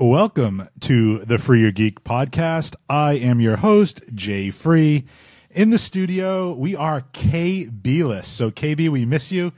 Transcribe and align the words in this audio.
welcome 0.00 0.66
to 0.80 1.18
the 1.18 1.38
Free 1.38 1.60
Your 1.60 1.72
Geek 1.72 2.02
podcast. 2.04 2.74
I 2.88 3.14
am 3.14 3.38
your 3.38 3.56
host, 3.56 4.02
Jay 4.14 4.50
Free. 4.50 5.04
In 5.50 5.68
the 5.68 5.78
studio, 5.78 6.54
we 6.54 6.74
are 6.74 7.02
KB 7.12 8.02
less. 8.04 8.26
So, 8.26 8.50
KB, 8.50 8.88
we 8.88 9.04
miss 9.04 9.30
you. 9.30 9.52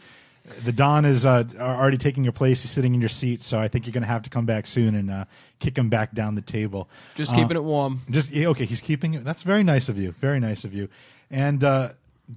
The 0.64 0.72
Don 0.72 1.04
is 1.04 1.24
uh, 1.24 1.44
already 1.60 1.96
taking 1.96 2.24
your 2.24 2.32
place. 2.32 2.62
He's 2.62 2.72
sitting 2.72 2.92
in 2.92 3.00
your 3.00 3.08
seat. 3.08 3.40
So, 3.40 3.60
I 3.60 3.68
think 3.68 3.86
you're 3.86 3.92
going 3.92 4.02
to 4.02 4.08
have 4.08 4.22
to 4.22 4.30
come 4.30 4.44
back 4.44 4.66
soon 4.66 4.96
and 4.96 5.10
uh, 5.12 5.24
kick 5.60 5.78
him 5.78 5.88
back 5.88 6.12
down 6.12 6.34
the 6.34 6.42
table. 6.42 6.88
Just 7.14 7.32
Uh, 7.32 7.36
keeping 7.36 7.56
it 7.56 7.62
warm. 7.62 8.00
Just 8.10 8.32
yeah, 8.32 8.48
okay. 8.48 8.64
He's 8.64 8.80
keeping 8.80 9.14
it. 9.14 9.24
That's 9.24 9.42
very 9.42 9.62
nice 9.62 9.88
of 9.88 9.96
you. 9.96 10.10
Very 10.12 10.40
nice 10.40 10.64
of 10.64 10.74
you. 10.74 10.88
And 11.30 11.62
uh, 11.62 11.92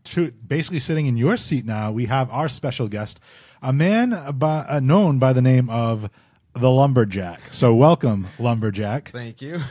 to 0.06 0.30
basically 0.32 0.80
sitting 0.80 1.08
in 1.08 1.18
your 1.18 1.38
seat 1.38 1.66
now, 1.66 1.92
we 1.92 2.06
have 2.06 2.30
our 2.30 2.50
special 2.50 2.88
guest, 2.88 3.20
a 3.64 3.74
man 3.74 4.34
by, 4.38 4.66
uh, 4.68 4.80
known 4.80 5.18
by 5.18 5.34
the 5.34 5.42
name 5.42 5.70
of 5.72 6.10
the 6.56 6.70
Lumberjack. 6.70 7.42
So 7.52 7.76
welcome, 7.76 8.28
Lumberjack. 8.40 9.10
Thank 9.10 9.42
you. 9.42 9.62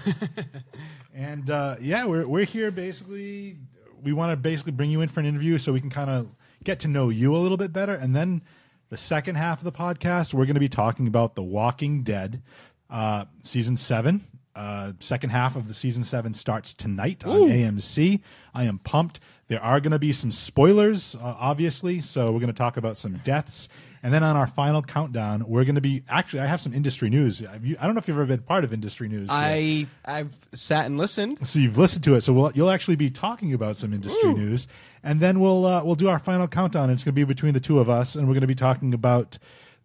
And 1.17 1.49
uh, 1.49 1.77
yeah, 1.81 2.07
we're 2.07 2.27
we're 2.27 2.45
here 2.45 2.73
basically. 2.73 3.57
We 4.03 4.13
want 4.13 4.33
to 4.33 4.37
basically 4.37 4.73
bring 4.73 4.91
you 4.91 5.01
in 5.01 5.09
for 5.09 5.21
an 5.21 5.27
interview 5.27 5.59
so 5.59 5.73
we 5.73 5.81
can 5.81 5.89
kind 5.89 6.11
of 6.11 6.27
get 6.65 6.81
to 6.81 6.89
know 6.89 7.09
you 7.09 7.35
a 7.35 7.39
little 7.39 7.57
bit 7.57 7.73
better, 7.73 7.95
and 7.95 8.17
then 8.17 8.43
the 8.91 8.97
second 8.97 9.37
half 9.37 9.59
of 9.59 9.65
the 9.65 9.73
podcast, 9.73 10.35
we're 10.35 10.45
going 10.45 10.55
to 10.55 10.61
be 10.61 10.69
talking 10.69 11.07
about 11.07 11.37
The 11.37 11.43
Walking 11.43 12.03
Dead, 12.03 12.43
uh, 12.91 13.27
season 13.45 13.77
seven. 13.77 14.23
Uh, 14.57 14.93
second 15.01 15.31
half 15.31 15.57
of 15.57 15.67
the 15.67 15.75
season 15.75 16.05
seven 16.05 16.33
starts 16.33 16.75
tonight 16.75 17.25
on 17.25 17.41
AMC. 17.41 18.21
I 18.53 18.65
am 18.65 18.79
pumped. 18.79 19.19
There 19.49 19.61
are 19.61 19.81
going 19.81 19.93
to 19.93 19.99
be 19.99 20.13
some 20.13 20.31
spoilers, 20.31 21.17
uh, 21.17 21.19
obviously. 21.23 22.01
So 22.01 22.27
we're 22.27 22.39
going 22.41 22.47
to 22.47 22.53
talk 22.53 22.77
about 22.77 22.97
some 22.97 23.15
deaths, 23.25 23.69
and 24.05 24.13
then 24.13 24.23
on 24.23 24.37
our 24.37 24.47
final 24.47 24.83
countdown, 24.83 25.45
we're 25.49 25.65
going 25.65 25.77
to 25.77 25.81
be 25.81 26.03
actually. 26.11 26.41
I 26.41 26.47
have 26.47 26.61
some 26.61 26.75
industry 26.75 27.09
news. 27.09 27.43
I 27.43 27.57
don't 27.57 27.95
know 27.95 27.99
if 27.99 28.07
you've 28.07 28.19
ever 28.19 28.27
been 28.27 28.43
part 28.43 28.63
of 28.63 28.73
industry 28.75 29.09
news. 29.09 29.31
I 29.33 29.87
I've 30.05 30.37
sat 30.53 30.85
and 30.85 30.99
listened. 30.99 31.49
So 31.49 31.59
you've 31.59 31.79
listened 31.79 32.05
to 32.05 32.15
it. 32.15 32.21
So 32.21 32.35
we'll, 32.35 32.53
you'll 32.55 32.71
actually 32.71 32.97
be 32.97 33.09
talking 33.09 33.55
about 33.55 33.79
some 33.79 33.95
industry 33.95 34.35
news, 34.35 34.69
and 35.03 35.21
then 35.21 35.41
we'll 35.41 35.65
uh, 35.65 35.83
we'll 35.83 35.95
do 35.95 36.11
our 36.11 36.19
final 36.19 36.47
countdown. 36.47 36.91
It's 36.91 37.03
going 37.03 37.15
to 37.15 37.19
be 37.19 37.25
between 37.25 37.55
the 37.55 37.61
two 37.61 37.81
of 37.81 37.89
us, 37.89 38.15
and 38.15 38.29
we're 38.29 38.35
going 38.35 38.43
to 38.43 38.47
be 38.47 38.55
talking 38.55 38.93
about 38.93 39.39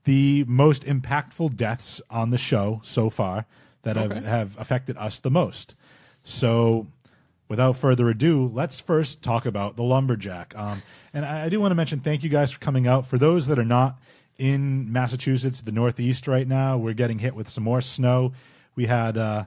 the 0.03 0.43
most 0.47 0.83
impactful 0.85 1.55
deaths 1.55 2.01
on 2.09 2.31
the 2.31 2.37
show 2.37 2.81
so 2.83 3.09
far 3.09 3.45
that 3.83 3.95
have, 3.95 4.25
have 4.25 4.59
affected 4.59 4.97
us 4.97 5.21
the 5.21 5.31
most. 5.31 5.75
So, 6.23 6.87
without 7.49 7.75
further 7.75 8.07
ado, 8.07 8.47
let's 8.47 8.79
first 8.79 9.21
talk 9.21 9.45
about 9.45 9.75
the 9.75 9.83
lumberjack. 9.83 10.57
Um, 10.57 10.81
and 11.13 11.25
I, 11.25 11.45
I 11.45 11.49
do 11.49 11.59
want 11.59 11.71
to 11.71 11.75
mention 11.75 11.99
thank 11.99 12.23
you 12.23 12.29
guys 12.29 12.51
for 12.51 12.59
coming 12.59 12.87
out. 12.87 13.05
For 13.05 13.17
those 13.17 13.47
that 13.47 13.59
are 13.59 13.65
not 13.65 13.99
in 14.37 14.89
Massachusetts, 14.93 15.59
the 15.59 15.73
Northeast 15.73 16.27
right 16.27 16.47
now, 16.47 16.77
we're 16.77 16.93
getting 16.93 17.19
hit 17.19 17.35
with 17.35 17.49
some 17.49 17.65
more 17.65 17.81
snow. 17.81 18.31
We 18.75 18.85
had 18.85 19.17
uh, 19.17 19.45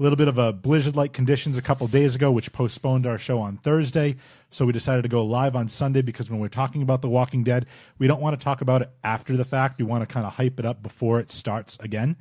a 0.00 0.02
little 0.02 0.16
bit 0.16 0.28
of 0.28 0.38
a 0.38 0.52
blizzard-like 0.52 1.12
conditions 1.12 1.58
a 1.58 1.62
couple 1.62 1.86
days 1.88 2.14
ago, 2.14 2.30
which 2.30 2.52
postponed 2.52 3.06
our 3.06 3.18
show 3.18 3.40
on 3.40 3.58
Thursday. 3.58 4.16
So 4.48 4.64
we 4.64 4.72
decided 4.72 5.02
to 5.02 5.08
go 5.08 5.26
live 5.26 5.54
on 5.54 5.68
Sunday 5.68 6.00
because 6.00 6.30
when 6.30 6.40
we're 6.40 6.48
talking 6.48 6.80
about 6.80 7.02
The 7.02 7.08
Walking 7.08 7.44
Dead, 7.44 7.66
we 7.98 8.06
don't 8.06 8.20
want 8.20 8.38
to 8.38 8.42
talk 8.42 8.62
about 8.62 8.80
it 8.80 8.90
after 9.04 9.36
the 9.36 9.44
fact. 9.44 9.78
We 9.78 9.84
want 9.84 10.08
to 10.08 10.12
kind 10.12 10.24
of 10.24 10.34
hype 10.34 10.58
it 10.58 10.64
up 10.64 10.82
before 10.82 11.20
it 11.20 11.30
starts 11.30 11.76
again. 11.80 12.16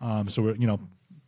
Um, 0.00 0.28
so 0.28 0.42
we're 0.42 0.54
you 0.56 0.66
know 0.66 0.80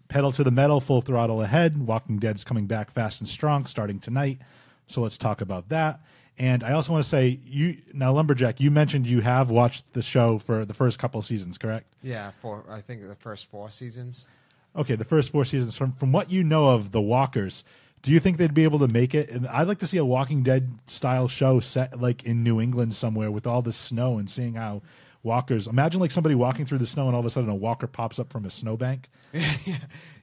pedal 0.08 0.32
to 0.32 0.44
the 0.44 0.50
metal, 0.50 0.80
full 0.80 1.00
throttle 1.00 1.42
ahead. 1.42 1.86
Walking 1.86 2.18
Dead's 2.18 2.44
coming 2.44 2.66
back 2.66 2.90
fast 2.90 3.20
and 3.20 3.28
strong 3.28 3.66
starting 3.66 4.00
tonight. 4.00 4.38
So 4.86 5.02
let's 5.02 5.18
talk 5.18 5.40
about 5.40 5.68
that. 5.68 6.00
And 6.38 6.62
I 6.62 6.72
also 6.72 6.92
want 6.92 7.02
to 7.02 7.08
say 7.08 7.40
you 7.44 7.78
now 7.92 8.12
lumberjack. 8.12 8.60
You 8.60 8.70
mentioned 8.70 9.08
you 9.08 9.20
have 9.20 9.50
watched 9.50 9.92
the 9.92 10.02
show 10.02 10.38
for 10.38 10.64
the 10.64 10.74
first 10.74 10.98
couple 10.98 11.18
of 11.18 11.24
seasons, 11.24 11.58
correct? 11.58 11.88
yeah, 12.02 12.30
for 12.40 12.64
I 12.70 12.80
think 12.80 13.06
the 13.06 13.16
first 13.16 13.46
four 13.46 13.70
seasons. 13.70 14.28
Okay, 14.76 14.94
the 14.94 15.04
first 15.04 15.30
four 15.30 15.44
seasons. 15.44 15.76
From 15.76 15.92
from 15.92 16.12
what 16.12 16.30
you 16.30 16.44
know 16.44 16.70
of 16.70 16.92
the 16.92 17.00
Walkers, 17.00 17.64
do 18.02 18.12
you 18.12 18.20
think 18.20 18.36
they'd 18.36 18.54
be 18.54 18.62
able 18.64 18.78
to 18.78 18.86
make 18.86 19.14
it? 19.14 19.30
And 19.30 19.48
I'd 19.48 19.66
like 19.66 19.80
to 19.80 19.86
see 19.86 19.96
a 19.96 20.04
Walking 20.04 20.44
Dead 20.44 20.78
style 20.86 21.26
show 21.26 21.58
set 21.58 22.00
like 22.00 22.22
in 22.22 22.44
New 22.44 22.60
England 22.60 22.94
somewhere 22.94 23.32
with 23.32 23.46
all 23.46 23.60
the 23.60 23.72
snow 23.72 24.18
and 24.18 24.30
seeing 24.30 24.54
how 24.54 24.82
walkers. 25.28 25.66
Imagine 25.68 26.00
like 26.00 26.10
somebody 26.10 26.34
walking 26.34 26.64
through 26.66 26.78
the 26.78 26.86
snow 26.86 27.06
and 27.06 27.14
all 27.14 27.20
of 27.20 27.26
a 27.26 27.30
sudden 27.30 27.48
a 27.50 27.54
walker 27.54 27.86
pops 27.86 28.18
up 28.18 28.32
from 28.32 28.44
a 28.44 28.50
snowbank. 28.50 29.08
yeah, 29.32 29.76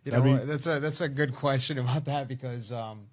You 0.04 0.12
know, 0.12 0.22
be- 0.22 0.32
what, 0.32 0.48
that's 0.48 0.68
a 0.68 0.80
that's 0.80 1.00
a 1.00 1.08
good 1.08 1.34
question 1.34 1.78
about 1.78 2.06
that 2.06 2.28
because 2.28 2.72
um, 2.72 3.08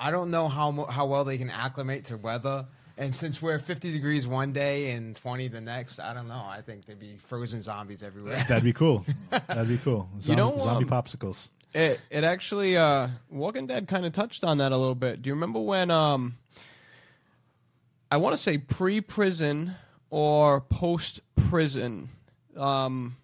I 0.00 0.10
don't 0.10 0.30
know 0.30 0.48
how 0.48 0.72
how 0.86 1.06
well 1.06 1.24
they 1.24 1.38
can 1.38 1.50
acclimate 1.50 2.06
to 2.06 2.16
weather. 2.16 2.66
And 2.96 3.12
since 3.12 3.42
we're 3.42 3.58
50 3.58 3.90
degrees 3.90 4.24
one 4.26 4.52
day 4.52 4.92
and 4.92 5.16
20 5.16 5.48
the 5.48 5.60
next, 5.60 5.98
I 5.98 6.14
don't 6.14 6.28
know. 6.28 6.44
I 6.48 6.60
think 6.60 6.86
there'd 6.86 7.00
be 7.00 7.16
frozen 7.26 7.60
zombies 7.60 8.04
everywhere. 8.04 8.44
That'd 8.48 8.62
be 8.62 8.72
cool. 8.72 9.04
That'd 9.30 9.66
be 9.68 9.78
cool. 9.78 10.08
Zombie, 10.20 10.40
know, 10.40 10.56
zombie 10.58 10.84
um, 10.84 10.90
popsicles. 10.90 11.48
It 11.74 12.00
it 12.10 12.22
actually 12.24 12.76
uh 12.76 13.08
Walking 13.30 13.66
Dead 13.66 13.88
kind 13.88 14.06
of 14.06 14.12
touched 14.12 14.44
on 14.44 14.58
that 14.58 14.72
a 14.72 14.76
little 14.76 14.94
bit. 14.94 15.22
Do 15.22 15.28
you 15.28 15.34
remember 15.34 15.60
when 15.60 15.90
um 15.90 16.34
I 18.10 18.16
want 18.18 18.36
to 18.36 18.40
say 18.40 18.58
pre-prison 18.58 19.74
or 20.14 20.60
post-prison 20.60 22.08
um 22.56 23.16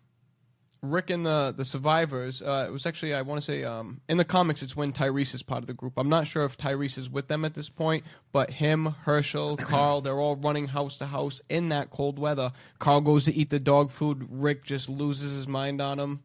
Rick 0.82 1.10
and 1.10 1.26
the 1.26 1.52
the 1.54 1.64
survivors. 1.64 2.40
Uh, 2.40 2.64
it 2.66 2.72
was 2.72 2.86
actually 2.86 3.14
I 3.14 3.22
want 3.22 3.40
to 3.40 3.44
say 3.44 3.64
um, 3.64 4.00
in 4.08 4.16
the 4.16 4.24
comics 4.24 4.62
it's 4.62 4.74
when 4.74 4.92
Tyrese 4.92 5.34
is 5.34 5.42
part 5.42 5.62
of 5.62 5.66
the 5.66 5.74
group. 5.74 5.92
I'm 5.98 6.08
not 6.08 6.26
sure 6.26 6.44
if 6.44 6.56
Tyrese 6.56 6.96
is 6.96 7.10
with 7.10 7.28
them 7.28 7.44
at 7.44 7.52
this 7.52 7.68
point, 7.68 8.04
but 8.32 8.50
him, 8.50 8.94
Hershel, 9.04 9.56
Carl, 9.60 10.00
they're 10.00 10.18
all 10.18 10.36
running 10.36 10.68
house 10.68 10.96
to 10.98 11.06
house 11.06 11.42
in 11.50 11.68
that 11.68 11.90
cold 11.90 12.18
weather. 12.18 12.52
Carl 12.78 13.02
goes 13.02 13.26
to 13.26 13.34
eat 13.34 13.50
the 13.50 13.58
dog 13.60 13.90
food. 13.90 14.26
Rick 14.30 14.64
just 14.64 14.88
loses 14.88 15.32
his 15.32 15.46
mind 15.46 15.82
on 15.82 15.98
him. 16.00 16.22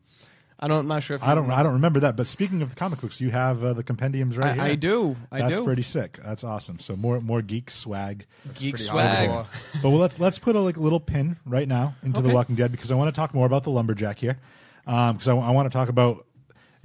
I 0.60 0.68
don't. 0.68 0.80
I'm 0.80 0.88
not 0.88 1.04
sure 1.04 1.16
if 1.16 1.22
you 1.22 1.28
I 1.28 1.36
don't. 1.36 1.44
remember. 1.44 1.60
I 1.60 1.64
don't 1.64 1.74
remember 1.74 2.00
that. 2.02 2.16
But 2.16 2.28
speaking 2.28 2.62
of 2.62 2.70
the 2.70 2.76
comic 2.76 3.02
books, 3.02 3.20
you 3.20 3.30
have 3.32 3.64
uh, 3.64 3.74
the 3.74 3.84
compendiums 3.84 4.38
right 4.38 4.52
I, 4.52 4.54
here. 4.54 4.64
I 4.64 4.76
do. 4.76 5.16
I 5.32 5.38
do 5.38 5.44
That's 5.44 5.58
do. 5.58 5.66
pretty 5.66 5.82
sick. 5.82 6.20
That's 6.24 6.44
awesome. 6.44 6.80
So 6.80 6.96
more 6.96 7.20
more 7.20 7.42
geek 7.42 7.70
swag. 7.70 8.26
Geek 8.56 8.78
swag. 8.78 9.30
hardcore. 9.30 9.48
but 9.82 9.90
well, 9.90 10.00
let's 10.00 10.20
let's 10.20 10.40
put 10.40 10.56
a 10.56 10.60
like 10.62 10.78
little 10.78 11.00
pin 11.02 11.38
right 11.46 11.68
now 11.68 11.96
into 12.04 12.22
the 12.22 12.30
Walking 12.30 12.56
Dead 12.56 12.72
because 12.72 12.92
I 12.92 12.96
want 12.96 13.14
to 13.14 13.20
talk 13.20 13.34
more 13.34 13.46
about 13.46 13.64
the 13.64 13.72
lumberjack 13.72 14.20
here. 14.20 14.40
Because 14.86 15.28
I, 15.28 15.34
want 15.34 15.72
to 15.72 15.76
talk 15.76 15.90
about 15.90 16.26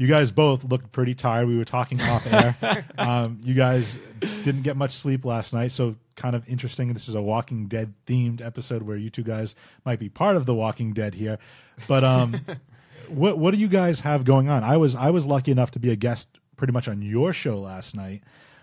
you 0.00 0.06
guys 0.06 0.32
both 0.32 0.64
looked 0.64 0.92
pretty 0.92 1.14
tired. 1.14 1.46
We 1.46 1.58
were 1.58 1.66
talking 1.66 2.00
off 2.00 2.26
air. 2.26 2.56
um, 2.98 3.38
you 3.42 3.52
guys 3.52 3.96
didn't 4.20 4.62
get 4.62 4.74
much 4.74 4.92
sleep 4.92 5.26
last 5.26 5.52
night, 5.52 5.72
so 5.72 5.94
kind 6.16 6.34
of 6.34 6.48
interesting. 6.48 6.90
This 6.94 7.06
is 7.06 7.14
a 7.14 7.20
Walking 7.20 7.66
Dead 7.66 7.92
themed 8.06 8.40
episode 8.40 8.82
where 8.82 8.96
you 8.96 9.10
two 9.10 9.22
guys 9.22 9.54
might 9.84 9.98
be 9.98 10.08
part 10.08 10.36
of 10.36 10.46
the 10.46 10.54
Walking 10.54 10.94
Dead 10.94 11.14
here. 11.14 11.38
But 11.86 12.02
um, 12.02 12.40
what 13.10 13.38
what 13.38 13.52
do 13.52 13.58
you 13.58 13.68
guys 13.68 14.00
have 14.00 14.24
going 14.24 14.48
on? 14.48 14.64
I 14.64 14.76
was 14.76 14.94
I 14.94 15.10
was 15.10 15.26
lucky 15.26 15.50
enough 15.50 15.72
to 15.72 15.78
be 15.78 15.90
a 15.90 15.96
guest 15.96 16.28
pretty 16.56 16.72
much 16.72 16.88
on 16.88 17.02
your 17.02 17.32
show 17.32 17.58
last 17.58 17.94
night. 17.94 18.22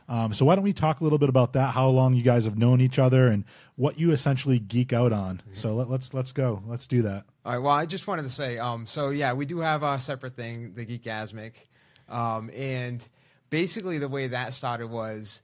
Um, 0.10 0.34
so 0.34 0.46
why 0.46 0.56
don't 0.56 0.64
we 0.64 0.72
talk 0.72 1.02
a 1.02 1.04
little 1.04 1.18
bit 1.18 1.28
about 1.28 1.54
that? 1.54 1.74
How 1.74 1.90
long 1.90 2.14
you 2.14 2.24
guys 2.24 2.46
have 2.46 2.58
known 2.58 2.80
each 2.80 2.98
other 2.98 3.28
and 3.28 3.44
what 3.76 4.00
you 4.00 4.12
essentially 4.12 4.58
geek 4.58 4.94
out 4.94 5.12
on? 5.12 5.42
So 5.52 5.76
let, 5.76 5.90
let's 5.90 6.14
let's 6.14 6.32
go. 6.32 6.64
Let's 6.66 6.88
do 6.88 7.02
that. 7.02 7.26
All 7.46 7.52
right. 7.54 7.58
Well, 7.62 7.74
I 7.74 7.86
just 7.86 8.08
wanted 8.08 8.24
to 8.24 8.30
say, 8.30 8.58
um, 8.58 8.86
so 8.86 9.10
yeah, 9.10 9.34
we 9.34 9.46
do 9.46 9.60
have 9.60 9.84
a 9.84 10.00
separate 10.00 10.36
thing, 10.36 10.74
the 10.76 10.86
Geekasmic, 10.86 11.54
um, 12.08 12.50
and 12.56 13.06
basically 13.50 13.98
the 13.98 14.08
way 14.08 14.28
that 14.28 14.54
started 14.54 14.88
was 14.88 15.42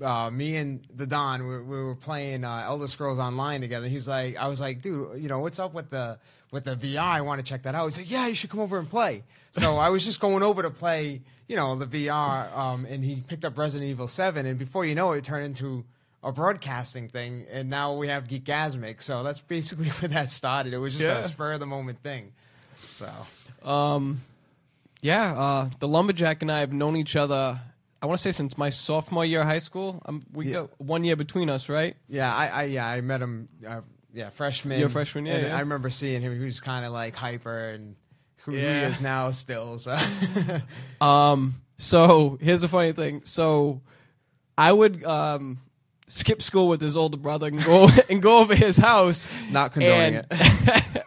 uh, 0.00 0.30
me 0.30 0.56
and 0.56 0.86
the 0.94 1.06
Don. 1.06 1.46
We, 1.46 1.58
we 1.58 1.82
were 1.82 1.96
playing 1.96 2.44
uh, 2.44 2.62
Elder 2.66 2.86
Scrolls 2.86 3.18
Online 3.18 3.60
together. 3.60 3.88
He's 3.88 4.06
like, 4.06 4.36
I 4.36 4.46
was 4.46 4.60
like, 4.60 4.82
dude, 4.82 5.20
you 5.20 5.28
know, 5.28 5.40
what's 5.40 5.58
up 5.58 5.74
with 5.74 5.90
the 5.90 6.18
with 6.50 6.64
the 6.64 6.76
VR? 6.76 6.98
I 7.00 7.20
want 7.22 7.38
to 7.38 7.44
check 7.44 7.62
that 7.62 7.74
out. 7.74 7.86
He's 7.86 7.98
like, 7.98 8.10
yeah, 8.10 8.26
you 8.26 8.34
should 8.34 8.50
come 8.50 8.60
over 8.60 8.78
and 8.78 8.88
play. 8.88 9.22
So 9.52 9.78
I 9.78 9.88
was 9.88 10.04
just 10.04 10.20
going 10.20 10.42
over 10.42 10.62
to 10.62 10.70
play, 10.70 11.22
you 11.48 11.56
know, 11.56 11.76
the 11.76 11.86
VR, 11.86 12.54
um, 12.56 12.84
and 12.86 13.02
he 13.04 13.16
picked 13.16 13.44
up 13.44 13.56
Resident 13.56 13.88
Evil 13.90 14.06
Seven, 14.08 14.44
and 14.46 14.58
before 14.58 14.84
you 14.84 14.94
know 14.94 15.12
it, 15.12 15.18
it 15.18 15.24
turned 15.24 15.46
into 15.46 15.84
a 16.22 16.30
broadcasting 16.32 17.08
thing, 17.08 17.46
and 17.50 17.70
now 17.70 17.94
we 17.96 18.08
have 18.08 18.24
Geekasmic. 18.28 19.02
So 19.02 19.22
that's 19.22 19.40
basically 19.40 19.88
where 20.00 20.08
that 20.08 20.30
started. 20.30 20.74
It 20.74 20.78
was 20.78 20.92
just 20.94 21.04
Yeah. 21.06 21.20
a 21.20 21.28
spur 21.28 21.52
of 21.52 21.60
the 21.60 21.66
moment 21.66 21.98
thing. 22.02 22.32
So 22.92 23.10
Um, 23.64 24.20
yeah, 25.02 25.32
uh, 25.32 25.70
the 25.78 25.88
lumberjack 25.88 26.42
and 26.42 26.50
I 26.52 26.60
have 26.60 26.72
known 26.72 26.96
each 26.96 27.16
other. 27.16 27.60
I 28.02 28.06
want 28.06 28.18
to 28.18 28.22
say 28.22 28.32
since 28.32 28.58
my 28.58 28.68
sophomore 28.70 29.24
year 29.24 29.40
of 29.40 29.46
high 29.46 29.58
school. 29.58 30.02
Um, 30.06 30.24
we 30.32 30.46
Yeah. 30.48 30.52
got 30.62 30.80
one 30.80 31.04
year 31.04 31.16
between 31.16 31.48
us, 31.48 31.68
right? 31.68 31.96
yeah, 32.08 32.34
I, 32.34 32.46
I 32.48 32.62
yeah 32.64 32.86
I 32.86 33.00
met 33.00 33.20
him. 33.22 33.48
Uh, 33.66 33.80
yeah, 34.16 34.30
freshman. 34.30 34.80
You're 34.80 34.88
freshman, 34.88 35.26
yeah, 35.26 35.34
and 35.34 35.46
yeah. 35.48 35.56
I 35.56 35.60
remember 35.60 35.90
seeing 35.90 36.22
him. 36.22 36.36
He 36.36 36.44
was 36.44 36.60
kind 36.60 36.84
of 36.86 36.92
like 36.92 37.14
hyper 37.14 37.70
and 37.70 37.94
who 38.44 38.52
Yeah. 38.54 38.86
he 38.86 38.92
is 38.92 39.00
now 39.00 39.30
still. 39.30 39.78
So 39.78 39.96
Um, 41.00 41.54
so 41.78 42.38
here's 42.40 42.62
the 42.62 42.68
funny 42.68 42.92
thing. 42.92 43.22
So 43.24 43.82
I 44.56 44.72
would 44.72 45.04
um, 45.04 45.58
skip 46.08 46.40
school 46.40 46.68
with 46.68 46.80
his 46.80 46.96
older 46.96 47.16
brother 47.18 47.48
and 47.48 47.62
go 47.62 47.88
and 48.10 48.22
go 48.22 48.38
over 48.38 48.54
his 48.54 48.76
house. 48.78 49.28
Not 49.50 49.72
condoning 49.72 50.16
and, 50.16 50.26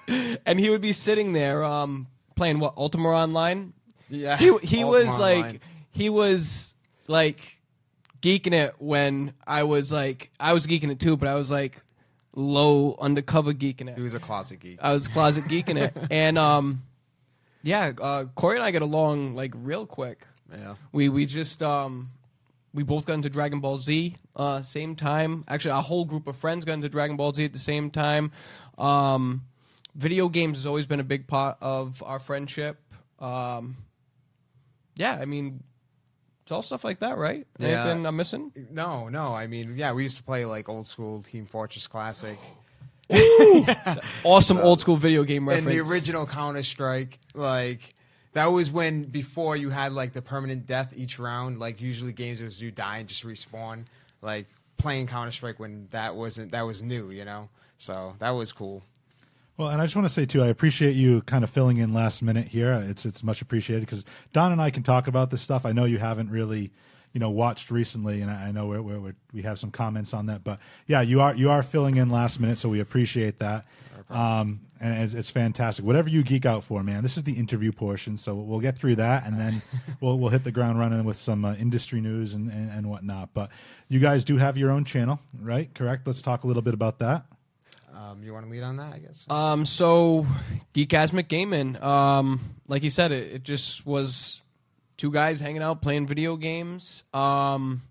it. 0.07 0.41
and 0.45 0.59
he 0.59 0.69
would 0.69 0.81
be 0.81 0.93
sitting 0.93 1.33
there 1.33 1.63
um, 1.63 2.07
playing 2.35 2.59
what 2.59 2.75
Ultima 2.77 3.09
Online. 3.09 3.73
yeah, 4.09 4.37
He 4.37 4.45
he 4.61 4.83
Ultima 4.83 4.87
was 4.87 5.19
like 5.19 5.37
Online. 5.45 5.59
he 5.91 6.09
was 6.09 6.75
like 7.07 7.39
geeking 8.21 8.53
it 8.53 8.75
when 8.79 9.33
I 9.47 9.63
was 9.63 9.91
like, 9.91 10.29
I 10.39 10.53
was 10.53 10.67
geeking 10.67 10.91
it 10.91 10.99
too, 10.99 11.17
but 11.17 11.27
I 11.27 11.35
was 11.35 11.49
like 11.49 11.81
low 12.39 12.95
undercover 12.99 13.53
geeking 13.53 13.89
it. 13.89 13.97
He 13.97 14.01
was 14.01 14.13
a 14.13 14.19
closet 14.19 14.59
geek. 14.59 14.79
I 14.81 14.93
was 14.93 15.07
closet 15.07 15.45
geeking 15.45 15.77
it, 15.77 15.95
and 16.11 16.37
um, 16.37 16.83
yeah, 17.63 17.91
uh, 18.01 18.25
Corey 18.35 18.55
and 18.57 18.65
I 18.65 18.71
get 18.71 18.81
along 18.81 19.35
like 19.35 19.53
real 19.55 19.85
quick. 19.85 20.25
yeah. 20.51 20.75
We 20.91 21.09
we 21.09 21.25
just 21.25 21.61
um, 21.61 22.09
we 22.73 22.83
both 22.83 23.05
got 23.05 23.13
into 23.13 23.29
Dragon 23.29 23.59
Ball 23.59 23.77
Z 23.77 24.15
uh, 24.35 24.61
same 24.61 24.95
time. 24.95 25.43
Actually, 25.47 25.71
our 25.71 25.83
whole 25.83 26.05
group 26.05 26.27
of 26.27 26.35
friends 26.35 26.65
got 26.65 26.73
into 26.73 26.89
Dragon 26.89 27.17
Ball 27.17 27.33
Z 27.33 27.45
at 27.45 27.53
the 27.53 27.59
same 27.59 27.91
time. 27.91 28.31
Um, 28.77 29.43
video 29.95 30.29
games 30.29 30.57
has 30.57 30.65
always 30.65 30.87
been 30.87 30.99
a 30.99 31.03
big 31.05 31.27
part 31.27 31.57
of 31.61 32.01
our 32.05 32.19
friendship. 32.19 32.77
Um, 33.19 33.77
yeah, 34.95 35.17
I 35.19 35.25
mean, 35.25 35.63
it's 36.49 36.51
all 36.51 36.63
stuff 36.63 36.83
like 36.83 36.97
that, 37.01 37.15
right? 37.19 37.45
Yeah. 37.59 37.83
Anything 37.83 38.07
I'm 38.07 38.15
missing? 38.15 38.51
No, 38.71 39.07
no. 39.07 39.35
I 39.35 39.45
mean, 39.45 39.75
yeah, 39.77 39.93
we 39.93 40.01
used 40.01 40.17
to 40.17 40.23
play 40.23 40.45
like 40.45 40.67
old 40.67 40.87
school 40.87 41.21
Team 41.21 41.45
Fortress 41.45 41.87
Classic. 41.87 42.39
Awesome 44.23 44.57
old 44.57 44.79
school 44.79 44.95
video 44.95 45.23
game 45.23 45.47
and 45.49 45.63
the 45.63 45.79
original 45.79 46.25
Counter 46.25 46.63
Strike, 46.63 47.19
like 47.35 47.93
that 48.33 48.47
was 48.47 48.71
when 48.71 49.03
before 49.03 49.57
you 49.57 49.69
had 49.69 49.91
like 49.91 50.13
the 50.13 50.23
permanent 50.23 50.65
death 50.65 50.91
each 50.95 51.19
round. 51.19 51.59
Like 51.59 51.81
usually 51.81 52.13
games 52.13 52.41
it 52.41 52.45
was 52.45 52.59
you 52.59 52.71
die 52.71 52.97
and 52.97 53.07
just 53.07 53.23
respawn. 53.23 53.85
Like 54.23 54.47
playing 54.77 55.05
Counter 55.05 55.31
Strike 55.31 55.59
when 55.59 55.87
that 55.91 56.15
wasn't 56.15 56.51
that 56.51 56.65
was 56.65 56.81
new, 56.81 57.11
you 57.11 57.25
know. 57.25 57.49
So 57.77 58.15
that 58.17 58.31
was 58.31 58.51
cool. 58.53 58.81
Well, 59.59 59.67
and 59.67 59.81
I 59.81 59.85
just 59.85 59.97
want 59.97 60.05
to 60.05 60.13
say 60.13 60.25
too, 60.25 60.41
I 60.41 60.47
appreciate 60.47 60.93
you 60.93 61.21
kind 61.23 61.43
of 61.43 61.49
filling 61.49 61.79
in 61.79 61.93
last 61.93 62.23
minute 62.23 62.47
here. 62.47 62.81
It's 62.87 63.05
it's 63.05 63.25
much 63.25 63.41
appreciated 63.41 63.81
because 63.81 64.05
Don 64.31 64.53
and 64.53 64.61
I 64.61 64.69
can 64.69 64.83
talk 64.83 65.07
about 65.07 65.31
this 65.31 65.41
stuff. 65.41 65.65
I 65.65 65.73
know 65.73 65.83
you 65.83 65.97
haven't 65.97 66.31
really, 66.31 66.71
you 67.11 67.19
know, 67.19 67.29
watched 67.29 67.69
recently, 67.69 68.21
and 68.21 68.31
I 68.31 68.45
I 68.45 68.51
know 68.53 68.67
we're, 68.67 68.81
we're, 68.81 68.99
we're, 69.01 69.15
we 69.33 69.41
have 69.41 69.59
some 69.59 69.69
comments 69.69 70.13
on 70.13 70.27
that. 70.27 70.45
But 70.45 70.59
yeah, 70.87 71.01
you 71.01 71.19
are 71.19 71.35
you 71.35 71.49
are 71.49 71.61
filling 71.61 71.97
in 71.97 72.09
last 72.09 72.39
minute, 72.39 72.57
so 72.57 72.69
we 72.69 72.79
appreciate 72.79 73.39
that. 73.39 73.65
Um, 74.09 74.61
and 74.79 75.03
it's, 75.03 75.13
it's 75.13 75.29
fantastic. 75.29 75.83
Whatever 75.83 76.07
you 76.07 76.23
geek 76.23 76.45
out 76.45 76.63
for, 76.63 76.81
man. 76.81 77.03
This 77.03 77.17
is 77.17 77.23
the 77.23 77.33
interview 77.33 77.73
portion, 77.73 78.15
so 78.15 78.35
we'll 78.35 78.61
get 78.61 78.79
through 78.79 78.95
that, 78.95 79.25
and 79.25 79.37
then 79.37 79.61
we'll 79.99 80.17
we'll 80.17 80.29
hit 80.29 80.45
the 80.45 80.53
ground 80.53 80.79
running 80.79 81.03
with 81.03 81.17
some 81.17 81.43
uh, 81.43 81.55
industry 81.55 81.99
news 81.99 82.33
and, 82.33 82.49
and 82.49 82.71
and 82.71 82.89
whatnot. 82.89 83.33
But 83.33 83.51
you 83.89 83.99
guys 83.99 84.23
do 84.23 84.37
have 84.37 84.55
your 84.55 84.71
own 84.71 84.85
channel, 84.85 85.19
right? 85.37 85.69
Correct. 85.73 86.07
Let's 86.07 86.21
talk 86.21 86.45
a 86.45 86.47
little 86.47 86.61
bit 86.61 86.73
about 86.73 86.99
that. 86.99 87.25
Um, 87.95 88.23
you 88.23 88.33
want 88.33 88.45
to 88.45 88.51
lead 88.51 88.63
on 88.63 88.77
that? 88.77 88.93
I 88.93 88.99
guess. 88.99 89.25
Um, 89.29 89.65
so 89.65 90.25
Geekasmic 90.73 91.27
Gaming, 91.27 91.81
um, 91.81 92.39
like 92.67 92.83
you 92.83 92.89
said, 92.89 93.11
it, 93.11 93.31
it 93.33 93.43
just 93.43 93.85
was 93.85 94.41
two 94.97 95.11
guys 95.11 95.39
hanging 95.39 95.61
out 95.61 95.81
playing 95.81 96.07
video 96.07 96.35
games. 96.35 97.03
Um, 97.13 97.81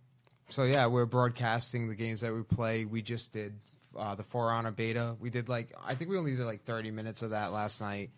So 0.48 0.64
yeah, 0.64 0.86
we're 0.86 1.06
broadcasting 1.06 1.88
the 1.88 1.94
games 1.94 2.20
that 2.22 2.32
we 2.34 2.42
play. 2.42 2.84
We 2.84 3.02
just 3.02 3.32
did 3.32 3.54
uh, 3.96 4.14
the 4.14 4.22
For 4.22 4.50
Honor 4.50 4.70
beta. 4.70 5.16
We 5.20 5.30
did 5.30 5.48
like 5.48 5.72
I 5.84 5.94
think 5.94 6.10
we 6.10 6.16
only 6.18 6.36
did 6.36 6.44
like 6.46 6.64
30 6.64 6.90
minutes 6.90 7.22
of 7.22 7.30
that 7.30 7.52
last 7.52 7.80
night. 7.80 8.10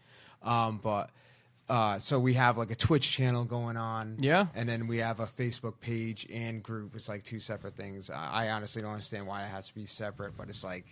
Um, 0.43 0.79
but 0.83 1.11
uh, 1.69 1.99
so 2.01 2.19
we 2.19 2.35
have 2.35 2.59
like 2.59 2.71
a 2.71 2.75
Twitch 2.75 3.11
channel 3.11 3.45
going 3.45 3.77
on. 3.77 4.17
Yeah. 4.19 4.47
and 4.55 4.69
then 4.69 4.87
we 4.89 4.99
have 4.99 5.21
a 5.21 5.27
Facebook 5.27 5.79
page 5.81 6.27
and 6.33 6.63
group. 6.63 6.95
It's 6.97 7.09
like 7.09 7.23
two 7.25 7.39
separate 7.39 7.77
things. 7.77 8.11
I, 8.11 8.47
I 8.47 8.51
honestly 8.51 8.83
don't 8.83 8.91
understand 8.91 9.27
why 9.27 9.45
it 9.45 9.49
has 9.49 9.69
to 9.69 9.75
be 9.75 9.87
separate, 9.87 10.37
but 10.37 10.49
it's 10.49 10.65
like 10.65 10.85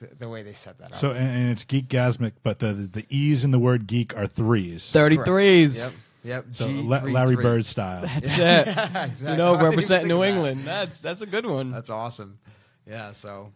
the, 0.00 0.08
the 0.18 0.28
way 0.28 0.42
they 0.42 0.52
set 0.52 0.78
that 0.78 0.92
up. 0.92 0.94
So 0.98 1.10
and, 1.10 1.18
and 1.36 1.50
it's 1.50 1.64
geekgasmic, 1.64 2.32
but 2.42 2.58
the 2.58 2.72
the 2.72 3.04
e's 3.08 3.44
in 3.44 3.50
the 3.50 3.58
word 3.58 3.86
geek 3.86 4.16
are 4.16 4.26
threes. 4.26 4.90
Thirty 4.92 5.16
threes. 5.18 5.78
Yep. 5.78 5.92
Yep. 6.24 6.44
So 6.52 6.66
G 6.66 6.74
La- 6.82 7.00
three 7.00 7.12
Larry 7.12 7.34
three. 7.36 7.42
Bird 7.44 7.64
style. 7.66 8.02
That's 8.02 8.38
it. 8.38 8.68
exactly. 8.68 9.30
You 9.30 9.36
know, 9.36 9.54
I 9.54 9.62
representing 9.62 10.08
New 10.08 10.16
of 10.16 10.20
that. 10.22 10.34
England. 10.34 10.64
That's 10.64 11.00
that's 11.00 11.20
a 11.22 11.26
good 11.26 11.46
one. 11.46 11.70
That's 11.70 11.90
awesome. 11.90 12.38
Yeah. 12.86 13.12
So 13.12 13.52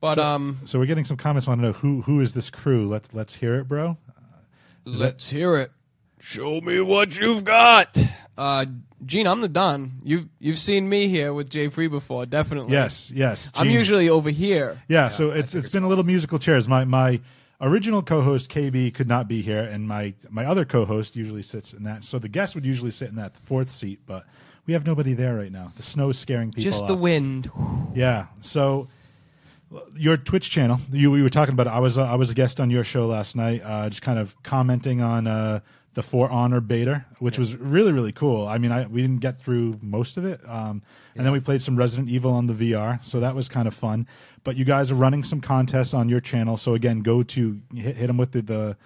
But 0.00 0.16
so, 0.16 0.24
um, 0.24 0.58
so 0.64 0.78
we're 0.78 0.86
getting 0.86 1.04
some 1.06 1.16
comments. 1.16 1.46
Want 1.46 1.60
to 1.60 1.66
know 1.66 1.72
who 1.72 2.02
who 2.02 2.20
is 2.20 2.32
this 2.34 2.50
crew? 2.50 2.86
Let's 2.88 3.12
let's 3.14 3.34
hear 3.36 3.58
it, 3.60 3.64
bro. 3.68 3.96
let's 4.84 5.28
hear 5.30 5.56
it. 5.56 5.72
Show 6.20 6.60
me 6.60 6.80
what 6.80 7.18
you've 7.18 7.44
got. 7.44 7.96
Uh, 8.36 8.66
Gene, 9.04 9.26
I'm 9.26 9.40
the 9.40 9.48
Don. 9.48 10.00
You've 10.04 10.28
you've 10.38 10.58
seen 10.58 10.88
me 10.88 11.08
here 11.08 11.32
with 11.32 11.48
Jay 11.50 11.68
Free 11.68 11.88
before, 11.88 12.26
definitely. 12.26 12.72
Yes, 12.72 13.10
yes. 13.10 13.50
I'm 13.54 13.70
usually 13.70 14.08
over 14.10 14.30
here. 14.30 14.78
yeah. 14.88 15.08
so 15.08 15.30
it's 15.30 15.54
it's 15.54 15.70
been 15.70 15.82
a 15.82 15.88
little 15.88 16.04
musical 16.04 16.38
chairs. 16.38 16.68
My 16.68 16.84
my 16.84 17.20
original 17.60 18.02
co-host 18.02 18.50
KB 18.50 18.92
could 18.92 19.08
not 19.08 19.28
be 19.28 19.40
here, 19.40 19.62
and 19.62 19.88
my 19.88 20.12
my 20.28 20.44
other 20.44 20.66
co-host 20.66 21.16
usually 21.16 21.42
sits 21.42 21.72
in 21.72 21.84
that. 21.84 22.04
So 22.04 22.18
the 22.18 22.28
guest 22.28 22.54
would 22.54 22.66
usually 22.66 22.90
sit 22.90 23.08
in 23.08 23.16
that 23.16 23.36
fourth 23.38 23.70
seat, 23.70 24.00
but 24.06 24.26
we 24.66 24.74
have 24.74 24.86
nobody 24.86 25.14
there 25.14 25.36
right 25.36 25.52
now. 25.52 25.72
The 25.76 25.82
snow's 25.82 26.18
scaring 26.18 26.50
people. 26.50 26.62
Just 26.62 26.86
the 26.86 26.92
off. 26.92 27.00
wind. 27.00 27.50
Yeah. 27.94 28.26
So 28.42 28.88
your 29.96 30.16
Twitch 30.16 30.50
channel, 30.50 30.78
you 30.90 31.10
we 31.10 31.22
were 31.22 31.30
talking 31.30 31.54
about. 31.54 31.66
It. 31.66 31.72
I 31.72 31.78
was 31.78 31.96
uh, 31.96 32.04
I 32.04 32.16
was 32.16 32.30
a 32.30 32.34
guest 32.34 32.60
on 32.60 32.68
your 32.68 32.84
show 32.84 33.06
last 33.06 33.36
night, 33.36 33.62
uh, 33.64 33.88
just 33.88 34.02
kind 34.02 34.18
of 34.18 34.40
commenting 34.42 35.00
on 35.00 35.26
uh, 35.26 35.60
the 35.94 36.02
For 36.02 36.30
Honor 36.30 36.60
beta, 36.60 37.04
which 37.18 37.38
was 37.38 37.56
really 37.56 37.92
really 37.92 38.12
cool. 38.12 38.46
I 38.46 38.58
mean, 38.58 38.72
I 38.72 38.86
we 38.86 39.02
didn't 39.02 39.20
get 39.20 39.40
through 39.40 39.78
most 39.82 40.16
of 40.16 40.24
it, 40.24 40.40
um, 40.48 40.82
and 41.16 41.26
then 41.26 41.32
we 41.32 41.40
played 41.40 41.62
some 41.62 41.76
Resident 41.76 42.08
Evil 42.08 42.32
on 42.32 42.46
the 42.46 42.54
VR, 42.54 43.04
so 43.04 43.20
that 43.20 43.34
was 43.34 43.48
kind 43.48 43.66
of 43.66 43.74
fun. 43.74 44.06
But 44.44 44.56
you 44.56 44.64
guys 44.64 44.90
are 44.90 44.94
running 44.94 45.24
some 45.24 45.40
contests 45.40 45.94
on 45.94 46.08
your 46.08 46.20
channel, 46.20 46.56
so 46.56 46.74
again, 46.74 47.00
go 47.00 47.22
to 47.22 47.60
hit, 47.74 47.96
hit 47.96 48.06
them 48.06 48.16
with 48.16 48.32
the 48.32 48.42
the 48.42 48.76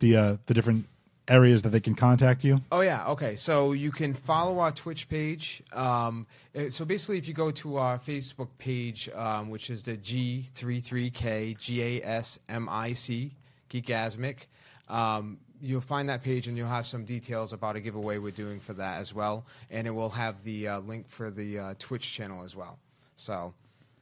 the, 0.00 0.16
uh, 0.16 0.36
the 0.46 0.54
different 0.54 0.86
areas 1.28 1.62
that 1.62 1.70
they 1.70 1.80
can 1.80 1.94
contact 1.94 2.44
you. 2.44 2.60
Oh 2.70 2.80
yeah, 2.80 3.06
okay. 3.08 3.36
So 3.36 3.72
you 3.72 3.90
can 3.90 4.14
follow 4.14 4.58
our 4.60 4.72
Twitch 4.72 5.08
page. 5.08 5.62
Um, 5.72 6.26
uh, 6.54 6.68
so 6.68 6.84
basically, 6.84 7.18
if 7.18 7.28
you 7.28 7.34
go 7.34 7.50
to 7.52 7.76
our 7.76 7.98
Facebook 7.98 8.48
page, 8.58 9.08
um, 9.14 9.50
which 9.50 9.70
is 9.70 9.82
the 9.82 9.96
G33K 9.96 11.56
GASMIC 11.56 13.30
Geekasmic, 13.70 14.36
um, 14.36 14.46
you'll 14.88 15.80
find 15.80 16.08
that 16.08 16.22
page 16.22 16.46
and 16.46 16.56
you'll 16.56 16.68
have 16.68 16.86
some 16.86 17.04
details 17.04 17.52
about 17.52 17.76
a 17.76 17.80
giveaway 17.80 18.18
we're 18.18 18.30
doing 18.30 18.60
for 18.60 18.74
that 18.74 19.00
as 19.00 19.14
well, 19.14 19.46
and 19.70 19.86
it 19.86 19.90
will 19.90 20.10
have 20.10 20.42
the 20.44 20.68
uh, 20.68 20.80
link 20.80 21.08
for 21.08 21.30
the 21.30 21.58
uh, 21.58 21.74
Twitch 21.78 22.12
channel 22.12 22.44
as 22.44 22.54
well. 22.54 22.78
So 23.16 23.54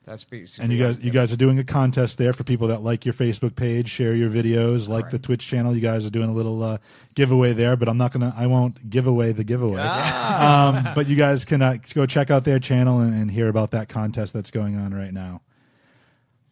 that's 0.04 0.24
basically. 0.24 0.64
And 0.64 0.72
you 0.72 0.84
guys, 0.84 0.98
you 0.98 1.10
guys 1.10 1.32
are 1.32 1.36
doing 1.36 1.58
a 1.58 1.64
contest 1.64 2.18
there 2.18 2.32
for 2.32 2.42
people 2.42 2.68
that 2.68 2.82
like 2.82 3.04
your 3.04 3.14
Facebook 3.14 3.54
page, 3.54 3.88
share 3.88 4.14
your 4.14 4.30
videos, 4.30 4.88
like 4.88 5.06
the 5.06 5.10
Correct. 5.10 5.24
Twitch 5.24 5.46
channel. 5.46 5.74
You 5.74 5.80
guys 5.80 6.04
are 6.04 6.10
doing 6.10 6.28
a 6.28 6.32
little 6.32 6.62
uh, 6.62 6.78
giveaway 7.14 7.52
there, 7.52 7.76
but 7.76 7.88
I'm 7.88 7.98
not 7.98 8.12
gonna, 8.12 8.34
I 8.36 8.48
won't 8.48 8.90
give 8.90 9.06
away 9.06 9.32
the 9.32 9.44
giveaway. 9.44 9.82
Ah. 9.82 10.30
Um, 10.42 10.94
but 10.94 11.06
you 11.06 11.16
guys 11.16 11.44
can 11.44 11.62
uh, 11.62 11.76
go 11.94 12.06
check 12.06 12.30
out 12.30 12.44
their 12.44 12.58
channel 12.58 13.00
and, 13.00 13.14
and 13.14 13.30
hear 13.30 13.48
about 13.48 13.70
that 13.72 13.88
contest 13.88 14.32
that's 14.32 14.50
going 14.50 14.76
on 14.76 14.94
right 14.94 15.12
now. 15.12 15.40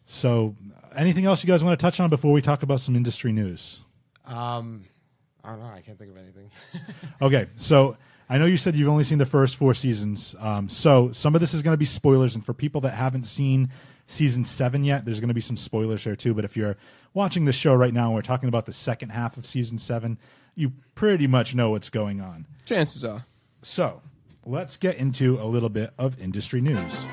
So, 0.05 0.55
anything 0.95 1.25
else 1.25 1.43
you 1.43 1.47
guys 1.47 1.63
want 1.63 1.77
to 1.77 1.83
touch 1.83 1.99
on 1.99 2.09
before 2.09 2.31
we 2.31 2.41
talk 2.41 2.63
about 2.63 2.79
some 2.79 2.95
industry 2.95 3.31
news? 3.31 3.81
Um, 4.31 4.85
I 5.43 5.49
don't 5.49 5.59
know. 5.59 5.65
I 5.65 5.81
can't 5.81 5.97
think 5.97 6.11
of 6.11 6.17
anything. 6.17 6.49
Okay, 7.21 7.45
so 7.55 7.97
I 8.29 8.39
know 8.39 8.45
you 8.45 8.57
said 8.57 8.75
you've 8.75 8.89
only 8.89 9.03
seen 9.03 9.19
the 9.19 9.25
first 9.27 9.55
four 9.55 9.75
seasons. 9.75 10.35
Um, 10.39 10.69
so 10.69 11.11
some 11.11 11.35
of 11.35 11.41
this 11.41 11.53
is 11.53 11.61
going 11.61 11.73
to 11.73 11.77
be 11.77 11.85
spoilers, 11.85 12.33
and 12.33 12.43
for 12.43 12.53
people 12.53 12.81
that 12.81 12.95
haven't 12.95 13.25
seen 13.25 13.69
season 14.07 14.43
seven 14.43 14.83
yet, 14.83 15.05
there's 15.05 15.19
going 15.19 15.27
to 15.27 15.33
be 15.35 15.41
some 15.41 15.55
spoilers 15.55 16.03
there 16.03 16.15
too. 16.15 16.33
But 16.33 16.45
if 16.45 16.57
you're 16.57 16.77
watching 17.13 17.45
the 17.45 17.51
show 17.53 17.75
right 17.75 17.93
now, 17.93 18.05
and 18.05 18.15
we're 18.15 18.21
talking 18.23 18.49
about 18.49 18.65
the 18.65 18.73
second 18.73 19.09
half 19.09 19.37
of 19.37 19.45
season 19.45 19.77
seven, 19.77 20.17
you 20.55 20.71
pretty 20.95 21.27
much 21.27 21.53
know 21.53 21.69
what's 21.69 21.89
going 21.89 22.21
on. 22.21 22.47
Chances 22.65 23.05
are. 23.05 23.25
So 23.61 24.01
let's 24.45 24.77
get 24.77 24.97
into 24.97 25.39
a 25.39 25.45
little 25.45 25.69
bit 25.69 25.91
of 25.99 26.19
industry 26.19 26.61
news. 26.61 27.05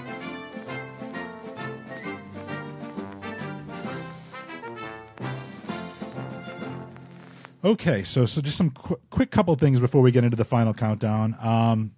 Okay, 7.65 8.05
so 8.05 8.25
so 8.25 8.41
just 8.41 8.57
some 8.57 8.71
qu- 8.71 9.01
quick 9.11 9.31
couple 9.31 9.55
things 9.57 9.81
before 9.81 10.01
we 10.01 10.11
get 10.11 10.25
into 10.25 10.37
the 10.37 10.45
final 10.45 10.73
countdown. 10.73 11.37
Um, 11.41 11.93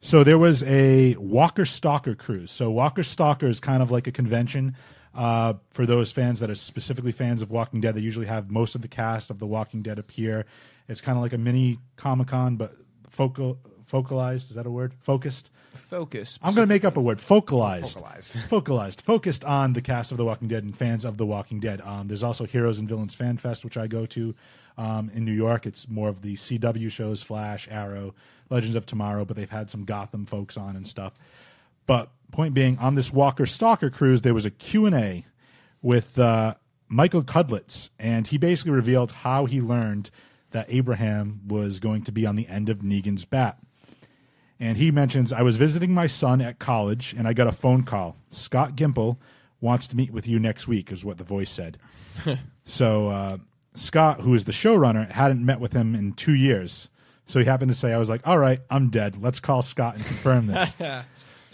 so 0.00 0.22
there 0.22 0.36
was 0.36 0.62
a 0.64 1.16
Walker 1.16 1.64
Stalker 1.64 2.14
cruise. 2.14 2.50
So 2.50 2.70
Walker 2.70 3.02
Stalker 3.02 3.46
is 3.46 3.60
kind 3.60 3.82
of 3.82 3.90
like 3.90 4.06
a 4.06 4.12
convention 4.12 4.76
uh, 5.14 5.54
for 5.70 5.86
those 5.86 6.12
fans 6.12 6.40
that 6.40 6.50
are 6.50 6.54
specifically 6.54 7.12
fans 7.12 7.40
of 7.40 7.50
Walking 7.50 7.80
Dead. 7.80 7.94
They 7.94 8.02
usually 8.02 8.26
have 8.26 8.50
most 8.50 8.74
of 8.74 8.82
the 8.82 8.88
cast 8.88 9.30
of 9.30 9.38
The 9.38 9.46
Walking 9.46 9.80
Dead 9.80 9.98
appear. 9.98 10.44
It's 10.88 11.00
kind 11.00 11.16
of 11.16 11.22
like 11.22 11.32
a 11.32 11.38
mini 11.38 11.78
Comic 11.96 12.28
Con, 12.28 12.56
but 12.56 12.74
focal 13.08 13.58
focalized. 13.86 14.50
Is 14.50 14.56
that 14.56 14.66
a 14.66 14.70
word? 14.70 14.94
Focused. 15.00 15.50
Focus. 15.72 16.38
I'm 16.42 16.54
going 16.54 16.66
to 16.66 16.72
make 16.72 16.84
up 16.84 16.96
a 16.96 17.00
word. 17.00 17.20
Focalized. 17.20 17.94
Focalized. 17.94 18.36
Focalized. 18.48 19.00
Focused 19.00 19.44
on 19.44 19.72
the 19.72 19.82
cast 19.82 20.12
of 20.12 20.18
The 20.18 20.24
Walking 20.24 20.48
Dead 20.48 20.64
and 20.64 20.76
fans 20.76 21.04
of 21.04 21.16
The 21.16 21.26
Walking 21.26 21.60
Dead. 21.60 21.80
Um, 21.80 22.08
there's 22.08 22.22
also 22.22 22.44
Heroes 22.44 22.78
and 22.78 22.88
Villains 22.88 23.14
Fan 23.14 23.38
Fest, 23.38 23.64
which 23.64 23.76
I 23.76 23.86
go 23.86 24.04
to 24.06 24.34
um, 24.76 25.10
in 25.14 25.24
New 25.24 25.32
York. 25.32 25.66
It's 25.66 25.88
more 25.88 26.08
of 26.08 26.22
the 26.22 26.34
CW 26.34 26.90
shows, 26.90 27.22
Flash, 27.22 27.68
Arrow, 27.70 28.14
Legends 28.50 28.76
of 28.76 28.86
Tomorrow, 28.86 29.24
but 29.24 29.36
they've 29.36 29.50
had 29.50 29.70
some 29.70 29.84
Gotham 29.84 30.26
folks 30.26 30.56
on 30.56 30.76
and 30.76 30.86
stuff. 30.86 31.14
But 31.86 32.10
point 32.32 32.54
being, 32.54 32.78
on 32.78 32.94
this 32.94 33.12
Walker 33.12 33.46
Stalker 33.46 33.90
cruise, 33.90 34.22
there 34.22 34.34
was 34.34 34.44
a 34.44 34.50
Q&A 34.50 35.26
with 35.82 36.18
uh, 36.18 36.54
Michael 36.88 37.22
Cudlitz, 37.22 37.90
and 37.98 38.26
he 38.26 38.38
basically 38.38 38.72
revealed 38.72 39.12
how 39.12 39.46
he 39.46 39.60
learned 39.60 40.10
that 40.50 40.66
Abraham 40.68 41.40
was 41.46 41.80
going 41.80 42.02
to 42.02 42.12
be 42.12 42.26
on 42.26 42.36
the 42.36 42.46
end 42.48 42.68
of 42.68 42.78
Negan's 42.78 43.24
bat. 43.24 43.58
And 44.60 44.78
he 44.78 44.90
mentions, 44.90 45.32
I 45.32 45.42
was 45.42 45.56
visiting 45.56 45.92
my 45.92 46.06
son 46.06 46.40
at 46.40 46.60
college 46.60 47.12
and 47.12 47.26
I 47.26 47.32
got 47.32 47.48
a 47.48 47.52
phone 47.52 47.82
call. 47.82 48.16
Scott 48.30 48.76
Gimple 48.76 49.16
wants 49.60 49.88
to 49.88 49.96
meet 49.96 50.12
with 50.12 50.28
you 50.28 50.38
next 50.38 50.68
week, 50.68 50.92
is 50.92 51.04
what 51.04 51.18
the 51.18 51.24
voice 51.24 51.50
said. 51.50 51.76
so 52.64 53.08
uh, 53.08 53.38
Scott, 53.74 54.20
who 54.20 54.34
is 54.34 54.44
the 54.44 54.52
showrunner, 54.52 55.10
hadn't 55.10 55.44
met 55.44 55.60
with 55.60 55.72
him 55.72 55.94
in 55.94 56.12
two 56.12 56.34
years. 56.34 56.88
So 57.26 57.38
he 57.38 57.44
happened 57.46 57.70
to 57.70 57.76
say, 57.76 57.92
I 57.92 57.98
was 57.98 58.10
like, 58.10 58.26
all 58.26 58.38
right, 58.38 58.60
I'm 58.70 58.90
dead. 58.90 59.20
Let's 59.20 59.40
call 59.40 59.62
Scott 59.62 59.96
and 59.96 60.04
confirm 60.04 60.46
this. 60.46 60.76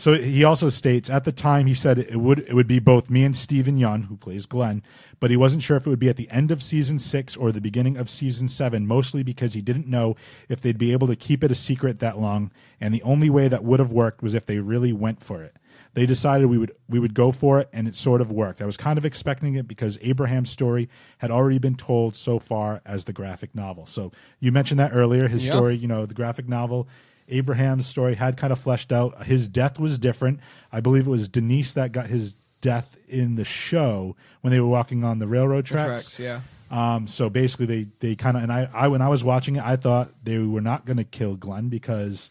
So 0.01 0.15
he 0.15 0.45
also 0.45 0.71
states 0.71 1.11
at 1.11 1.25
the 1.25 1.33
time 1.33 1.67
he 1.67 1.75
said 1.75 1.99
it 1.99 2.17
would 2.17 2.39
it 2.39 2.55
would 2.55 2.67
be 2.67 2.79
both 2.79 3.11
me 3.11 3.23
and 3.23 3.37
Steven 3.37 3.77
Yeun, 3.79 4.07
who 4.07 4.17
plays 4.17 4.47
Glenn, 4.47 4.83
but 5.21 5.31
he 5.31 5.37
wasn't 5.37 5.63
sure 5.63 5.77
if 5.77 5.87
it 5.87 5.91
would 5.91 5.99
be 5.99 6.09
at 6.09 6.17
the 6.17 6.31
end 6.31 6.51
of 6.51 6.63
season 6.63 6.99
six 6.99 7.37
or 7.37 7.53
the 7.53 7.61
beginning 7.61 7.99
of 7.99 8.09
season 8.09 8.49
seven, 8.49 8.87
mostly 8.87 9.23
because 9.23 9.53
he 9.53 9.61
didn't 9.61 9.87
know 9.87 10.17
if 10.49 10.63
they'd 10.63 10.79
be 10.79 10.93
able 10.93 11.07
to 11.07 11.17
keep 11.17 11.45
it 11.45 11.53
a 11.53 11.55
secret 11.55 11.99
that 11.99 12.19
long, 12.19 12.51
and 12.81 12.95
the 12.95 13.03
only 13.03 13.29
way 13.29 13.47
that 13.49 13.63
would 13.63 13.79
have 13.79 13.93
worked 13.93 14.23
was 14.23 14.33
if 14.33 14.47
they 14.47 14.59
really 14.59 14.95
went 14.95 15.23
for 15.23 15.43
it. 15.43 15.55
They 15.95 16.07
decided 16.07 16.47
we 16.47 16.59
would 16.59 16.73
we 16.89 16.99
would 17.01 17.15
go 17.15 17.33
for 17.33 17.59
it, 17.61 17.69
and 17.73 17.89
it 17.89 17.97
sort 17.97 18.21
of 18.21 18.31
worked. 18.31 18.63
I 18.63 18.67
was 18.67 18.77
kind 18.77 18.97
of 18.99 19.05
expecting 19.05 19.57
it 19.57 19.67
because 19.67 19.99
Abraham's 20.03 20.51
story 20.51 20.89
had 21.19 21.31
already 21.31 21.59
been 21.59 21.75
told 21.75 22.15
so 22.15 22.39
far 22.39 22.81
as 22.87 23.05
the 23.05 23.13
graphic 23.13 23.55
novel. 23.55 23.87
So 23.87 24.13
you 24.39 24.53
mentioned 24.53 24.79
that 24.79 24.93
earlier. 24.95 25.27
His 25.27 25.45
Yeah. 25.47 25.53
story, 25.53 25.75
you 25.77 25.89
know, 25.89 26.07
the 26.07 26.15
graphic 26.15 26.49
novel. 26.49 26.87
Abraham's 27.29 27.87
story 27.87 28.15
had 28.17 28.37
kind 28.37 28.53
of 28.53 28.59
fleshed 28.59 28.93
out. 28.93 29.25
His 29.27 29.49
death 29.49 29.79
was 29.79 29.99
different. 29.99 30.41
I 30.73 30.81
believe 30.81 31.07
it 31.07 31.11
was 31.11 31.29
Denise 31.29 31.75
that 31.75 31.93
got 31.93 32.07
his 32.07 32.35
death 32.61 32.97
in 33.09 33.37
the 33.37 33.45
show 33.45 34.17
when 34.43 34.53
they 34.53 34.61
were 34.61 34.69
walking 34.69 35.03
on 35.05 35.19
the 35.19 35.27
railroad 35.27 35.65
tracks. 35.65 36.17
Tracks, 36.17 36.21
yeah. 36.21 36.41
Um, 36.71 37.07
so 37.09 37.29
basically, 37.29 37.67
they 37.67 37.87
they 37.99 38.15
kind 38.15 38.37
of 38.37 38.45
and 38.45 38.53
I, 38.53 38.69
I 38.73 38.87
when 38.89 39.03
I 39.03 39.09
was 39.09 39.25
watching 39.25 39.57
it, 39.57 39.65
I 39.65 39.75
thought 39.77 40.13
they 40.23 40.39
were 40.39 40.61
not 40.61 40.85
going 40.85 40.99
to 40.99 41.05
kill 41.05 41.35
Glenn 41.37 41.69
because 41.69 42.31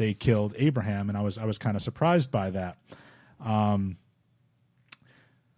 they 0.00 0.14
killed 0.14 0.54
Abraham, 0.56 1.10
and 1.10 1.18
I 1.18 1.20
was 1.20 1.36
I 1.36 1.44
was 1.44 1.58
kind 1.58 1.76
of 1.76 1.82
surprised 1.82 2.30
by 2.30 2.48
that. 2.50 2.78
Um, 3.38 3.98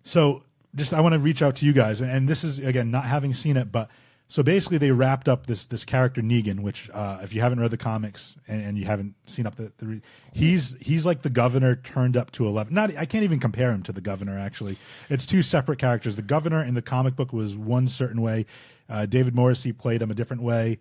so 0.03 0.43
just 0.75 0.93
I 0.93 1.01
want 1.01 1.13
to 1.13 1.21
reach 1.21 1.43
out 1.43 1.55
to 1.57 1.67
you 1.67 1.73
guys, 1.73 2.01
and, 2.01 2.11
and 2.11 2.29
this 2.29 2.43
is 2.43 2.59
again 2.59 2.91
not 2.91 3.05
having 3.05 3.33
seen 3.35 3.57
it, 3.57 3.71
but 3.71 3.89
so 4.27 4.43
basically 4.43 4.79
they 4.79 4.91
wrapped 4.91 5.29
up 5.29 5.47
this 5.47 5.67
this 5.67 5.85
character 5.85 6.23
Negan, 6.23 6.59
which 6.59 6.91
uh, 6.91 7.21
if 7.23 7.33
you 7.33 7.41
haven't 7.41 7.61
read 7.61 7.71
the 7.71 7.77
comics 7.77 8.35
and, 8.49 8.65
and 8.65 8.77
you 8.77 8.85
haven't 8.85 9.15
seen 9.29 9.47
up 9.47 9.55
the, 9.55 9.71
the 9.79 9.87
re- 9.87 10.03
he's 10.33 10.75
he's 10.81 11.07
like 11.07 11.23
the 11.23 11.31
governor 11.31 11.77
turned 11.77 12.17
up 12.17 12.33
to 12.33 12.45
eleven. 12.45 12.75
Not 12.75 12.97
I 12.97 13.07
can't 13.07 13.23
even 13.23 13.39
compare 13.39 13.71
him 13.71 13.85
to 13.85 13.93
the 13.93 14.01
governor. 14.01 14.41
Actually, 14.41 14.77
it's 15.09 15.25
two 15.25 15.43
separate 15.43 15.79
characters. 15.79 16.17
The 16.17 16.23
governor 16.23 16.65
in 16.65 16.75
the 16.75 16.83
comic 16.83 17.15
book 17.15 17.33
was 17.33 17.57
one 17.57 17.87
certain 17.87 18.21
way. 18.21 18.47
Uh, 18.89 19.07
David 19.07 19.37
Morrissey 19.37 19.73
played 19.73 20.03
him 20.03 20.11
a 20.11 20.15
different 20.15 20.43
way 20.43 20.81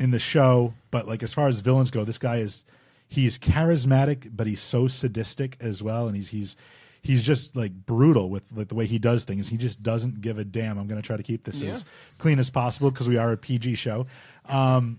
in 0.00 0.10
the 0.10 0.18
show, 0.18 0.74
but 0.90 1.06
like 1.06 1.22
as 1.22 1.32
far 1.32 1.46
as 1.46 1.60
villains 1.60 1.92
go, 1.92 2.02
this 2.02 2.18
guy 2.18 2.38
is 2.38 2.64
he's 3.08 3.38
charismatic, 3.38 4.30
but 4.34 4.46
he's 4.46 4.60
so 4.60 4.86
sadistic 4.86 5.56
as 5.60 5.82
well, 5.82 6.06
and 6.06 6.16
he's 6.16 6.28
he's 6.28 6.56
he's 7.02 7.24
just 7.24 7.54
like 7.54 7.72
brutal 7.86 8.28
with 8.30 8.42
like 8.54 8.68
the 8.68 8.74
way 8.74 8.86
he 8.86 8.98
does 8.98 9.24
things. 9.24 9.48
He 9.48 9.56
just 9.56 9.82
doesn't 9.82 10.20
give 10.20 10.38
a 10.38 10.44
damn. 10.44 10.76
I'm 10.78 10.86
going 10.88 11.00
to 11.00 11.06
try 11.06 11.16
to 11.16 11.22
keep 11.22 11.44
this 11.44 11.62
Yeah. 11.62 11.70
as 11.70 11.84
clean 12.18 12.38
as 12.38 12.50
possible 12.50 12.90
because 12.90 13.08
we 13.08 13.16
are 13.16 13.32
a 13.32 13.36
PG 13.36 13.76
show. 13.76 14.06
Um, 14.46 14.98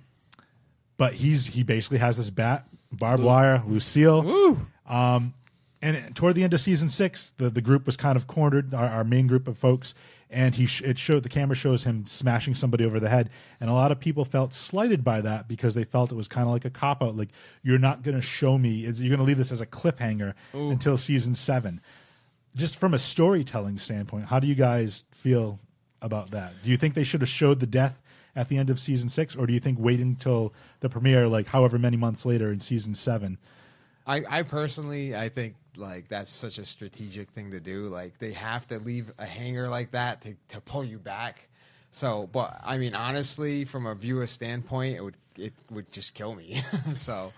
but 0.98 1.14
he's 1.14 1.46
he 1.48 1.64
basically 1.64 1.98
has 2.00 2.18
this 2.18 2.30
bat, 2.30 2.66
barbed 2.92 3.24
wire, 3.24 3.62
Lucille. 3.68 4.58
Um, 4.88 5.34
and 5.82 6.16
toward 6.16 6.34
the 6.36 6.44
end 6.44 6.54
of 6.56 6.62
season 6.62 6.90
six, 6.90 7.32
the, 7.38 7.50
the 7.52 7.62
group 7.62 7.86
was 7.86 7.96
kind 7.98 8.16
of 8.16 8.26
cornered, 8.26 8.74
our, 8.74 8.88
our 8.88 9.04
main 9.04 9.28
group 9.28 9.48
of 9.48 9.58
folks, 9.60 9.94
and 10.30 10.56
he 10.56 10.66
sh- 10.66 10.82
it 10.82 10.98
showed 10.98 11.24
the 11.24 11.30
camera 11.30 11.56
shows 11.56 11.84
him 11.84 12.06
smashing 12.06 12.54
somebody 12.56 12.84
over 12.86 13.00
the 13.00 13.10
head, 13.10 13.30
and 13.60 13.70
a 13.70 13.74
lot 13.74 13.92
of 13.92 14.00
people 14.00 14.26
felt 14.26 14.54
slighted 14.54 15.04
by 15.04 15.22
that 15.22 15.48
because 15.48 15.74
they 15.76 15.84
felt 15.84 16.12
it 16.12 16.16
was 16.16 16.28
kind 16.28 16.48
of 16.48 16.54
like 16.54 16.66
a 16.66 16.70
cop 16.70 17.02
out, 17.02 17.16
like 17.16 17.30
you're 17.64 17.80
not 17.80 18.04
going 18.04 18.16
to 18.16 18.22
show 18.22 18.58
me, 18.58 18.70
you're 18.70 19.10
going 19.10 19.18
to 19.20 19.24
leave 19.24 19.38
this 19.38 19.52
as 19.52 19.62
a 19.62 19.66
cliffhanger 19.66 20.34
until 20.54 20.98
season 20.98 21.36
seven. 21.36 21.82
Just 22.56 22.78
from 22.78 22.94
a 22.94 23.00
storytelling 23.00 23.78
standpoint, 23.78 24.26
how 24.26 24.40
do 24.40 24.48
you 24.48 24.56
guys 24.56 25.06
feel 25.12 25.60
about 26.02 26.32
that? 26.32 26.54
Do 26.64 26.72
you 26.72 26.78
think 26.78 26.94
they 26.94 27.04
should 27.04 27.22
have 27.22 27.30
showed 27.30 27.60
the 27.60 27.68
death 27.68 28.02
at 28.36 28.50
the 28.50 28.58
end 28.58 28.70
of 28.70 28.80
season 28.80 29.10
six, 29.10 29.36
or 29.36 29.48
do 29.48 29.54
you 29.54 29.60
think 29.60 29.80
waiting 29.80 30.10
until 30.10 30.54
the 30.80 30.90
premiere, 30.90 31.28
like 31.28 31.48
however 31.48 31.80
many 31.80 31.98
months 31.98 32.26
later 32.26 32.52
in 32.52 32.60
season 32.60 32.96
seven? 32.96 33.38
I, 34.06 34.24
I 34.30 34.44
personally, 34.44 35.16
I 35.16 35.30
think 35.30 35.56
like 35.78 36.08
that's 36.10 36.32
such 36.32 36.58
a 36.58 36.66
strategic 36.66 37.30
thing 37.32 37.52
to 37.52 37.60
do. 37.60 37.86
Like 37.86 38.18
they 38.20 38.34
have 38.34 38.68
to 38.68 38.80
leave 38.80 39.12
a 39.18 39.26
hanger 39.26 39.70
like 39.70 39.92
that 39.92 40.22
to, 40.22 40.36
to 40.50 40.62
pull 40.62 40.84
you 40.84 41.00
back. 41.00 41.50
So, 41.92 42.30
but 42.32 42.60
I 42.64 42.78
mean, 42.78 42.94
honestly, 42.94 43.66
from 43.66 43.86
a 43.86 43.96
viewer 43.96 44.28
standpoint, 44.28 44.98
it 44.98 45.02
would 45.02 45.18
it 45.38 45.54
would 45.72 45.92
just 45.92 46.14
kill 46.14 46.36
me. 46.36 46.62
so, 46.96 47.32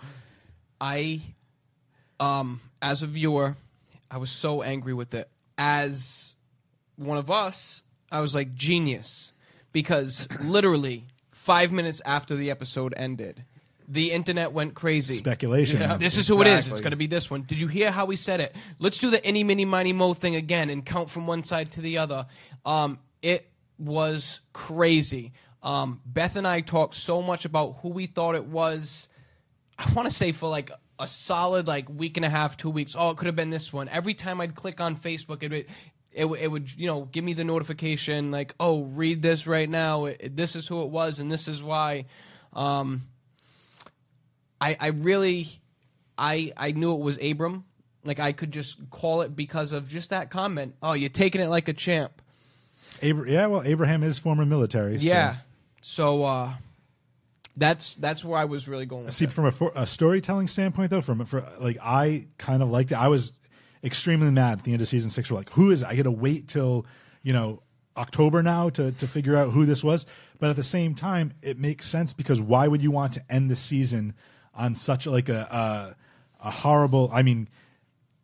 I, 0.80 1.20
um, 2.18 2.60
as 2.82 3.02
a 3.02 3.06
viewer, 3.06 3.56
I 4.10 4.18
was 4.18 4.30
so 4.30 4.62
angry 4.62 4.94
with 4.94 5.14
it. 5.14 5.28
As 5.56 6.34
one 6.96 7.18
of 7.18 7.30
us, 7.30 7.82
I 8.10 8.20
was 8.20 8.34
like 8.34 8.54
genius 8.54 9.32
because 9.72 10.28
literally 10.42 11.04
five 11.30 11.72
minutes 11.72 12.02
after 12.04 12.36
the 12.36 12.50
episode 12.50 12.92
ended, 12.96 13.44
the 13.92 14.12
internet 14.12 14.52
went 14.52 14.74
crazy. 14.74 15.16
Speculation. 15.16 15.80
Yeah. 15.80 15.96
This 15.96 16.16
is 16.16 16.28
who 16.28 16.40
it 16.40 16.46
is. 16.46 16.52
It's 16.58 16.66
Exactly. 16.68 16.82
going 16.82 16.90
to 16.92 16.96
be 16.96 17.06
this 17.08 17.30
one. 17.30 17.42
Did 17.42 17.58
you 17.60 17.66
hear 17.66 17.90
how 17.90 18.06
we 18.06 18.14
said 18.16 18.40
it? 18.40 18.54
Let's 18.78 18.98
do 18.98 19.10
the 19.10 19.24
any, 19.24 19.42
mini, 19.42 19.64
miny, 19.64 19.92
mo 19.92 20.14
thing 20.14 20.36
again 20.36 20.70
and 20.70 20.86
count 20.86 21.10
from 21.10 21.26
one 21.26 21.42
side 21.44 21.72
to 21.72 21.80
the 21.80 21.98
other. 21.98 22.26
Um, 22.64 22.98
it 23.20 23.46
was 23.78 24.40
crazy. 24.52 25.32
Um, 25.62 26.00
Beth 26.06 26.36
and 26.36 26.46
I 26.46 26.60
talked 26.60 26.94
so 26.94 27.20
much 27.20 27.44
about 27.44 27.76
who 27.82 27.88
we 27.90 28.06
thought 28.06 28.34
it 28.36 28.46
was. 28.46 29.08
I 29.78 29.92
want 29.92 30.08
to 30.08 30.14
say 30.14 30.32
for 30.32 30.48
like 30.48 30.70
a 30.98 31.06
solid 31.08 31.66
like 31.66 31.88
week 31.90 32.16
and 32.16 32.24
a 32.24 32.30
half, 32.30 32.56
two 32.56 32.70
weeks. 32.70 32.94
Oh, 32.96 33.10
it 33.10 33.16
could 33.16 33.26
have 33.26 33.36
been 33.36 33.50
this 33.50 33.72
one. 33.72 33.88
Every 33.88 34.14
time 34.14 34.40
I'd 34.40 34.54
click 34.54 34.80
on 34.80 34.96
Facebook, 34.96 35.42
it 35.42 35.50
would. 35.50 35.66
It, 36.12 36.24
would- 36.24 36.40
it 36.40 36.48
would 36.48 36.76
you 36.78 36.86
know 36.88 37.02
give 37.04 37.22
me 37.22 37.34
the 37.34 37.44
notification 37.44 38.32
like 38.32 38.52
oh 38.58 38.82
read 38.82 39.22
this 39.22 39.46
right 39.46 39.70
now 39.70 40.06
It- 40.06 40.34
this 40.36 40.56
is 40.56 40.66
who 40.66 40.82
it 40.82 40.88
was 40.88 41.20
and 41.20 41.30
this 41.30 41.46
is 41.46 41.62
why 41.62 42.06
um, 42.52 43.02
I, 44.60 44.76
I 44.78 44.86
really 44.88 45.48
I 46.18 46.52
I 46.56 46.72
knew 46.72 46.94
it 46.94 47.00
was 47.00 47.18
Abram. 47.22 47.64
Like 48.04 48.20
I 48.20 48.32
could 48.32 48.50
just 48.52 48.90
call 48.90 49.22
it 49.22 49.34
because 49.36 49.72
of 49.72 49.88
just 49.88 50.10
that 50.10 50.30
comment. 50.30 50.74
Oh, 50.82 50.92
you're 50.92 51.08
taking 51.10 51.40
it 51.40 51.48
like 51.48 51.68
a 51.68 51.72
champ. 51.72 52.22
Abra- 53.02 53.30
yeah, 53.30 53.46
well, 53.46 53.62
Abraham 53.64 54.02
is 54.02 54.18
former 54.18 54.44
military. 54.44 54.98
so- 54.98 55.04
Yeah. 55.06 55.36
So 55.82 56.24
uh 56.24 56.52
that's 57.56 57.94
that's 57.96 58.24
where 58.24 58.38
I 58.38 58.44
was 58.44 58.68
really 58.68 58.86
going 58.86 59.06
with 59.06 59.14
See, 59.14 59.24
it. 59.24 59.32
from 59.32 59.46
a, 59.46 59.50
for, 59.50 59.72
a 59.74 59.86
storytelling 59.86 60.46
standpoint, 60.48 60.90
though, 60.90 61.00
from 61.00 61.24
for 61.24 61.46
like 61.58 61.78
I 61.82 62.26
kind 62.38 62.62
of 62.62 62.70
liked 62.70 62.92
it. 62.92 62.96
I 62.96 63.08
was 63.08 63.32
extremely 63.82 64.30
mad 64.30 64.58
at 64.58 64.64
the 64.64 64.72
end 64.72 64.82
of 64.82 64.88
season 64.88 65.10
six. 65.10 65.30
We're 65.30 65.38
like, 65.38 65.52
who 65.52 65.70
is? 65.70 65.82
it? 65.82 65.88
I 65.88 65.96
got 65.96 66.04
to 66.04 66.10
wait 66.10 66.48
till 66.48 66.86
you 67.22 67.32
know 67.32 67.62
October 67.96 68.42
now 68.42 68.70
to 68.70 68.92
to 68.92 69.06
figure 69.06 69.36
out 69.36 69.52
who 69.52 69.66
this 69.66 69.82
was. 69.82 70.06
But 70.38 70.50
at 70.50 70.56
the 70.56 70.62
same 70.62 70.94
time, 70.94 71.32
it 71.42 71.58
makes 71.58 71.86
sense 71.86 72.14
because 72.14 72.40
why 72.40 72.66
would 72.68 72.82
you 72.82 72.90
want 72.90 73.12
to 73.14 73.22
end 73.28 73.50
the 73.50 73.56
season 73.56 74.14
on 74.60 74.74
such 74.74 75.06
like 75.06 75.28
a 75.28 75.96
a, 76.42 76.46
a 76.46 76.50
horrible? 76.50 77.10
I 77.12 77.22
mean. 77.22 77.48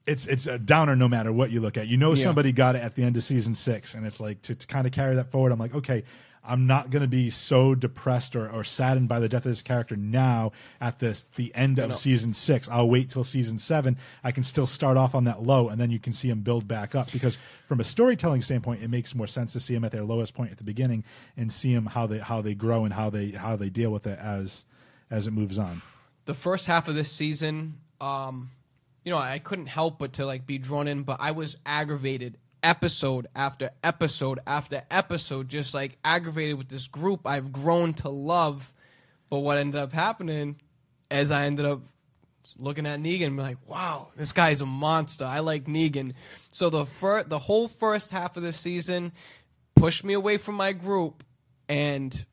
It's 0.08 0.24
it's 0.26 0.46
a 0.46 0.56
downer 0.56 0.94
no 0.94 1.08
matter 1.08 1.32
what 1.32 1.50
you 1.50 1.60
look 1.60 1.76
at. 1.76 1.88
You 1.88 1.96
know 1.96 2.14
Yeah. 2.14 2.22
somebody 2.22 2.52
got 2.52 2.76
it 2.76 2.78
at 2.80 2.94
the 2.94 3.02
end 3.02 3.16
of 3.16 3.24
season 3.24 3.56
six, 3.56 3.92
and 3.92 4.06
it's 4.06 4.20
like 4.20 4.40
to, 4.42 4.54
to 4.54 4.64
kind 4.68 4.86
of 4.86 4.92
carry 4.92 5.16
that 5.16 5.32
forward. 5.32 5.50
I'm 5.50 5.58
like, 5.58 5.74
okay, 5.74 6.04
I'm 6.44 6.68
not 6.68 6.90
going 6.90 7.02
to 7.02 7.08
be 7.08 7.28
so 7.28 7.74
depressed 7.74 8.36
or, 8.36 8.48
or 8.48 8.62
saddened 8.62 9.08
by 9.08 9.18
the 9.18 9.28
death 9.28 9.44
of 9.46 9.50
this 9.50 9.62
character 9.62 9.96
now 9.96 10.52
at 10.80 11.00
this 11.00 11.24
the 11.34 11.52
end 11.56 11.80
of 11.80 11.88
know. 11.88 11.94
season 11.96 12.34
six. 12.34 12.68
I'll 12.68 12.88
wait 12.88 13.10
till 13.10 13.24
season 13.24 13.58
seven. 13.58 13.96
I 14.22 14.30
can 14.30 14.44
still 14.44 14.68
start 14.68 14.96
off 14.96 15.16
on 15.16 15.24
that 15.24 15.42
low, 15.42 15.68
and 15.70 15.80
then 15.80 15.90
you 15.90 15.98
can 15.98 16.12
see 16.12 16.28
him 16.30 16.42
build 16.42 16.68
back 16.68 16.94
up. 16.94 17.10
Because 17.10 17.36
from 17.66 17.80
a 17.80 17.84
storytelling 17.84 18.42
standpoint, 18.42 18.84
it 18.84 18.90
makes 18.90 19.12
more 19.12 19.26
sense 19.26 19.54
to 19.54 19.60
see 19.60 19.74
him 19.74 19.82
at 19.82 19.90
their 19.90 20.04
lowest 20.04 20.34
point 20.34 20.52
at 20.52 20.58
the 20.58 20.62
beginning 20.62 21.02
and 21.36 21.52
see 21.52 21.72
him 21.74 21.84
how 21.86 22.06
they 22.06 22.20
how 22.20 22.40
they 22.42 22.54
grow 22.54 22.84
and 22.84 22.94
how 22.94 23.10
they 23.10 23.30
how 23.30 23.56
they 23.56 23.70
deal 23.70 23.90
with 23.90 24.06
it 24.06 24.20
as 24.20 24.64
as 25.10 25.26
it 25.26 25.32
moves 25.32 25.58
on. 25.58 25.82
The 26.26 26.34
first 26.34 26.66
half 26.66 26.88
of 26.88 26.94
this 26.94 27.10
season, 27.10 27.78
um, 28.00 28.50
you 29.04 29.10
know, 29.10 29.18
I 29.18 29.38
couldn't 29.38 29.66
help 29.66 29.98
but 29.98 30.14
to 30.14 30.26
like 30.26 30.46
be 30.46 30.58
drawn 30.58 30.86
in, 30.86 31.02
but 31.04 31.18
I 31.20 31.30
was 31.30 31.56
aggravated 31.64 32.36
episode 32.62 33.28
after 33.34 33.70
episode 33.82 34.40
after 34.46 34.82
episode, 34.90 35.48
just 35.48 35.72
like 35.72 35.96
aggravated 36.04 36.58
with 36.58 36.68
this 36.68 36.88
group 36.88 37.26
I've 37.26 37.52
grown 37.52 37.94
to 37.94 38.08
love. 38.08 38.72
But 39.30 39.38
what 39.40 39.58
ended 39.58 39.80
up 39.80 39.92
happening 39.92 40.56
as 41.10 41.30
I 41.30 41.46
ended 41.46 41.64
up 41.64 41.82
looking 42.58 42.86
at 42.86 43.00
Negan 43.00 43.36
be 43.36 43.42
like, 43.42 43.58
wow, 43.68 44.08
this 44.16 44.32
guy's 44.32 44.60
a 44.60 44.66
monster. 44.66 45.24
I 45.24 45.40
like 45.40 45.64
Negan. 45.64 46.14
So 46.50 46.70
the 46.70 46.86
fir- 46.86 47.24
the 47.24 47.38
whole 47.38 47.68
first 47.68 48.10
half 48.10 48.36
of 48.36 48.42
the 48.42 48.52
season 48.52 49.12
pushed 49.74 50.04
me 50.04 50.14
away 50.14 50.36
from 50.36 50.56
my 50.56 50.72
group 50.72 51.24
and 51.68 52.24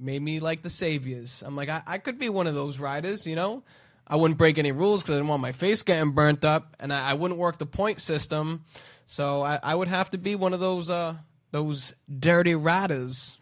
made 0.00 0.22
me 0.22 0.40
like 0.40 0.62
the 0.62 0.70
saviors. 0.70 1.42
I'm 1.44 1.56
like, 1.56 1.68
I, 1.68 1.82
I 1.86 1.98
could 1.98 2.18
be 2.18 2.28
one 2.28 2.46
of 2.46 2.54
those 2.54 2.78
riders, 2.78 3.26
you 3.26 3.36
know? 3.36 3.62
I 4.06 4.16
wouldn't 4.16 4.38
break 4.38 4.58
any 4.58 4.72
rules 4.72 5.02
because 5.02 5.12
I 5.12 5.16
didn't 5.18 5.28
want 5.28 5.40
my 5.42 5.52
face 5.52 5.82
getting 5.82 6.10
burnt 6.10 6.44
up, 6.44 6.74
and 6.80 6.92
I, 6.92 7.10
I 7.10 7.14
wouldn't 7.14 7.38
work 7.38 7.58
the 7.58 7.66
point 7.66 8.00
system. 8.00 8.64
So 9.06 9.42
I, 9.42 9.60
I 9.62 9.74
would 9.74 9.86
have 9.86 10.10
to 10.10 10.18
be 10.18 10.34
one 10.34 10.52
of 10.52 10.58
those 10.58 10.90
uh, 10.90 11.16
those 11.52 11.94
dirty 12.18 12.56
riders. 12.56 13.38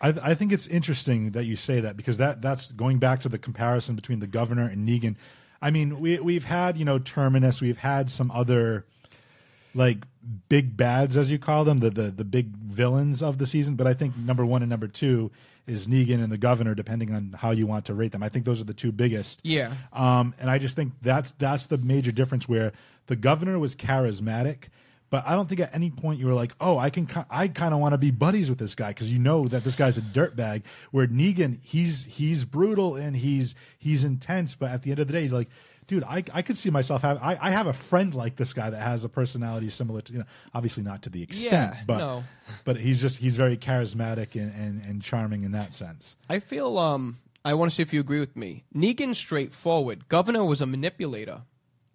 I, 0.00 0.14
I 0.22 0.34
think 0.34 0.52
it's 0.52 0.68
interesting 0.68 1.32
that 1.32 1.44
you 1.44 1.56
say 1.56 1.80
that 1.80 1.96
because 1.96 2.18
that 2.18 2.40
that's 2.40 2.70
going 2.70 2.98
back 2.98 3.20
to 3.22 3.28
the 3.28 3.38
comparison 3.38 3.96
between 3.96 4.20
the 4.20 4.28
governor 4.28 4.66
and 4.66 4.88
Negan. 4.88 5.16
I 5.60 5.72
mean, 5.72 5.98
we 5.98 6.20
we've 6.20 6.44
had 6.44 6.78
you 6.78 6.84
know 6.84 7.00
Terminus, 7.00 7.60
we've 7.60 7.78
had 7.78 8.10
some 8.10 8.30
other 8.30 8.86
like 9.78 9.98
big 10.48 10.76
bads 10.76 11.16
as 11.16 11.30
you 11.30 11.38
call 11.38 11.64
them, 11.64 11.78
the 11.78 11.90
the 11.90 12.10
the 12.10 12.24
big 12.24 12.48
villains 12.48 13.22
of 13.22 13.38
the 13.38 13.46
season. 13.46 13.76
But 13.76 13.86
I 13.86 13.94
think 13.94 14.16
number 14.16 14.44
one 14.44 14.62
and 14.62 14.68
number 14.68 14.88
two 14.88 15.30
is 15.66 15.86
Negan 15.86 16.22
and 16.22 16.32
the 16.32 16.38
governor, 16.38 16.74
depending 16.74 17.14
on 17.14 17.34
how 17.38 17.52
you 17.52 17.66
want 17.66 17.84
to 17.86 17.94
rate 17.94 18.12
them. 18.12 18.22
I 18.22 18.28
think 18.28 18.44
those 18.44 18.60
are 18.60 18.64
the 18.64 18.74
two 18.74 18.90
biggest. 18.90 19.40
Yeah. 19.44 19.72
Um, 19.92 20.34
and 20.40 20.50
I 20.50 20.58
just 20.58 20.76
think 20.76 20.94
that's 21.00 21.32
that's 21.32 21.66
the 21.66 21.78
major 21.78 22.12
difference 22.12 22.48
where 22.48 22.72
the 23.06 23.16
governor 23.16 23.58
was 23.58 23.76
charismatic, 23.76 24.64
but 25.10 25.24
I 25.26 25.34
don't 25.34 25.48
think 25.48 25.60
at 25.60 25.74
any 25.74 25.90
point 25.90 26.18
you 26.18 26.26
were 26.26 26.34
like, 26.34 26.52
oh, 26.60 26.76
I 26.78 26.90
can 26.90 27.08
I 27.30 27.48
kind 27.48 27.72
of 27.72 27.80
want 27.80 27.92
to 27.94 27.98
be 27.98 28.10
buddies 28.10 28.50
with 28.50 28.58
this 28.58 28.74
guy 28.74 28.88
because 28.88 29.12
you 29.12 29.18
know 29.18 29.44
that 29.44 29.62
this 29.62 29.76
guy's 29.76 29.96
a 29.96 30.02
dirtbag. 30.02 30.64
Where 30.90 31.06
Negan, 31.06 31.58
he's 31.62 32.04
he's 32.04 32.44
brutal 32.44 32.96
and 32.96 33.16
he's 33.16 33.54
he's 33.78 34.04
intense, 34.04 34.54
but 34.54 34.70
at 34.70 34.82
the 34.82 34.90
end 34.90 35.00
of 35.00 35.06
the 35.06 35.12
day, 35.12 35.22
he's 35.22 35.32
like. 35.32 35.48
Dude, 35.88 36.04
I, 36.04 36.22
I 36.32 36.42
could 36.42 36.56
see 36.58 36.68
myself 36.70 37.02
having. 37.02 37.22
I, 37.22 37.38
I 37.48 37.50
have 37.50 37.66
a 37.66 37.72
friend 37.72 38.14
like 38.14 38.36
this 38.36 38.52
guy 38.52 38.68
that 38.70 38.80
has 38.80 39.04
a 39.04 39.08
personality 39.08 39.70
similar 39.70 40.02
to 40.02 40.12
you 40.12 40.18
know 40.20 40.24
obviously 40.54 40.82
not 40.82 41.02
to 41.02 41.10
the 41.10 41.22
extent 41.22 41.52
Yeah, 41.52 41.82
but 41.86 41.98
no. 41.98 42.24
but 42.64 42.76
he's 42.76 43.00
just 43.00 43.18
he's 43.18 43.36
very 43.36 43.56
charismatic 43.56 44.34
and, 44.34 44.54
and, 44.54 44.84
and 44.84 45.02
charming 45.02 45.44
in 45.44 45.52
that 45.52 45.72
sense. 45.74 46.14
I 46.28 46.38
feel 46.40 46.78
um 46.78 47.16
I 47.44 47.54
want 47.54 47.70
to 47.70 47.74
see 47.74 47.82
if 47.82 47.92
you 47.92 48.00
agree 48.00 48.20
with 48.20 48.36
me. 48.36 48.64
Negan 48.74 49.14
straightforward. 49.16 50.08
Governor 50.08 50.44
was 50.44 50.60
a 50.60 50.66
manipulator. 50.66 51.42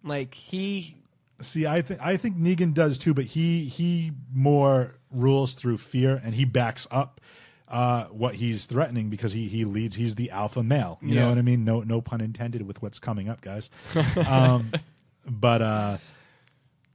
Like 0.02 0.34
he 0.34 0.96
See, 1.40 1.66
I 1.66 1.82
think 1.82 2.00
I 2.00 2.16
think 2.16 2.36
Negan 2.36 2.74
does 2.74 2.98
too, 2.98 3.14
but 3.14 3.24
he 3.24 3.64
he 3.66 4.12
more 4.32 4.96
rules 5.10 5.54
through 5.54 5.78
fear, 5.78 6.20
and 6.24 6.34
he 6.34 6.44
backs 6.44 6.86
up 6.90 7.20
uh, 7.68 8.04
what 8.06 8.34
he's 8.34 8.66
threatening 8.66 9.08
because 9.08 9.32
he 9.32 9.48
he 9.48 9.64
leads. 9.64 9.96
He's 9.96 10.14
the 10.14 10.30
alpha 10.30 10.62
male. 10.62 10.98
You 11.00 11.14
know 11.16 11.28
what 11.28 11.38
I 11.38 11.42
mean? 11.42 11.64
No 11.64 11.80
no 11.80 12.00
pun 12.00 12.20
intended 12.20 12.66
with 12.66 12.82
what's 12.82 12.98
coming 12.98 13.28
up, 13.28 13.40
guys. 13.40 13.70
um, 14.28 14.70
but 15.26 15.62
uh, 15.62 15.98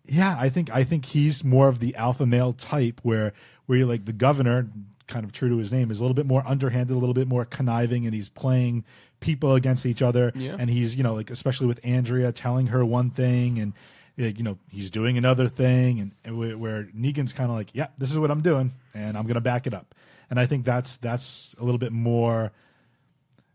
yeah, 0.06 0.36
I 0.40 0.50
think 0.50 0.70
I 0.72 0.84
think 0.84 1.06
he's 1.06 1.44
more 1.44 1.68
of 1.68 1.80
the 1.80 1.96
alpha 1.96 2.26
male 2.26 2.54
type 2.54 3.00
where 3.04 3.34
where 3.66 3.80
you're 3.80 3.88
like 3.88 4.06
the 4.06 4.14
governor, 4.14 4.70
kind 5.08 5.26
of 5.26 5.32
true 5.32 5.50
to 5.50 5.58
his 5.58 5.72
name, 5.72 5.92
is 5.92 6.00
a 6.00 6.04
little 6.04 6.16
bit 6.16 6.26
more 6.26 6.44
underhanded, 6.46 6.96
a 6.96 7.00
little 7.00 7.14
bit 7.14 7.28
more 7.28 7.46
conniving, 7.46 8.06
and 8.06 8.14
he's 8.14 8.30
playing 8.30 8.86
people 9.20 9.56
against 9.56 9.86
each 9.86 10.02
other. 10.02 10.32
Yeah. 10.36 10.56
And 10.58 10.70
he's 10.70 10.96
you 10.96 11.04
know 11.04 11.16
like 11.16 11.32
especially 11.32 11.68
with 11.68 11.80
Andrea 11.84 12.32
telling 12.32 12.68
her 12.68 12.84
one 12.86 13.10
thing 13.10 13.60
and. 13.60 13.74
You 14.18 14.44
know 14.44 14.58
he's 14.70 14.92
doing 14.92 15.18
another 15.18 15.48
thing, 15.48 16.02
and, 16.02 16.12
and 16.26 16.38
where, 16.38 16.58
where 16.58 16.84
Negan's 16.94 17.32
kind 17.32 17.50
of 17.50 17.56
like, 17.56 17.70
"Yeah, 17.72 17.88
this 17.98 18.12
is 18.12 18.20
what 18.20 18.30
I'm 18.30 18.42
doing, 18.42 18.74
and 18.94 19.18
I'm 19.18 19.24
going 19.24 19.36
to 19.36 19.40
back 19.40 19.66
it 19.66 19.74
up." 19.74 19.96
And 20.30 20.40
I 20.40 20.46
think 20.46 20.66
that's 20.66 20.98
that's 20.98 21.56
a 21.60 21.64
little 21.64 21.80
bit 21.80 21.92
more 21.92 22.52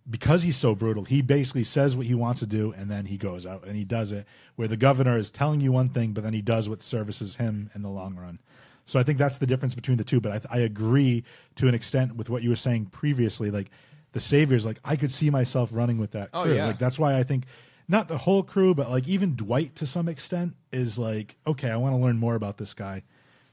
because 0.08 0.42
he's 0.42 0.56
so 0.56 0.74
brutal, 0.74 1.04
he 1.04 1.22
basically 1.22 1.64
says 1.64 1.96
what 1.96 2.06
he 2.06 2.14
wants 2.14 2.40
to 2.40 2.46
do 2.46 2.72
and 2.76 2.90
then 2.90 3.06
he 3.06 3.16
goes 3.16 3.46
out 3.46 3.64
and 3.64 3.74
he 3.74 3.84
does 3.84 4.12
it. 4.12 4.26
Where 4.56 4.68
the 4.68 4.76
governor 4.76 5.16
is 5.16 5.30
telling 5.30 5.60
you 5.60 5.72
one 5.72 5.88
thing, 5.88 6.12
but 6.12 6.24
then 6.24 6.34
he 6.34 6.42
does 6.42 6.68
what 6.68 6.82
services 6.82 7.36
him 7.36 7.70
in 7.74 7.82
the 7.82 7.88
long 7.88 8.16
run. 8.16 8.38
So 8.86 8.98
I 8.98 9.02
think 9.02 9.18
that's 9.18 9.38
the 9.38 9.46
difference 9.46 9.74
between 9.74 9.96
the 9.96 10.04
two. 10.04 10.20
But 10.20 10.46
I, 10.50 10.58
I 10.58 10.60
agree 10.60 11.24
to 11.56 11.68
an 11.68 11.74
extent 11.74 12.16
with 12.16 12.28
what 12.28 12.42
you 12.42 12.50
were 12.50 12.56
saying 12.56 12.86
previously. 12.86 13.50
Like 13.50 13.70
the 14.12 14.20
Saviors, 14.20 14.66
like 14.66 14.78
I 14.84 14.96
could 14.96 15.10
see 15.10 15.30
myself 15.30 15.70
running 15.72 15.98
with 15.98 16.12
that. 16.12 16.30
Oh, 16.34 16.44
crew. 16.44 16.54
yeah. 16.54 16.66
Like 16.66 16.78
that's 16.78 16.98
why 16.98 17.18
I 17.18 17.22
think 17.22 17.44
not 17.88 18.08
the 18.08 18.18
whole 18.18 18.42
crew, 18.42 18.74
but 18.74 18.90
like 18.90 19.08
even 19.08 19.36
Dwight 19.36 19.74
to 19.76 19.86
some 19.86 20.08
extent 20.08 20.54
is 20.72 20.98
like, 20.98 21.36
okay, 21.46 21.70
I 21.70 21.76
want 21.76 21.94
to 21.94 21.98
learn 21.98 22.18
more 22.18 22.34
about 22.34 22.58
this 22.58 22.74
guy 22.74 23.04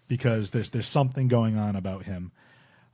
because 0.08 0.52
there's 0.52 0.70
there's 0.72 0.88
something 0.88 1.28
going 1.28 1.58
on 1.58 1.76
about 1.76 2.04
him. 2.04 2.32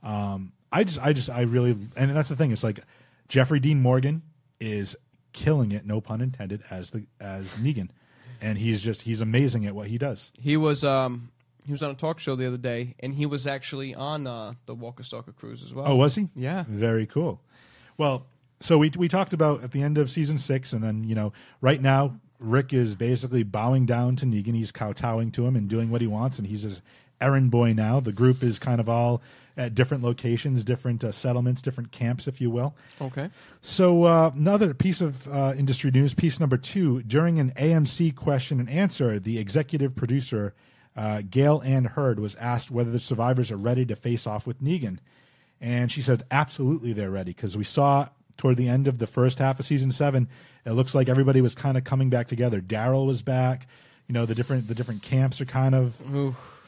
Um, 0.02 0.52
I 0.70 0.84
just, 0.84 1.00
I 1.00 1.12
just, 1.12 1.30
I 1.30 1.42
really, 1.42 1.76
and 1.96 2.10
that's 2.14 2.28
the 2.28 2.36
thing. 2.36 2.52
It's 2.52 2.64
like 2.64 2.80
Jeffrey 3.28 3.60
Dean 3.60 3.80
Morgan 3.80 4.22
is 4.60 4.96
killing 5.32 5.72
it, 5.72 5.86
no 5.86 6.00
pun 6.00 6.20
intended, 6.20 6.62
as 6.70 6.90
the 6.90 7.06
as 7.20 7.56
Negan, 7.56 7.90
and 8.40 8.58
he's 8.58 8.82
just 8.82 9.02
he's 9.02 9.20
amazing 9.20 9.66
at 9.66 9.74
what 9.74 9.88
he 9.88 9.98
does. 9.98 10.32
he 10.40 10.56
was 10.56 10.84
um 10.84 11.30
he 11.66 11.72
was 11.72 11.82
on 11.82 11.90
a 11.90 11.94
talk 11.94 12.18
show 12.18 12.34
the 12.34 12.46
other 12.46 12.56
day 12.56 12.94
and 13.00 13.12
he 13.14 13.26
was 13.26 13.46
actually 13.46 13.94
on 13.94 14.26
uh, 14.26 14.54
the 14.64 14.74
Walker 14.74 15.02
Stalker 15.02 15.32
cruise 15.32 15.62
as 15.62 15.74
well. 15.74 15.84
Oh, 15.86 15.96
was 15.96 16.14
he? 16.14 16.28
Yeah. 16.34 16.64
Very 16.66 17.04
cool. 17.04 17.42
Well, 17.98 18.24
so 18.60 18.78
we 18.78 18.90
we 18.96 19.06
talked 19.06 19.32
about 19.34 19.62
at 19.62 19.72
the 19.72 19.82
end 19.82 19.98
of 19.98 20.10
season 20.10 20.38
six, 20.38 20.72
and 20.72 20.82
then 20.82 21.04
you 21.04 21.14
know, 21.14 21.32
right 21.60 21.80
now 21.80 22.18
Rick 22.38 22.72
is 22.72 22.94
basically 22.94 23.42
bowing 23.42 23.84
down 23.86 24.16
to 24.16 24.26
Negan. 24.26 24.54
He's 24.54 24.72
kowtowing 24.72 25.30
to 25.32 25.46
him 25.46 25.56
and 25.56 25.68
doing 25.68 25.90
what 25.90 26.00
he 26.00 26.06
wants, 26.06 26.38
and 26.38 26.48
he's 26.48 26.62
his 26.62 26.80
errand 27.20 27.50
boy 27.50 27.72
now. 27.72 28.00
The 28.00 28.12
group 28.12 28.42
is 28.42 28.58
kind 28.58 28.80
of 28.80 28.88
all 28.88 29.20
at 29.58 29.74
different 29.74 30.04
locations, 30.04 30.62
different 30.62 31.02
uh, 31.02 31.10
settlements, 31.10 31.60
different 31.60 31.90
camps, 31.90 32.28
if 32.28 32.40
you 32.40 32.48
will. 32.48 32.76
Okay. 33.00 33.28
So 33.60 34.04
uh, 34.04 34.30
another 34.34 34.72
piece 34.72 35.00
of 35.00 35.26
uh, 35.28 35.52
industry 35.58 35.90
news, 35.90 36.14
piece 36.14 36.38
number 36.38 36.56
two. 36.56 37.02
During 37.02 37.40
an 37.40 37.50
AMC 37.56 38.14
question 38.14 38.60
and 38.60 38.70
answer, 38.70 39.18
the 39.18 39.38
executive 39.38 39.96
producer 39.96 40.54
uh, 40.96 41.22
Gale 41.28 41.60
Anne 41.64 41.84
Hurd 41.84 42.20
was 42.20 42.36
asked 42.36 42.70
whether 42.70 42.90
the 42.90 43.00
survivors 43.00 43.50
are 43.50 43.56
ready 43.56 43.84
to 43.86 43.96
face 43.96 44.26
off 44.26 44.46
with 44.46 44.62
Negan, 44.62 44.98
and 45.60 45.90
she 45.92 46.02
said 46.02 46.22
absolutely 46.30 46.92
they're 46.92 47.10
ready 47.10 47.32
because 47.32 47.56
we 47.56 47.64
saw 47.64 48.08
toward 48.36 48.56
the 48.56 48.68
end 48.68 48.86
of 48.86 48.98
the 48.98 49.06
first 49.06 49.40
half 49.40 49.58
of 49.58 49.66
season 49.66 49.90
seven, 49.90 50.28
it 50.64 50.72
looks 50.72 50.94
like 50.94 51.08
everybody 51.08 51.40
was 51.40 51.54
kind 51.54 51.76
of 51.76 51.84
coming 51.84 52.10
back 52.10 52.28
together. 52.28 52.60
Daryl 52.60 53.06
was 53.06 53.22
back. 53.22 53.66
You 54.06 54.12
know 54.12 54.24
the 54.24 54.34
different 54.34 54.68
the 54.68 54.74
different 54.74 55.02
camps 55.02 55.40
are 55.40 55.44
kind 55.44 55.74
of 55.74 56.00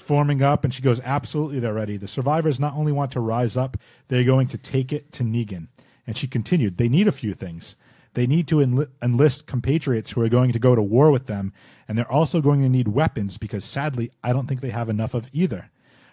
forming 0.00 0.42
up 0.42 0.64
and 0.64 0.72
she 0.72 0.82
goes 0.82 1.00
absolutely 1.00 1.60
they're 1.60 1.74
ready. 1.74 1.96
The 1.96 2.08
survivors 2.08 2.58
not 2.58 2.74
only 2.74 2.92
want 2.92 3.12
to 3.12 3.20
rise 3.20 3.56
up 3.56 3.76
they're 4.08 4.24
going 4.24 4.48
to 4.48 4.58
take 4.58 4.92
it 4.92 5.12
to 5.12 5.22
negan. 5.22 5.68
And 6.06 6.16
she 6.16 6.26
continued 6.26 6.78
they 6.78 6.88
need 6.88 7.06
a 7.06 7.12
few 7.12 7.34
things. 7.34 7.76
They 8.14 8.26
need 8.26 8.48
to 8.48 8.56
enli- 8.56 8.88
enlist 9.00 9.46
compatriots 9.46 10.10
who 10.10 10.22
are 10.22 10.28
going 10.28 10.50
to 10.52 10.58
go 10.58 10.74
to 10.74 10.82
war 10.82 11.10
with 11.10 11.26
them 11.26 11.52
and 11.86 11.96
they're 11.96 12.10
also 12.10 12.40
going 12.40 12.62
to 12.62 12.68
need 12.68 12.88
weapons 12.88 13.38
because 13.38 13.64
sadly 13.64 14.10
i 14.24 14.32
don't 14.32 14.46
think 14.46 14.60
they 14.60 14.70
have 14.70 14.88
enough 14.88 15.14
of 15.14 15.30
either. 15.32 15.70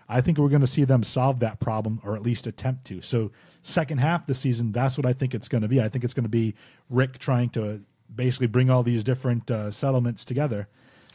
I 0.10 0.22
think 0.22 0.38
we're 0.38 0.50
going 0.50 0.62
to 0.62 0.68
see 0.68 0.86
them 0.86 1.04
solve 1.04 1.40
that 1.40 1.60
problem 1.60 2.00
or 2.04 2.16
at 2.16 2.24
least 2.24 2.48
attempt 2.48 2.86
to. 2.86 3.02
So 3.02 3.32
second 3.62 3.98
half 3.98 4.22
of 4.22 4.28
the 4.28 4.34
season 4.34 4.72
that's 4.72 4.98
what 4.98 5.06
i 5.06 5.14
think 5.14 5.34
it's 5.34 5.48
going 5.48 5.64
to 5.64 5.68
be. 5.68 5.82
I 5.82 5.90
think 5.90 6.04
it's 6.04 6.14
going 6.14 6.24
to 6.24 6.30
be 6.30 6.56
rick 6.90 7.18
trying 7.20 7.50
to 7.52 7.82
basically 8.14 8.48
bring 8.48 8.70
all 8.70 8.84
these 8.84 9.04
different 9.04 9.50
uh, 9.50 9.72
settlements 9.72 10.24
together 10.24 10.68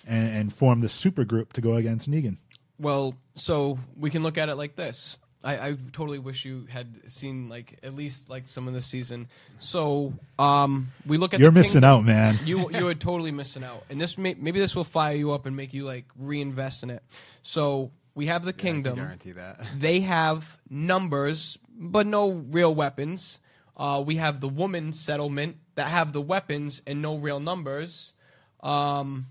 and, 0.07 0.35
and 0.35 0.53
form 0.53 0.81
this 0.81 0.93
super 0.93 1.25
group 1.25 1.53
to 1.53 1.61
go 1.61 1.75
against 1.75 2.11
negan 2.11 2.39
Well, 2.83 3.15
so 3.35 3.79
we 3.97 4.11
can 4.11 4.23
look 4.23 4.37
at 4.39 4.49
it 4.49 4.57
like 4.57 4.75
this. 4.77 5.17
I, 5.45 5.69
I 5.69 5.77
totally 5.93 6.19
wish 6.21 6.45
you 6.45 6.67
had 6.69 7.11
seen 7.11 7.49
like 7.49 7.79
at 7.83 7.95
least 7.95 8.29
like 8.29 8.47
some 8.47 8.69
of 8.69 8.75
the 8.75 8.81
season. 8.81 9.29
So 9.59 10.13
um, 10.39 10.93
we 11.07 11.17
look 11.17 11.35
at 11.35 11.41
You're 11.41 11.51
the 11.51 11.55
missing 11.59 11.81
kingdom. 11.83 11.91
out, 11.91 12.05
man. 12.05 12.39
You 12.45 12.71
you 12.71 12.87
are 12.89 12.95
totally 12.95 13.33
missing 13.33 13.65
out, 13.65 13.85
and 13.91 14.01
this 14.01 14.17
may, 14.19 14.35
maybe 14.35 14.61
this 14.61 14.77
will 14.77 14.85
fire 14.85 15.15
you 15.17 15.33
up 15.33 15.47
and 15.47 15.57
make 15.57 15.73
you 15.75 15.85
like 15.85 16.05
reinvest 16.19 16.83
in 16.85 16.91
it. 16.91 17.03
So 17.43 17.91
we 18.15 18.27
have 18.27 18.45
the 18.45 18.51
I 18.51 18.53
can 18.53 18.59
kingdom. 18.83 18.97
guarantee 18.97 19.33
that. 19.33 19.61
They 19.79 20.01
have 20.01 20.59
numbers, 20.71 21.59
but 21.77 22.07
no 22.07 22.31
real 22.31 22.73
weapons. 22.75 23.41
Uh, 23.77 24.03
we 24.07 24.17
have 24.17 24.41
the 24.41 24.49
woman 24.49 24.93
settlement 24.93 25.57
that 25.75 25.89
have 25.89 26.13
the 26.13 26.21
weapons 26.21 26.83
and 26.87 27.01
no 27.03 27.17
real 27.17 27.41
numbers. 27.41 28.13
Um, 28.61 29.27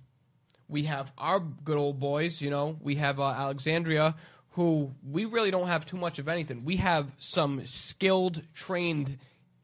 we 0.72 0.84
have 0.84 1.12
our 1.18 1.40
good 1.40 1.78
old 1.78 2.00
boys, 2.00 2.42
you 2.42 2.50
know. 2.50 2.78
We 2.82 2.96
have 2.96 3.20
uh, 3.20 3.26
Alexandria, 3.26 4.16
who 4.52 4.92
we 5.08 5.26
really 5.26 5.52
don't 5.52 5.68
have 5.68 5.86
too 5.86 5.98
much 5.98 6.18
of 6.18 6.28
anything. 6.28 6.64
We 6.66 6.78
have 6.78 7.12
some 7.20 7.66
skilled, 7.66 8.42
trained 8.54 9.18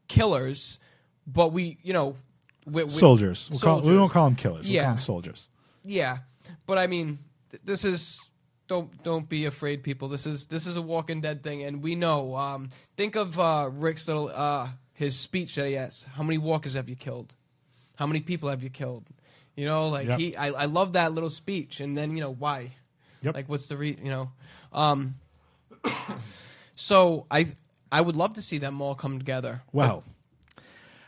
killers, 0.08 0.80
but 1.26 1.52
we, 1.52 1.78
you 1.84 1.94
know, 1.94 2.16
we, 2.66 2.84
we, 2.84 2.90
soldiers. 2.90 3.50
We'll 3.50 3.60
Call, 3.60 3.76
we 3.78 3.82
soldiers. 3.84 4.00
won't 4.00 4.12
call 4.12 4.26
them 4.26 4.36
killers. 4.36 4.66
We'll 4.66 4.74
Yeah. 4.76 4.84
call 4.84 4.92
them 4.94 5.00
soldiers. 5.00 5.48
Yeah, 5.84 6.18
but 6.66 6.78
I 6.78 6.88
mean, 6.88 7.20
th- 7.52 7.64
this 7.64 7.86
is 7.86 8.22
don't 8.68 9.02
don't 9.04 9.30
be 9.30 9.46
afraid, 9.46 9.84
people. 9.84 10.10
This 10.10 10.28
is 10.28 10.48
this 10.48 10.68
is 10.68 10.76
a 10.76 10.82
Walking 10.82 11.22
Dead 11.22 11.42
thing, 11.44 11.64
and 11.64 11.82
we 11.82 11.96
know. 11.96 12.36
Um, 12.36 12.70
think 12.98 13.16
of 13.16 13.40
uh, 13.40 13.70
Rick's 13.72 14.08
little 14.08 14.30
uh, 14.34 14.68
his 14.94 15.18
speech 15.18 15.56
that 15.56 15.68
he 15.68 15.74
has. 15.74 16.04
How 16.16 16.24
many 16.24 16.38
walkers 16.38 16.74
have 16.74 16.90
you 16.90 16.96
killed? 16.98 17.36
How 17.96 18.06
many 18.06 18.20
people 18.20 18.50
have 18.50 18.62
you 18.62 18.70
killed? 18.70 19.06
You 19.58 19.66
know, 19.66 19.88
like 19.90 20.08
Yep. 20.08 20.20
he. 20.20 20.36
I, 20.38 20.48
I 20.50 20.66
love 20.66 20.94
that 20.94 21.12
little 21.12 21.30
speech, 21.30 21.82
and 21.82 21.98
then 21.98 22.16
you 22.16 22.22
know 22.22 22.32
why. 22.32 22.72
Yep. 23.24 23.36
Like, 23.36 23.50
what's 23.50 23.68
the 23.68 23.76
re? 23.76 23.98
You 24.02 24.10
know, 24.10 24.32
um. 24.72 25.16
So 26.80 27.26
I 27.32 27.48
I 27.92 28.02
would 28.02 28.16
love 28.16 28.34
to 28.36 28.42
see 28.44 28.60
them 28.60 28.82
all 28.82 28.94
come 28.94 29.18
together. 29.18 29.64
Well, 29.74 30.04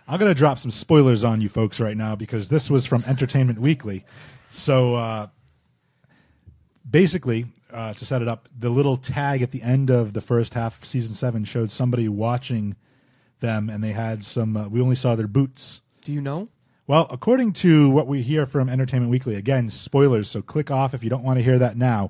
I'm 0.08 0.20
going 0.20 0.32
to 0.32 0.38
drop 0.38 0.58
some 0.58 0.72
spoilers 0.72 1.24
on 1.24 1.42
you 1.42 1.48
folks 1.48 1.80
right 1.80 1.96
now 1.96 2.16
because 2.16 2.50
this 2.50 2.72
was 2.72 2.88
from 2.88 3.04
Entertainment 3.06 3.60
Weekly. 3.62 4.04
So 4.50 4.96
uh, 4.96 5.28
basically, 6.90 7.46
uh, 7.72 7.94
to 7.94 8.04
set 8.06 8.24
it 8.24 8.28
up, 8.28 8.50
the 8.58 8.72
little 8.72 8.98
tag 8.98 9.44
at 9.44 9.52
the 9.52 9.62
end 9.62 9.92
of 9.92 10.14
the 10.14 10.22
first 10.22 10.56
half 10.56 10.80
of 10.82 10.86
season 10.86 11.14
seven 11.14 11.46
showed 11.46 11.70
somebody 11.70 12.10
watching 12.10 12.76
them, 13.40 13.70
and 13.70 13.84
they 13.84 13.92
had 13.92 14.24
some. 14.24 14.58
Uh, 14.58 14.68
we 14.68 14.82
only 14.82 14.96
saw 14.96 15.16
their 15.16 15.28
boots. 15.28 15.82
Do 16.04 16.12
you 16.12 16.22
know? 16.22 16.48
Well, 16.90 17.06
according 17.12 17.54
to 17.54 17.92
what 17.92 18.08
we 18.08 18.24
hear 18.24 18.48
from 18.48 18.68
Entertainment 18.68 19.12
Weekly, 19.12 19.36
again, 19.36 19.70
spoilers, 19.70 20.28
so 20.28 20.42
click 20.42 20.72
off 20.72 20.96
if 20.96 21.04
you 21.04 21.10
don't 21.12 21.24
want 21.24 21.38
to 21.38 21.44
hear 21.44 21.60
that 21.60 21.78
now. 21.78 22.10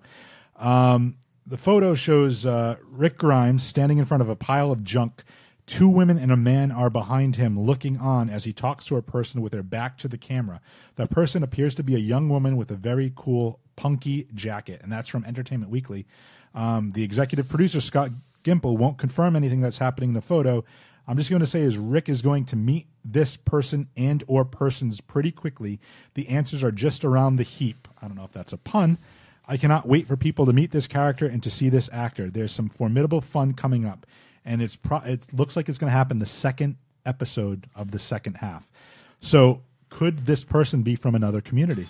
Um, 0.55 1.17
the 1.45 1.57
photo 1.57 1.95
shows 1.95 2.45
uh, 2.45 2.77
Rick 2.89 3.17
Grimes 3.17 3.61
standing 3.61 3.97
in 3.97 4.05
front 4.05 4.23
of 4.23 4.29
a 4.29 4.37
pile 4.37 4.71
of 4.71 4.85
junk. 4.85 5.25
Two 5.65 5.89
women 5.89 6.17
and 6.17 6.31
a 6.31 6.37
man 6.37 6.71
are 6.71 6.89
behind 6.89 7.35
him 7.35 7.59
looking 7.59 7.97
on 7.97 8.29
as 8.29 8.45
he 8.45 8.53
talks 8.53 8.85
to 8.85 8.95
a 8.95 9.01
person 9.01 9.41
with 9.41 9.51
their 9.51 9.63
back 9.63 9.97
to 9.97 10.07
the 10.07 10.17
camera. 10.17 10.61
The 10.95 11.07
person 11.07 11.43
appears 11.43 11.75
to 11.75 11.83
be 11.83 11.95
a 11.95 11.99
young 11.99 12.29
woman 12.29 12.55
with 12.55 12.71
a 12.71 12.77
very 12.77 13.11
cool 13.17 13.59
punky 13.75 14.29
jacket, 14.33 14.79
and 14.81 14.89
that's 14.89 15.09
from 15.09 15.25
Entertainment 15.25 15.73
Weekly. 15.73 16.07
Um, 16.55 16.93
the 16.93 17.03
executive 17.03 17.49
producer, 17.49 17.81
Scott 17.81 18.11
Gimple, 18.45 18.77
won't 18.77 18.97
confirm 18.97 19.35
anything 19.35 19.59
that's 19.59 19.79
happening 19.79 20.11
in 20.11 20.13
the 20.13 20.21
photo. 20.21 20.63
I'm 21.10 21.17
just 21.17 21.32
going 21.32 21.39
to 21.39 21.48
say 21.48 21.62
is 21.62 21.76
Rick 21.76 22.08
is 22.08 22.22
going 22.22 22.45
to 22.45 22.56
meet 22.56 22.86
this 23.04 23.36
person 23.36 23.89
and 23.98 24.24
or 24.28 24.45
persons 24.45 25.02
pretty 25.02 25.32
quickly. 25.32 25.80
The 26.13 26.30
answers 26.30 26.63
are 26.63 26.72
just 26.72 27.04
around 27.04 27.38
the 27.38 27.43
heap. 27.43 27.88
I 28.00 28.08
don't 28.08 28.15
know 28.15 28.26
if 28.26 28.32
that's 28.32 28.54
a 28.54 28.58
pun. 28.58 29.00
I 29.48 29.58
cannot 29.58 29.88
wait 29.88 30.08
for 30.08 30.15
people 30.15 30.45
to 30.45 30.54
meet 30.54 30.69
this 30.69 30.86
character 30.86 31.26
and 31.26 31.41
to 31.41 31.50
see 31.50 31.67
this 31.67 31.89
actor. 31.91 32.30
There's 32.30 32.52
some 32.52 32.69
formidable 32.69 33.22
fun 33.22 33.54
coming 33.54 33.86
up, 33.86 34.06
and 34.45 34.62
it's 34.62 34.76
pro- 34.76 35.00
it 35.00 35.34
looks 35.34 35.56
like 35.56 35.67
it's 35.67 35.80
going 35.80 35.89
to 35.89 35.98
happen 35.98 36.19
the 36.19 36.28
second 36.28 36.78
episode 37.08 37.65
of 37.76 37.89
the 37.89 37.98
second 37.98 38.36
half. 38.36 38.72
So, 39.19 39.63
could 39.89 40.28
this 40.28 40.43
person 40.43 40.84
be 40.84 40.95
from 40.95 41.15
another 41.15 41.41
community? 41.41 41.88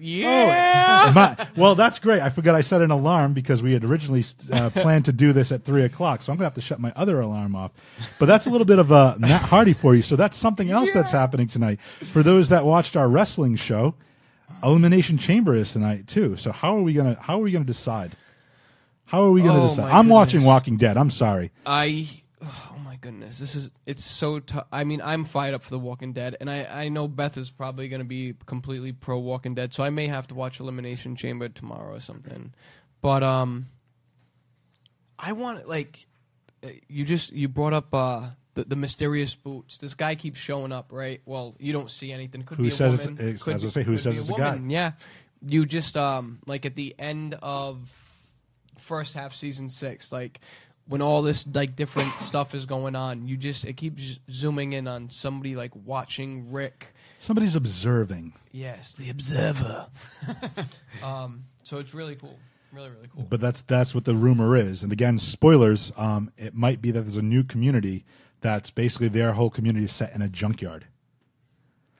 Yeah. 0.00 1.12
My- 1.14 1.46
well, 1.56 1.74
that's 1.74 1.98
great. 1.98 2.20
I 2.22 2.30
forgot 2.30 2.54
I 2.54 2.60
set 2.60 2.80
an 2.82 2.90
alarm 2.90 3.32
because 3.32 3.62
we 3.62 3.72
had 3.72 3.84
originally 3.84 4.24
uh, 4.52 4.70
planned 4.70 5.04
to 5.06 5.12
do 5.12 5.32
this 5.32 5.52
at 5.52 5.64
three 5.64 5.82
o'clock. 5.84 6.22
So 6.22 6.32
I'm 6.32 6.36
going 6.36 6.42
to 6.44 6.46
have 6.46 6.54
to 6.54 6.60
shut 6.60 6.80
my 6.80 6.92
other 6.96 7.20
alarm 7.20 7.54
off. 7.56 7.72
But 8.18 8.26
that's 8.26 8.46
a 8.46 8.50
little 8.50 8.64
bit 8.64 8.78
of 8.78 8.90
a 8.90 9.16
Matt 9.18 9.42
Hardy 9.42 9.72
for 9.72 9.94
you. 9.94 10.02
So 10.02 10.16
that's 10.16 10.36
something 10.36 10.70
else 10.70 10.92
that's 10.92 11.12
happening 11.12 11.46
tonight. 11.48 11.80
For 11.80 12.22
those 12.22 12.48
that 12.50 12.64
watched 12.64 12.96
our 12.96 13.08
wrestling 13.08 13.56
show, 13.56 13.94
Elimination 14.62 15.18
Chamber 15.18 15.54
is 15.54 15.72
tonight 15.72 16.06
too. 16.06 16.36
So 16.36 16.52
how 16.52 16.76
are 16.76 16.82
we 16.82 16.92
gonna 16.92 17.16
how 17.20 17.38
are 17.40 17.42
we 17.42 17.50
gonna 17.50 17.64
decide? 17.64 18.12
How 19.06 19.24
are 19.24 19.30
we 19.32 19.42
gonna 19.42 19.64
Oh, 19.64 19.68
decide? 19.68 19.90
I'm 19.90 20.08
watching. 20.08 20.44
Walking 20.44 20.76
Dead. 20.76 20.96
I'm 20.96 21.10
sorry. 21.10 21.50
I 21.66 22.08
oh 22.42 22.71
goodness, 23.02 23.38
this 23.38 23.54
is 23.54 23.70
it's 23.84 24.02
so 24.02 24.40
tough. 24.40 24.66
I 24.72 24.84
mean, 24.84 25.02
I'm 25.04 25.24
fired 25.26 25.52
up 25.52 25.62
for 25.62 25.68
The 25.70 25.78
Walking 25.78 26.14
Dead, 26.14 26.36
and 26.40 26.48
I 26.50 26.64
I 26.64 26.88
know 26.88 27.06
Beth 27.08 27.36
is 27.36 27.50
probably 27.50 27.88
going 27.90 28.00
to 28.00 28.06
be 28.08 28.34
completely 28.46 28.92
pro 28.92 29.18
Walking 29.18 29.54
Dead, 29.54 29.74
so 29.74 29.84
I 29.84 29.90
may 29.90 30.06
have 30.06 30.26
to 30.28 30.34
watch 30.34 30.58
Elimination 30.60 31.14
Chamber 31.16 31.50
tomorrow 31.50 31.94
or 31.94 32.00
something. 32.00 32.54
But 33.02 33.22
um, 33.22 33.66
I 35.18 35.32
want 35.32 35.68
like 35.68 36.06
uh, 36.64 36.68
you 36.88 37.04
just 37.04 37.32
you 37.32 37.48
brought 37.48 37.74
up 37.74 37.94
uh. 37.94 38.22
The, 38.54 38.64
the 38.64 38.76
mysterious 38.76 39.34
boots. 39.34 39.78
This 39.78 39.94
guy 39.94 40.14
keeps 40.14 40.38
showing 40.38 40.72
up, 40.72 40.92
right? 40.92 41.22
Well, 41.24 41.56
you 41.58 41.72
don't 41.72 41.90
see 41.90 42.12
anything. 42.12 42.42
Could 42.42 42.58
Who 42.58 42.64
be 42.64 42.68
a 42.68 42.72
says 42.72 42.92
it's- 42.92 43.06
woman. 43.06 43.24
it's- 43.24 43.42
could 43.42 43.54
as 43.54 43.64
I 43.64 43.68
say, 43.70 43.82
who 43.82 43.96
says 43.96 44.18
it's 44.18 44.28
a 44.28 44.34
guy? 44.34 44.60
Yeah, 44.66 44.92
you 45.48 45.64
just 45.64 45.96
um 45.96 46.38
like 46.46 46.66
at 46.66 46.74
the 46.74 46.94
end 46.98 47.34
of 47.42 47.78
first 48.76 49.14
half 49.14 49.32
season 49.32 49.70
six, 49.70 50.12
like 50.12 50.40
when 50.92 51.00
all 51.00 51.22
this 51.22 51.46
like 51.54 51.74
different 51.74 52.12
stuff 52.18 52.54
is 52.54 52.66
going 52.66 52.94
on, 52.94 53.26
you 53.26 53.38
just 53.38 53.64
it 53.64 53.78
keeps 53.78 54.20
zooming 54.30 54.74
in 54.74 54.86
on 54.86 55.08
somebody 55.08 55.56
like 55.56 55.74
watching 55.74 56.52
Rick. 56.52 56.92
Somebody's 57.16 57.56
observing. 57.56 58.34
Yes, 58.52 58.92
the 58.92 59.08
observer. 59.08 59.86
um, 61.02 61.44
so 61.62 61.78
it's 61.78 61.94
really 61.94 62.14
cool, 62.14 62.38
really 62.72 62.90
really 62.90 63.08
cool. 63.10 63.26
But 63.28 63.40
that's 63.40 63.62
that's 63.62 63.94
what 63.94 64.04
the 64.04 64.14
rumor 64.14 64.54
is. 64.54 64.82
And 64.82 64.92
again, 64.92 65.16
spoilers. 65.16 65.92
Um, 65.96 66.30
it 66.36 66.54
might 66.54 66.82
be 66.82 66.90
that 66.90 67.00
there's 67.00 67.16
a 67.16 67.22
new 67.22 67.42
community 67.42 68.04
that's 68.42 68.70
basically 68.70 69.08
their 69.08 69.32
whole 69.32 69.48
community 69.48 69.86
is 69.86 69.92
set 69.92 70.14
in 70.14 70.20
a 70.20 70.28
junkyard. 70.28 70.88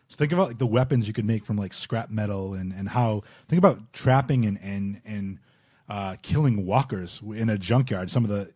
So 0.09 0.17
think 0.19 0.33
about 0.33 0.49
like 0.49 0.59
the 0.59 0.67
weapons 0.67 1.09
you 1.09 1.15
could 1.15 1.25
make 1.25 1.47
from 1.47 1.57
like 1.57 1.73
scrap 1.73 2.11
metal 2.11 2.53
and 2.53 2.75
and 2.75 2.91
how 2.91 3.23
think 3.49 3.57
about 3.57 3.95
trapping 3.95 4.45
and 4.45 4.59
and 4.63 5.01
and 5.07 5.39
uh, 5.89 6.17
killing 6.21 6.67
walkers 6.67 7.23
in 7.35 7.49
a 7.49 7.57
junkyard. 7.57 8.11
Some 8.11 8.25
of 8.25 8.29
the 8.29 8.53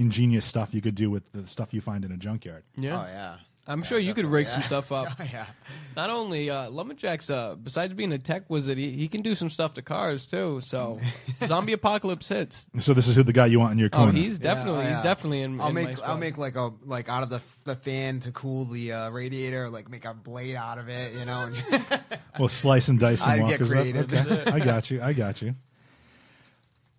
ingenious 0.00 0.44
stuff 0.44 0.74
you 0.74 0.80
could 0.80 0.94
do 0.96 1.10
with 1.10 1.30
the 1.32 1.46
stuff 1.46 1.72
you 1.74 1.80
find 1.80 2.04
in 2.04 2.10
a 2.12 2.16
junkyard. 2.16 2.64
yeah. 2.76 2.98
Oh 3.00 3.06
yeah. 3.06 3.36
I'm 3.66 3.84
sure 3.84 4.00
you 4.00 4.14
could 4.14 4.24
rig 4.24 4.48
some 4.48 4.62
stuff 4.62 4.90
up. 4.90 5.06
Oh 5.20 5.24
yeah. 5.32 5.46
Not 5.94 6.10
only 6.10 6.50
uh, 6.50 6.70
Lumberjack's, 6.70 7.30
uh, 7.30 7.54
besides 7.62 7.94
being 7.94 8.10
a 8.10 8.18
tech 8.18 8.48
wizard, 8.50 8.78
he, 8.78 8.90
he 8.92 9.06
can 9.06 9.22
do 9.22 9.34
some 9.36 9.48
stuff 9.48 9.74
to 9.74 9.82
cars 9.82 10.26
too. 10.26 10.60
So, 10.62 10.98
zombie 11.44 11.74
apocalypse 11.74 12.28
hits. 12.28 12.66
So 12.78 12.94
this 12.94 13.06
is 13.06 13.14
who 13.14 13.22
the 13.22 13.32
guy 13.34 13.46
you 13.46 13.60
want 13.60 13.72
in 13.72 13.78
your 13.78 13.90
Oh, 13.92 14.08
he's 14.10 14.40
definitely 14.40 14.84
Yeah, 14.84 14.86
oh, 14.86 14.94
he's 14.94 15.02
definitely 15.02 15.42
in. 15.42 15.60
I'll 15.60 15.68
in 15.68 15.74
my 15.74 15.84
make 15.84 16.02
I'll 16.02 16.16
make 16.16 16.36
like 16.38 16.56
a 16.56 16.72
like 16.84 17.08
out 17.08 17.22
of 17.22 17.28
the 17.30 17.40
the 17.64 17.76
fan 17.76 18.18
to 18.20 18.32
cool 18.32 18.64
the 18.64 18.92
uh, 18.92 19.10
radiator, 19.10 19.68
like 19.70 19.88
make 19.88 20.04
a 20.06 20.14
blade 20.14 20.56
out 20.56 20.78
of 20.78 20.88
it, 20.88 21.12
you 21.14 21.26
know. 21.26 21.48
and- 21.70 22.00
Well, 22.40 22.48
slice 22.48 22.88
and 22.88 22.98
dice 22.98 23.22
and 23.22 23.32
I'd 23.32 23.36
get 23.50 23.60
walkers 23.60 23.70
creative. 23.70 24.12
Okay. 24.12 24.50
I 24.50 24.58
got 24.58 24.90
you. 24.90 25.00
I 25.02 25.12
got 25.12 25.42
you. 25.42 25.54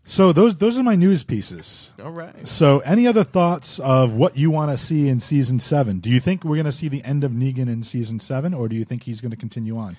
So 0.03 0.33
those 0.33 0.55
those 0.57 0.77
are 0.77 0.83
my 0.83 0.95
news 0.95 1.23
pieces. 1.23 1.93
All 2.03 2.11
right. 2.11 2.47
So, 2.47 2.79
any 2.79 3.05
other 3.07 3.23
thoughts 3.23 3.79
of 3.79 4.15
what 4.15 4.35
you 4.35 4.49
want 4.49 4.71
to 4.71 4.77
see 4.83 5.07
in 5.07 5.19
season 5.19 5.59
seven? 5.59 5.99
Do 5.99 6.09
you 6.09 6.19
think 6.19 6.43
we're 6.43 6.55
going 6.55 6.65
to 6.65 6.71
see 6.71 6.87
the 6.87 7.03
end 7.03 7.23
of 7.23 7.31
Negan 7.31 7.69
in 7.69 7.83
season 7.83 8.19
seven, 8.19 8.53
or 8.53 8.67
do 8.67 8.75
you 8.75 8.83
think 8.83 9.03
he's 9.03 9.21
going 9.21 9.31
to 9.31 9.37
continue 9.37 9.77
on? 9.77 9.97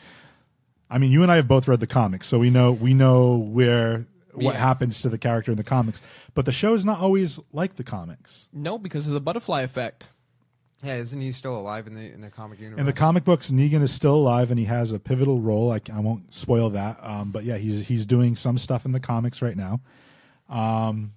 I 0.91 0.99
mean, 0.99 1.13
you 1.13 1.23
and 1.23 1.31
I 1.31 1.37
have 1.37 1.49
both 1.49 1.69
read 1.69 1.81
the 1.81 1.87
comics, 1.87 2.27
so 2.27 2.39
we 2.39 2.51
know 2.51 2.73
we 2.73 2.95
know 2.95 3.37
where 3.37 4.07
what 4.35 4.55
Yeah. 4.55 4.61
happens 4.61 5.03
to 5.03 5.09
the 5.09 5.19
character 5.19 5.53
in 5.53 5.57
the 5.57 5.65
comics. 5.65 6.03
But 6.35 6.47
the 6.47 6.53
show 6.53 6.75
is 6.75 6.85
not 6.85 6.99
always 7.01 7.39
like 7.53 7.77
the 7.77 7.85
comics. 7.85 8.49
No, 8.53 8.79
because 8.79 9.07
of 9.07 9.13
the 9.13 9.21
butterfly 9.21 9.61
effect. 9.63 10.09
Yeah, 10.83 10.95
isn't 10.97 11.21
he 11.21 11.31
still 11.31 11.57
alive 11.57 11.87
in 11.87 11.95
the 11.95 12.13
in 12.13 12.21
the 12.21 12.31
comic 12.31 12.59
universe? 12.59 12.81
In 12.81 12.87
the 12.87 12.93
comic 12.93 13.25
books, 13.25 13.51
Negan 13.51 13.83
is 13.83 13.93
still 13.93 14.17
alive 14.17 14.51
and 14.51 14.59
he 14.59 14.67
has 14.67 14.93
a 14.93 14.99
pivotal 14.99 15.39
role. 15.39 15.71
I, 15.71 15.81
I 15.93 16.01
won't 16.01 16.35
spoil 16.35 16.71
that, 16.71 16.99
um, 17.03 17.31
but 17.31 17.45
yeah, 17.45 17.57
he's 17.57 17.87
he's 17.87 18.05
doing 18.05 18.35
some 18.35 18.59
stuff 18.59 18.85
in 18.85 18.91
the 18.91 18.99
comics 18.99 19.43
right 19.43 19.57
now. 19.57 19.81
Um, 20.49 21.13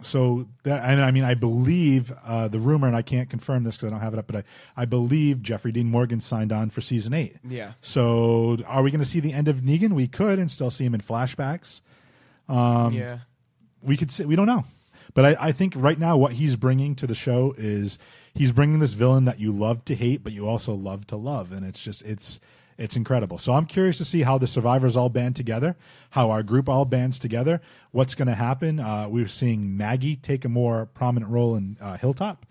so 0.00 0.48
that 0.64 0.84
and 0.84 1.00
I 1.00 1.12
mean, 1.12 1.22
I 1.22 1.34
believe 1.34 2.12
uh, 2.24 2.48
the 2.48 2.58
rumor, 2.58 2.88
and 2.88 2.96
I 2.96 3.02
can't 3.02 3.30
confirm 3.30 3.62
this 3.62 3.76
because 3.76 3.86
I 3.86 3.90
don't 3.90 4.00
have 4.00 4.14
it 4.14 4.18
up, 4.18 4.26
but 4.26 4.36
I, 4.36 4.42
I 4.76 4.84
believe 4.84 5.42
Jeffrey 5.42 5.70
Dean 5.70 5.88
Morgan 5.88 6.20
signed 6.20 6.50
on 6.50 6.70
for 6.70 6.80
season 6.80 7.14
eight. 7.14 7.36
Yeah. 7.48 7.74
So 7.82 8.58
are 8.66 8.82
we 8.82 8.90
going 8.90 8.98
to 8.98 9.06
see 9.06 9.20
the 9.20 9.32
end 9.32 9.46
of 9.46 9.58
Negan? 9.58 9.92
We 9.92 10.08
could, 10.08 10.40
and 10.40 10.50
still 10.50 10.70
see 10.70 10.84
him 10.84 10.94
in 10.94 11.00
flashbacks. 11.00 11.82
Um, 12.48 12.92
yeah. 12.92 13.20
we 13.80 13.96
could 13.96 14.10
say 14.10 14.24
we 14.24 14.34
don't 14.36 14.46
know 14.46 14.64
but 15.14 15.24
I, 15.24 15.48
I 15.48 15.52
think 15.52 15.74
right 15.76 15.98
now 15.98 16.16
what 16.16 16.32
he's 16.32 16.56
bringing 16.56 16.94
to 16.96 17.06
the 17.06 17.14
show 17.14 17.54
is 17.56 17.98
he's 18.34 18.52
bringing 18.52 18.78
this 18.80 18.94
villain 18.94 19.24
that 19.26 19.38
you 19.38 19.52
love 19.52 19.84
to 19.86 19.94
hate 19.94 20.22
but 20.24 20.32
you 20.32 20.46
also 20.48 20.74
love 20.74 21.06
to 21.08 21.16
love. 21.16 21.52
And 21.52 21.64
it's 21.64 21.80
just 21.80 22.02
it's 22.02 22.40
it's 22.76 22.96
incredible. 22.96 23.38
So 23.38 23.52
i'm 23.52 23.66
curious 23.66 23.98
to 23.98 24.04
see 24.04 24.22
how 24.22 24.36
the 24.38 24.46
survivors 24.48 24.96
all 24.96 25.08
band 25.08 25.36
together 25.36 25.76
how 26.10 26.30
our 26.30 26.42
group 26.42 26.68
all 26.68 26.84
bands 26.84 27.18
together 27.18 27.60
what's 27.92 28.14
going 28.14 28.28
to 28.28 28.34
happen. 28.34 28.80
Uh, 28.80 29.06
we're 29.08 29.28
seeing 29.28 29.76
maggie 29.76 30.16
take 30.16 30.44
a 30.44 30.48
more 30.48 30.86
prominent 30.86 31.30
role 31.30 31.54
in 31.56 31.76
uh, 31.80 31.96
hilltop. 31.96 32.44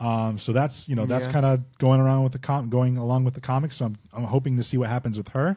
Um, 0.00 0.38
so 0.38 0.52
that's 0.52 0.88
you 0.88 0.96
know 0.96 1.06
that's 1.06 1.26
Yeah. 1.28 1.32
kind 1.32 1.46
of 1.46 1.78
going 1.78 2.00
around 2.00 2.24
with 2.24 2.32
the 2.32 2.38
com- 2.40 2.68
going 2.68 2.96
along 2.98 3.24
with 3.24 3.34
the 3.34 3.40
comics. 3.40 3.76
So 3.76 3.86
I'm, 3.86 3.96
I'm 4.12 4.24
hoping 4.24 4.56
to 4.56 4.62
see 4.62 4.76
what 4.76 4.88
happens 4.90 5.16
with 5.16 5.28
her. 5.28 5.56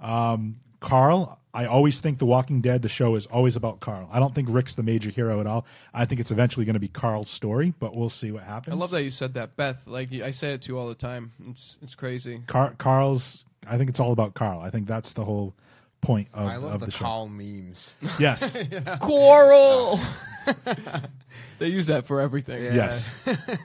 Um, 0.00 0.56
Carl, 0.80 1.38
I 1.54 1.66
always 1.66 2.00
think 2.00 2.18
The 2.18 2.26
Walking 2.26 2.60
Dead, 2.60 2.82
the 2.82 2.88
show, 2.88 3.14
is 3.14 3.26
always 3.26 3.54
about 3.54 3.78
Carl. 3.78 4.08
I 4.12 4.18
don't 4.18 4.34
think 4.34 4.48
Rick's 4.50 4.74
the 4.74 4.82
major 4.82 5.08
hero 5.08 5.40
at 5.40 5.46
all. 5.46 5.64
I 5.94 6.04
think 6.04 6.20
it's 6.20 6.32
eventually 6.32 6.66
going 6.66 6.74
to 6.74 6.80
be 6.80 6.88
Carl's 6.88 7.30
story, 7.30 7.72
but 7.78 7.94
we'll 7.94 8.08
see 8.08 8.32
what 8.32 8.42
happens. 8.42 8.74
I 8.74 8.76
love 8.76 8.90
that 8.90 9.04
you 9.04 9.12
said 9.12 9.34
that, 9.34 9.54
Beth. 9.54 9.86
Like 9.86 10.12
I 10.12 10.32
say 10.32 10.54
it 10.54 10.62
to 10.62 10.72
you 10.72 10.78
all 10.78 10.88
the 10.88 10.96
time. 10.96 11.30
It's 11.48 11.78
it's 11.80 11.94
crazy. 11.94 12.42
Car- 12.48 12.74
Carl's. 12.76 13.44
I 13.66 13.78
think 13.78 13.88
it's 13.88 14.00
all 14.00 14.12
about 14.12 14.34
Carl. 14.34 14.60
I 14.60 14.70
think 14.70 14.88
that's 14.88 15.12
the 15.12 15.24
whole 15.24 15.54
point 16.00 16.28
of, 16.34 16.46
I 16.48 16.56
love 16.56 16.74
of 16.74 16.80
the, 16.80 16.86
the, 16.86 16.92
show. 16.92 17.04
call 17.04 17.28
memes. 17.28 17.96
Yes, 18.18 18.56
Coral. 19.00 20.00
they 21.58 21.68
use 21.68 21.86
that 21.86 22.04
for 22.04 22.20
everything. 22.20 22.64
Yeah. 22.64 22.74
yes, 22.74 23.12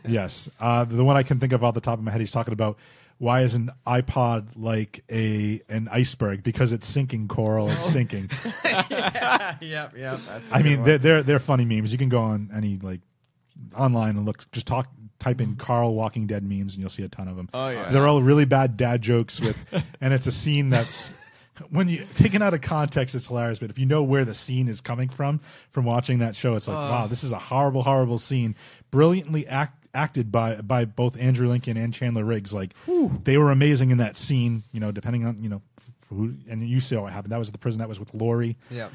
yes. 0.08 0.49
Uh, 0.60 0.86
the 0.86 1.04
one 1.04 1.17
I 1.17 1.23
can 1.23 1.39
think 1.39 1.54
of 1.54 1.63
off 1.63 1.73
the 1.73 1.82
top 1.82 1.97
of 1.97 2.06
my 2.06 2.12
head, 2.12 2.21
he's 2.21 2.32
talking 2.32 2.54
about 2.54 2.78
why 3.20 3.42
is 3.42 3.54
an 3.54 3.70
iPod 3.86 4.48
like 4.56 5.04
a 5.12 5.62
an 5.70 5.88
iceberg 5.92 6.42
because 6.42 6.74
it's 6.74 6.88
sinking 6.88 7.28
coral. 7.28 7.70
It's 7.70 7.88
oh. 7.88 7.90
sinking. 7.90 8.32
yep, 8.66 9.62
yep. 9.62 9.92
That's. 9.94 10.52
a 10.52 10.56
I 10.56 10.62
good 10.62 10.66
mean, 10.66 10.84
they're, 10.84 10.98
they're 10.98 11.24
they're 11.24 11.40
funny 11.40 11.66
memes. 11.66 11.92
You 11.92 11.98
can 11.98 12.10
go 12.10 12.22
on 12.22 12.50
any 12.56 12.78
like 12.82 13.02
online 13.78 14.16
and 14.18 14.26
look, 14.26 14.50
just 14.52 14.68
talk, 14.68 14.90
type 15.20 15.42
in 15.42 15.58
Carl 15.58 15.94
Walking 15.94 16.28
Dead 16.28 16.44
memes, 16.44 16.74
and 16.74 16.82
you'll 16.82 16.90
see 16.90 17.04
a 17.04 17.10
ton 17.10 17.28
of 17.28 17.36
them. 17.36 17.50
Oh, 17.54 17.68
yeah. 17.68 17.92
they're 17.92 18.08
all 18.08 18.24
really 18.24 18.46
bad 18.46 18.78
dad 18.78 19.02
jokes 19.02 19.42
with, 19.42 19.58
and 20.02 20.14
it's 20.14 20.26
a 20.26 20.32
scene 20.32 20.70
that's 20.70 21.14
when 21.70 21.90
you 21.90 22.06
taken 22.16 22.42
out 22.42 22.54
of 22.54 22.62
context, 22.62 23.16
it's 23.16 23.28
hilarious. 23.28 23.60
But 23.60 23.70
if 23.70 23.78
you 23.78 23.86
know 23.86 24.04
where 24.04 24.26
the 24.26 24.34
scene 24.34 24.68
is 24.68 24.82
coming 24.82 25.10
from 25.10 25.42
from 25.72 25.86
watching 25.86 26.20
that 26.20 26.36
show, 26.36 26.56
it's 26.56 26.68
like, 26.68 26.78
wow, 26.78 27.08
this 27.08 27.24
is 27.24 27.32
a 27.32 27.40
horrible, 27.40 27.84
horrible 27.84 28.18
scene, 28.18 28.56
brilliantly 28.92 29.48
act. 29.48 29.76
Acted 29.93 30.32
by 30.32 30.62
by 30.62 30.86
both 30.86 31.17
Andrew 31.19 31.47
Lincoln 31.47 31.75
and 31.78 31.93
Chandler 31.93 32.23
Riggs, 32.23 32.54
like 32.54 32.73
they 33.23 33.38
were 33.38 33.52
amazing 33.52 33.89
in 33.91 33.97
that 33.97 34.15
scene. 34.15 34.63
You 34.71 34.80
know, 34.80 34.91
depending 34.91 35.25
on 35.25 35.41
you 35.41 35.49
know 35.49 35.62
f- 35.80 35.91
who, 36.10 36.36
and 36.47 36.62
you 36.67 36.80
see 36.80 36.95
what 36.95 37.12
happened. 37.12 37.32
That 37.32 37.39
was 37.39 37.49
at 37.49 37.54
the 37.54 37.60
prison. 37.60 37.80
That 37.80 37.89
was 37.89 37.99
with 37.99 38.13
Lori. 38.13 38.56
Yep. 38.69 38.91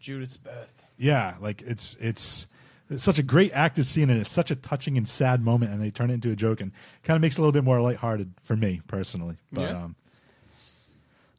Judith's 0.00 0.36
Beth. 0.36 0.72
Yeah, 0.98 1.36
like 1.40 1.62
it's 1.62 1.96
it's 2.00 2.46
it's 2.90 3.02
such 3.04 3.18
a 3.18 3.22
great 3.22 3.52
acted 3.52 3.86
scene 3.86 4.10
and 4.10 4.20
it's 4.20 4.30
such 4.30 4.50
a 4.50 4.56
touching 4.56 4.96
and 4.96 5.08
sad 5.08 5.44
moment 5.44 5.72
and 5.72 5.80
they 5.82 5.90
turn 5.90 6.10
it 6.10 6.14
into 6.14 6.30
a 6.30 6.36
joke 6.36 6.60
and 6.60 6.72
kind 7.02 7.16
of 7.16 7.20
makes 7.20 7.34
it 7.36 7.38
a 7.38 7.42
little 7.42 7.52
bit 7.52 7.64
more 7.64 7.80
lighthearted 7.80 8.32
for 8.44 8.56
me 8.56 8.80
personally. 8.88 9.36
But 9.52 9.62
Yeah. 9.72 9.84
um 9.84 9.96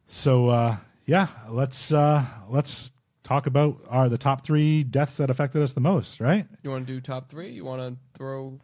so 0.08 0.48
uh 0.48 0.76
yeah, 1.06 1.28
let's 1.48 1.92
uh 1.92 2.24
let's 2.48 2.92
talk 3.24 3.46
about 3.46 3.78
our 3.88 4.08
the 4.08 4.18
top 4.18 4.44
three 4.44 4.82
deaths 4.82 5.16
that 5.18 5.30
affected 5.30 5.62
us 5.62 5.72
the 5.72 5.80
most, 5.80 6.20
right? 6.20 6.46
You 6.62 6.70
want 6.70 6.86
to 6.86 6.92
do 6.92 7.00
top 7.00 7.28
three? 7.28 7.50
You 7.50 7.64
want 7.64 7.80
to 7.82 7.96
throw? 8.16 8.58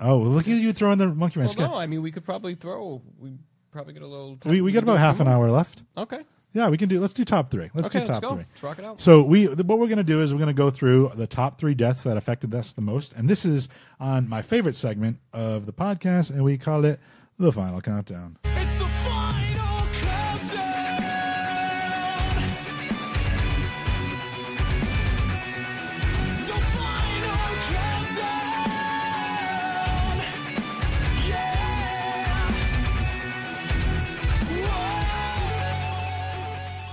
Oh, 0.00 0.18
look 0.18 0.46
at 0.46 0.54
you 0.54 0.72
throwing 0.72 0.98
the 0.98 1.06
monkey 1.08 1.38
Well, 1.38 1.48
wrench. 1.48 1.58
no. 1.58 1.74
I 1.74 1.86
mean, 1.86 2.02
we 2.02 2.10
could 2.10 2.24
probably 2.24 2.54
throw. 2.54 3.02
We 3.18 3.38
probably 3.70 3.94
get 3.94 4.02
a 4.02 4.06
little. 4.06 4.38
we 4.44 4.60
we 4.60 4.72
got 4.72 4.82
about 4.82 4.98
half 4.98 5.20
an 5.20 5.28
hour 5.28 5.50
left. 5.50 5.82
Okay. 5.96 6.20
Yeah, 6.52 6.68
we 6.70 6.78
can 6.78 6.88
do. 6.88 7.00
Let's 7.00 7.12
do 7.12 7.22
top 7.24 7.50
three. 7.50 7.70
Let's 7.74 7.88
okay. 7.88 8.00
do 8.00 8.06
Let's 8.06 8.20
top 8.20 8.22
go. 8.22 8.36
three. 8.36 8.44
Let's 8.50 8.62
rock 8.62 8.78
it 8.78 8.84
out. 8.86 9.00
So 9.00 9.22
we 9.22 9.46
what 9.46 9.78
we're 9.78 9.88
going 9.88 9.98
to 9.98 10.04
do 10.04 10.22
is 10.22 10.32
we're 10.32 10.38
going 10.40 10.48
to 10.48 10.54
go 10.54 10.70
through 10.70 11.12
the 11.14 11.26
top 11.26 11.58
three 11.58 11.74
deaths 11.74 12.02
that 12.04 12.16
affected 12.16 12.54
us 12.54 12.72
the 12.72 12.80
most, 12.82 13.12
and 13.12 13.28
this 13.28 13.44
is 13.44 13.68
on 14.00 14.28
my 14.28 14.40
favorite 14.42 14.74
segment 14.76 15.18
of 15.32 15.66
the 15.66 15.72
podcast, 15.72 16.30
and 16.30 16.42
we 16.42 16.56
call 16.56 16.84
it 16.84 16.98
the 17.38 17.52
final 17.52 17.80
countdown. 17.82 18.38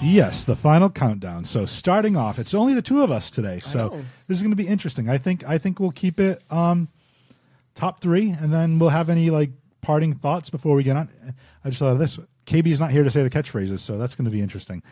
Yes, 0.03 0.43
the 0.43 0.55
final 0.55 0.89
countdown. 0.89 1.45
So 1.45 1.65
starting 1.65 2.17
off, 2.17 2.37
it's 2.37 2.53
only 2.53 2.73
the 2.73 2.81
two 2.81 3.01
of 3.01 3.11
us 3.11 3.31
today, 3.31 3.59
so 3.59 4.03
this 4.27 4.37
is 4.37 4.43
going 4.43 4.51
to 4.51 4.57
be 4.57 4.67
interesting. 4.67 5.09
I 5.09 5.17
think 5.17 5.47
I 5.47 5.57
think 5.57 5.79
we'll 5.79 5.91
keep 5.91 6.19
it 6.19 6.41
um, 6.51 6.89
top 7.73 8.01
three, 8.01 8.29
and 8.29 8.53
then 8.53 8.79
we'll 8.79 8.89
have 8.89 9.09
any 9.09 9.29
like 9.29 9.51
parting 9.81 10.13
thoughts 10.13 10.49
before 10.49 10.75
we 10.75 10.83
get 10.83 10.97
on. 10.97 11.09
I 11.63 11.69
just 11.69 11.79
thought 11.79 11.93
of 11.93 11.99
this. 11.99 12.19
KB's 12.45 12.79
not 12.79 12.91
here 12.91 13.03
to 13.03 13.09
say 13.09 13.23
the 13.23 13.29
catchphrases, 13.29 13.79
so 13.79 13.97
that's 13.97 14.15
going 14.15 14.25
to 14.25 14.31
be 14.31 14.41
interesting. 14.41 14.83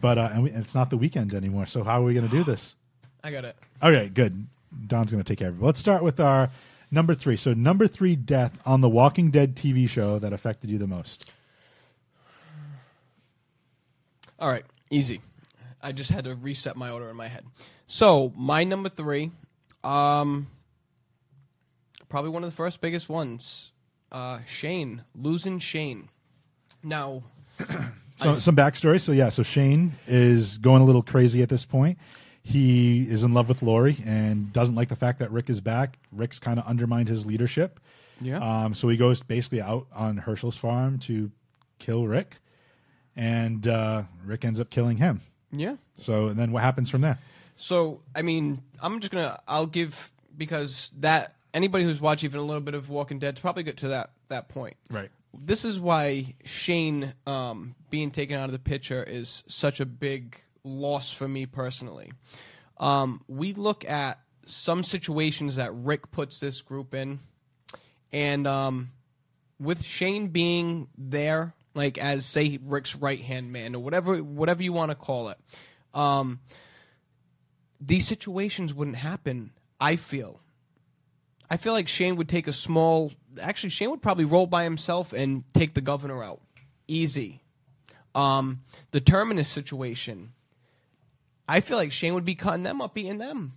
But 0.00 0.18
uh, 0.18 0.30
and, 0.32 0.42
we, 0.44 0.50
it's 0.50 0.74
not 0.74 0.90
the 0.90 0.96
weekend 0.96 1.32
anymore, 1.32 1.66
so 1.66 1.84
how 1.84 2.00
are 2.00 2.04
we 2.04 2.14
going 2.14 2.28
to 2.28 2.36
do 2.36 2.42
this? 2.42 2.74
I 3.24 3.30
got 3.30 3.44
it. 3.44 3.56
Okay, 3.82 4.08
good. 4.08 4.46
Don's 4.86 5.12
going 5.12 5.22
to 5.22 5.28
take 5.28 5.38
care 5.38 5.48
of 5.48 5.54
it. 5.54 5.62
Let's 5.62 5.78
start 5.78 6.02
with 6.02 6.18
our 6.18 6.50
number 6.90 7.14
three. 7.14 7.36
So 7.36 7.54
number 7.54 7.86
three 7.86 8.16
death 8.16 8.58
on 8.66 8.80
the 8.80 8.88
Walking 8.88 9.30
Dead 9.30 9.54
TV 9.54 9.88
show 9.88 10.18
that 10.18 10.32
affected 10.32 10.70
you 10.70 10.78
the 10.78 10.86
most. 10.86 11.32
All 14.38 14.50
right, 14.50 14.64
easy. 14.90 15.20
I 15.82 15.92
just 15.92 16.10
had 16.10 16.24
to 16.24 16.34
reset 16.34 16.76
my 16.76 16.90
order 16.90 17.08
in 17.08 17.16
my 17.16 17.28
head. 17.28 17.44
So 17.86 18.32
my 18.36 18.64
number 18.64 18.88
three, 18.88 19.30
um, 19.84 20.48
probably 22.08 22.30
one 22.30 22.44
of 22.44 22.50
the 22.50 22.56
first 22.56 22.80
biggest 22.80 23.08
ones. 23.08 23.72
Uh, 24.10 24.40
Shane 24.46 25.02
losing 25.14 25.58
Shane. 25.58 26.08
Now, 26.82 27.22
So, 28.16 28.32
some 28.32 28.56
backstory. 28.56 29.00
So 29.00 29.12
yeah, 29.12 29.28
so 29.28 29.42
Shane 29.42 29.92
is 30.06 30.58
going 30.58 30.82
a 30.82 30.84
little 30.84 31.02
crazy 31.02 31.42
at 31.42 31.48
this 31.48 31.64
point. 31.64 31.98
He 32.42 33.02
is 33.08 33.22
in 33.22 33.34
love 33.34 33.48
with 33.48 33.62
Lori 33.62 33.96
and 34.06 34.52
doesn't 34.52 34.74
like 34.74 34.88
the 34.88 34.96
fact 34.96 35.18
that 35.18 35.30
Rick 35.30 35.50
is 35.50 35.60
back. 35.60 35.98
Rick's 36.12 36.38
kind 36.38 36.58
of 36.58 36.66
undermined 36.66 37.08
his 37.08 37.26
leadership. 37.26 37.80
Yeah. 38.20 38.38
Um, 38.38 38.72
so 38.72 38.88
he 38.88 38.96
goes 38.96 39.22
basically 39.22 39.60
out 39.60 39.86
on 39.92 40.16
Hershel's 40.16 40.56
farm 40.56 40.98
to 41.00 41.30
kill 41.78 42.06
Rick, 42.06 42.38
and 43.16 43.66
uh, 43.66 44.02
Rick 44.24 44.44
ends 44.44 44.60
up 44.60 44.70
killing 44.70 44.98
him. 44.98 45.20
yeah. 45.50 45.76
So 45.98 46.28
and 46.28 46.38
then 46.38 46.52
what 46.52 46.62
happens 46.62 46.90
from 46.90 47.00
there? 47.00 47.18
So 47.56 48.02
I 48.14 48.22
mean, 48.22 48.62
I'm 48.80 49.00
just 49.00 49.12
gonna 49.12 49.40
I'll 49.48 49.66
give 49.66 50.12
because 50.36 50.92
that 50.98 51.34
anybody 51.54 51.84
who's 51.84 52.00
watched 52.00 52.24
even 52.24 52.38
a 52.38 52.42
little 52.44 52.60
bit 52.60 52.74
of 52.74 52.90
Walking 52.90 53.18
Dead 53.18 53.40
probably 53.40 53.62
get 53.62 53.78
to 53.78 53.88
that 53.88 54.10
that 54.28 54.48
point. 54.48 54.76
Right. 54.90 55.08
This 55.38 55.64
is 55.64 55.80
why 55.80 56.34
Shane 56.44 57.12
um, 57.26 57.74
being 57.90 58.10
taken 58.10 58.38
out 58.38 58.44
of 58.46 58.52
the 58.52 58.58
picture 58.58 59.02
is 59.02 59.44
such 59.46 59.80
a 59.80 59.86
big 59.86 60.38
loss 60.64 61.12
for 61.12 61.28
me 61.28 61.46
personally. 61.46 62.12
Um, 62.78 63.22
we 63.28 63.52
look 63.52 63.84
at 63.88 64.18
some 64.46 64.82
situations 64.82 65.56
that 65.56 65.72
Rick 65.74 66.10
puts 66.10 66.40
this 66.40 66.60
group 66.62 66.94
in, 66.94 67.20
and 68.12 68.46
um, 68.46 68.90
with 69.58 69.82
Shane 69.84 70.28
being 70.28 70.88
there, 70.96 71.54
like 71.76 71.98
as 71.98 72.24
say 72.24 72.58
Rick's 72.64 72.96
right 72.96 73.20
hand 73.20 73.52
man 73.52 73.74
or 73.76 73.82
whatever 73.82 74.16
whatever 74.16 74.62
you 74.62 74.72
want 74.72 74.90
to 74.90 74.96
call 74.96 75.28
it, 75.28 75.38
um, 75.94 76.40
these 77.80 78.06
situations 78.06 78.74
wouldn't 78.74 78.96
happen. 78.96 79.52
I 79.78 79.96
feel. 79.96 80.40
I 81.48 81.58
feel 81.58 81.74
like 81.74 81.86
Shane 81.86 82.16
would 82.16 82.28
take 82.28 82.48
a 82.48 82.52
small. 82.52 83.12
Actually, 83.40 83.70
Shane 83.70 83.90
would 83.90 84.02
probably 84.02 84.24
roll 84.24 84.46
by 84.46 84.64
himself 84.64 85.12
and 85.12 85.44
take 85.54 85.74
the 85.74 85.80
governor 85.80 86.24
out, 86.24 86.40
easy. 86.88 87.42
Um, 88.14 88.62
the 88.90 89.00
terminus 89.00 89.48
situation. 89.48 90.32
I 91.48 91.60
feel 91.60 91.76
like 91.76 91.92
Shane 91.92 92.14
would 92.14 92.24
be 92.24 92.34
cutting 92.34 92.64
them 92.64 92.80
up, 92.80 92.96
eating 92.98 93.18
them, 93.18 93.52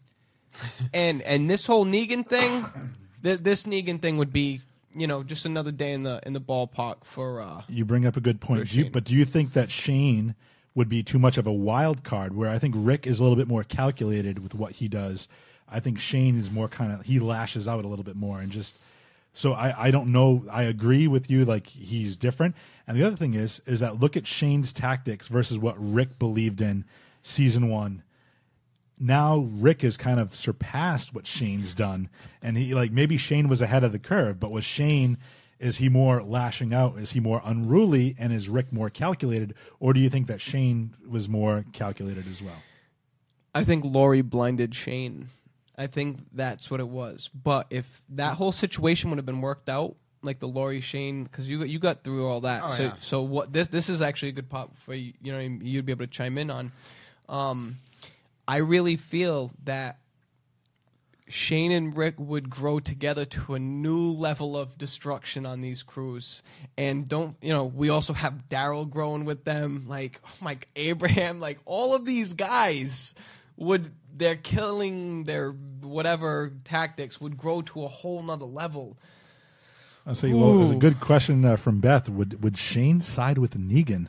and 0.94 1.22
and 1.22 1.50
this 1.50 1.66
whole 1.66 1.86
Negan 1.86 2.28
thing, 2.28 2.66
th- 3.24 3.40
this 3.40 3.64
Negan 3.64 4.02
thing 4.02 4.18
would 4.18 4.34
be, 4.34 4.62
you 4.94 5.08
know, 5.08 5.24
just 5.24 5.46
another 5.46 5.72
day 5.72 5.94
in 5.94 6.04
the 6.04 6.20
in 6.26 6.34
the 6.34 6.42
ballpark 6.42 7.04
for. 7.04 7.42
Uh, 7.42 7.64
You 7.68 7.86
bring 7.86 8.06
up 8.06 8.18
a 8.18 8.22
good 8.22 8.42
point. 8.42 8.70
Do 8.70 8.80
you, 8.80 8.90
but 8.90 9.04
do 9.04 9.16
you 9.16 9.26
think 9.26 9.54
that 9.54 9.72
Shane 9.72 10.36
would 10.76 10.90
be 10.90 11.04
too 11.04 11.20
much 11.20 11.38
of 11.38 11.48
a 11.48 11.52
wild 11.52 12.04
card? 12.04 12.36
Where 12.36 12.50
I 12.50 12.60
think 12.60 12.76
Rick 12.78 13.08
is 13.08 13.20
a 13.20 13.24
little 13.24 13.36
bit 13.38 13.48
more 13.48 13.64
calculated 13.64 14.40
with 14.40 14.56
what 14.56 14.74
he 14.74 14.88
does. 14.88 15.28
I 15.70 15.80
think 15.80 16.00
Shane 16.00 16.38
is 16.38 16.50
more 16.50 16.68
kind 16.68 16.92
of 16.92 17.04
he 17.04 17.20
lashes 17.20 17.68
out 17.68 17.86
a 17.86 17.88
little 17.88 18.06
bit 18.06 18.16
more 18.16 18.40
and 18.40 18.52
just. 18.52 18.76
So 19.32 19.54
I, 19.54 19.88
I 19.88 19.92
don't 19.92 20.12
know. 20.12 20.44
I 20.52 20.64
agree 20.64 21.08
with 21.08 21.30
you. 21.30 21.46
Like 21.46 21.68
he's 21.68 22.16
different. 22.16 22.56
And 22.88 22.98
the 22.98 23.06
other 23.06 23.16
thing 23.16 23.36
is 23.36 23.62
is 23.68 23.80
that 23.80 24.00
look 24.00 24.18
at 24.18 24.26
Shane's 24.26 24.74
tactics 24.74 25.28
versus 25.28 25.60
what 25.60 25.76
Rick 25.78 26.18
believed 26.18 26.62
in 26.62 26.84
season 27.22 27.70
one 27.70 28.02
now 29.00 29.38
Rick 29.38 29.82
has 29.84 29.98
kind 29.98 30.20
of 30.20 30.36
surpassed 30.36 31.14
what 31.14 31.26
Shane's 31.26 31.74
done, 31.74 32.10
and 32.42 32.58
he 32.58 32.74
like 32.74 32.92
maybe 32.92 33.18
Shane 33.18 33.48
was 33.48 33.62
ahead 33.62 33.84
of 33.84 33.92
the 33.92 34.00
curve, 34.00 34.40
but 34.40 34.52
was 34.52 34.66
Shane 34.66 35.18
is 35.60 35.78
he 35.78 35.90
more 35.90 36.24
lashing 36.24 36.74
out? 36.74 36.98
Is 36.98 37.12
he 37.12 37.20
more 37.20 37.42
unruly, 37.44 38.16
and 38.18 38.32
is 38.32 38.48
Rick 38.48 38.72
more 38.72 38.90
calculated, 38.90 39.54
or 39.80 39.94
do 39.94 40.00
you 40.00 40.10
think 40.10 40.28
that 40.28 40.40
Shane 40.40 40.96
was 41.08 41.28
more 41.28 41.66
calculated 41.74 42.28
as 42.28 42.42
well? 42.42 42.62
I 43.54 43.64
think 43.64 43.84
Lori 43.84 44.22
blinded 44.22 44.74
Shane. 44.74 45.30
I 45.78 45.88
think 45.88 46.20
that's 46.32 46.72
what 46.72 46.80
it 46.80 46.88
was. 46.88 47.30
But 47.34 47.68
if 47.70 48.02
that 48.10 48.36
whole 48.36 48.52
situation 48.52 49.10
would 49.10 49.18
have 49.18 49.26
been 49.26 49.42
worked 49.42 49.70
out, 49.70 49.96
like 50.22 50.40
the 50.40 50.48
Lori 50.48 50.82
Shane, 50.82 51.24
because 51.24 51.50
you 51.50 51.64
you 51.64 51.80
got 51.80 52.04
through 52.04 52.28
all 52.28 52.42
that. 52.42 52.62
Oh, 52.64 52.70
so 52.70 52.84
yeah. 52.84 52.94
so 53.02 53.22
what 53.22 53.52
this 53.52 53.68
this 53.68 53.90
is 53.90 54.02
actually 54.02 54.30
a 54.30 54.34
good 54.34 54.50
pop 54.50 54.78
for 54.78 54.94
you. 54.94 55.14
You 55.22 55.32
know 55.34 55.40
you'd 55.40 55.86
be 55.86 55.92
able 55.92 56.06
to 56.06 56.12
chime 56.12 56.38
in 56.38 56.50
on. 56.50 56.72
Um, 57.28 57.76
I 58.50 58.58
really 58.58 58.96
feel 58.96 59.52
that 59.66 60.00
Shane 61.28 61.72
and 61.72 61.96
Rick 61.96 62.16
would 62.18 62.50
grow 62.50 62.80
together 62.80 63.24
to 63.24 63.54
a 63.54 63.60
new 63.60 64.10
level 64.12 64.58
of 64.58 64.76
destruction 64.76 65.46
on 65.46 65.62
these 65.62 65.84
crews. 65.84 66.42
And 66.76 67.08
don't, 67.08 67.38
you 67.44 67.54
know, 67.54 67.66
we 67.66 67.90
also 67.90 68.14
have 68.14 68.50
Daryl 68.50 68.90
growing 68.90 69.24
with 69.24 69.44
them. 69.44 69.86
Like, 69.88 70.20
oh 70.26 70.34
my, 70.42 70.58
Abraham, 70.76 71.40
like 71.48 71.60
all 71.66 71.94
of 71.94 72.06
these 72.06 72.34
guys 72.34 73.14
would, 73.56 73.92
their 74.12 74.36
killing, 74.36 75.26
their 75.26 75.52
whatever 75.52 76.52
tactics 76.64 77.22
would 77.22 77.38
grow 77.38 77.62
to 77.62 77.84
a 77.84 77.88
whole 77.88 78.24
nother 78.24 78.46
level. 78.46 78.98
I'll 80.08 80.16
say, 80.16 80.34
well, 80.34 80.64
it's 80.64 80.72
a 80.72 80.76
good 80.76 81.00
question 81.00 81.46
uh, 81.46 81.56
from 81.56 81.82
Beth. 81.82 82.10
Would 82.10 82.42
would 82.42 82.58
Shane 82.58 83.00
side 83.00 83.38
with 83.38 83.56
Negan? 83.56 84.08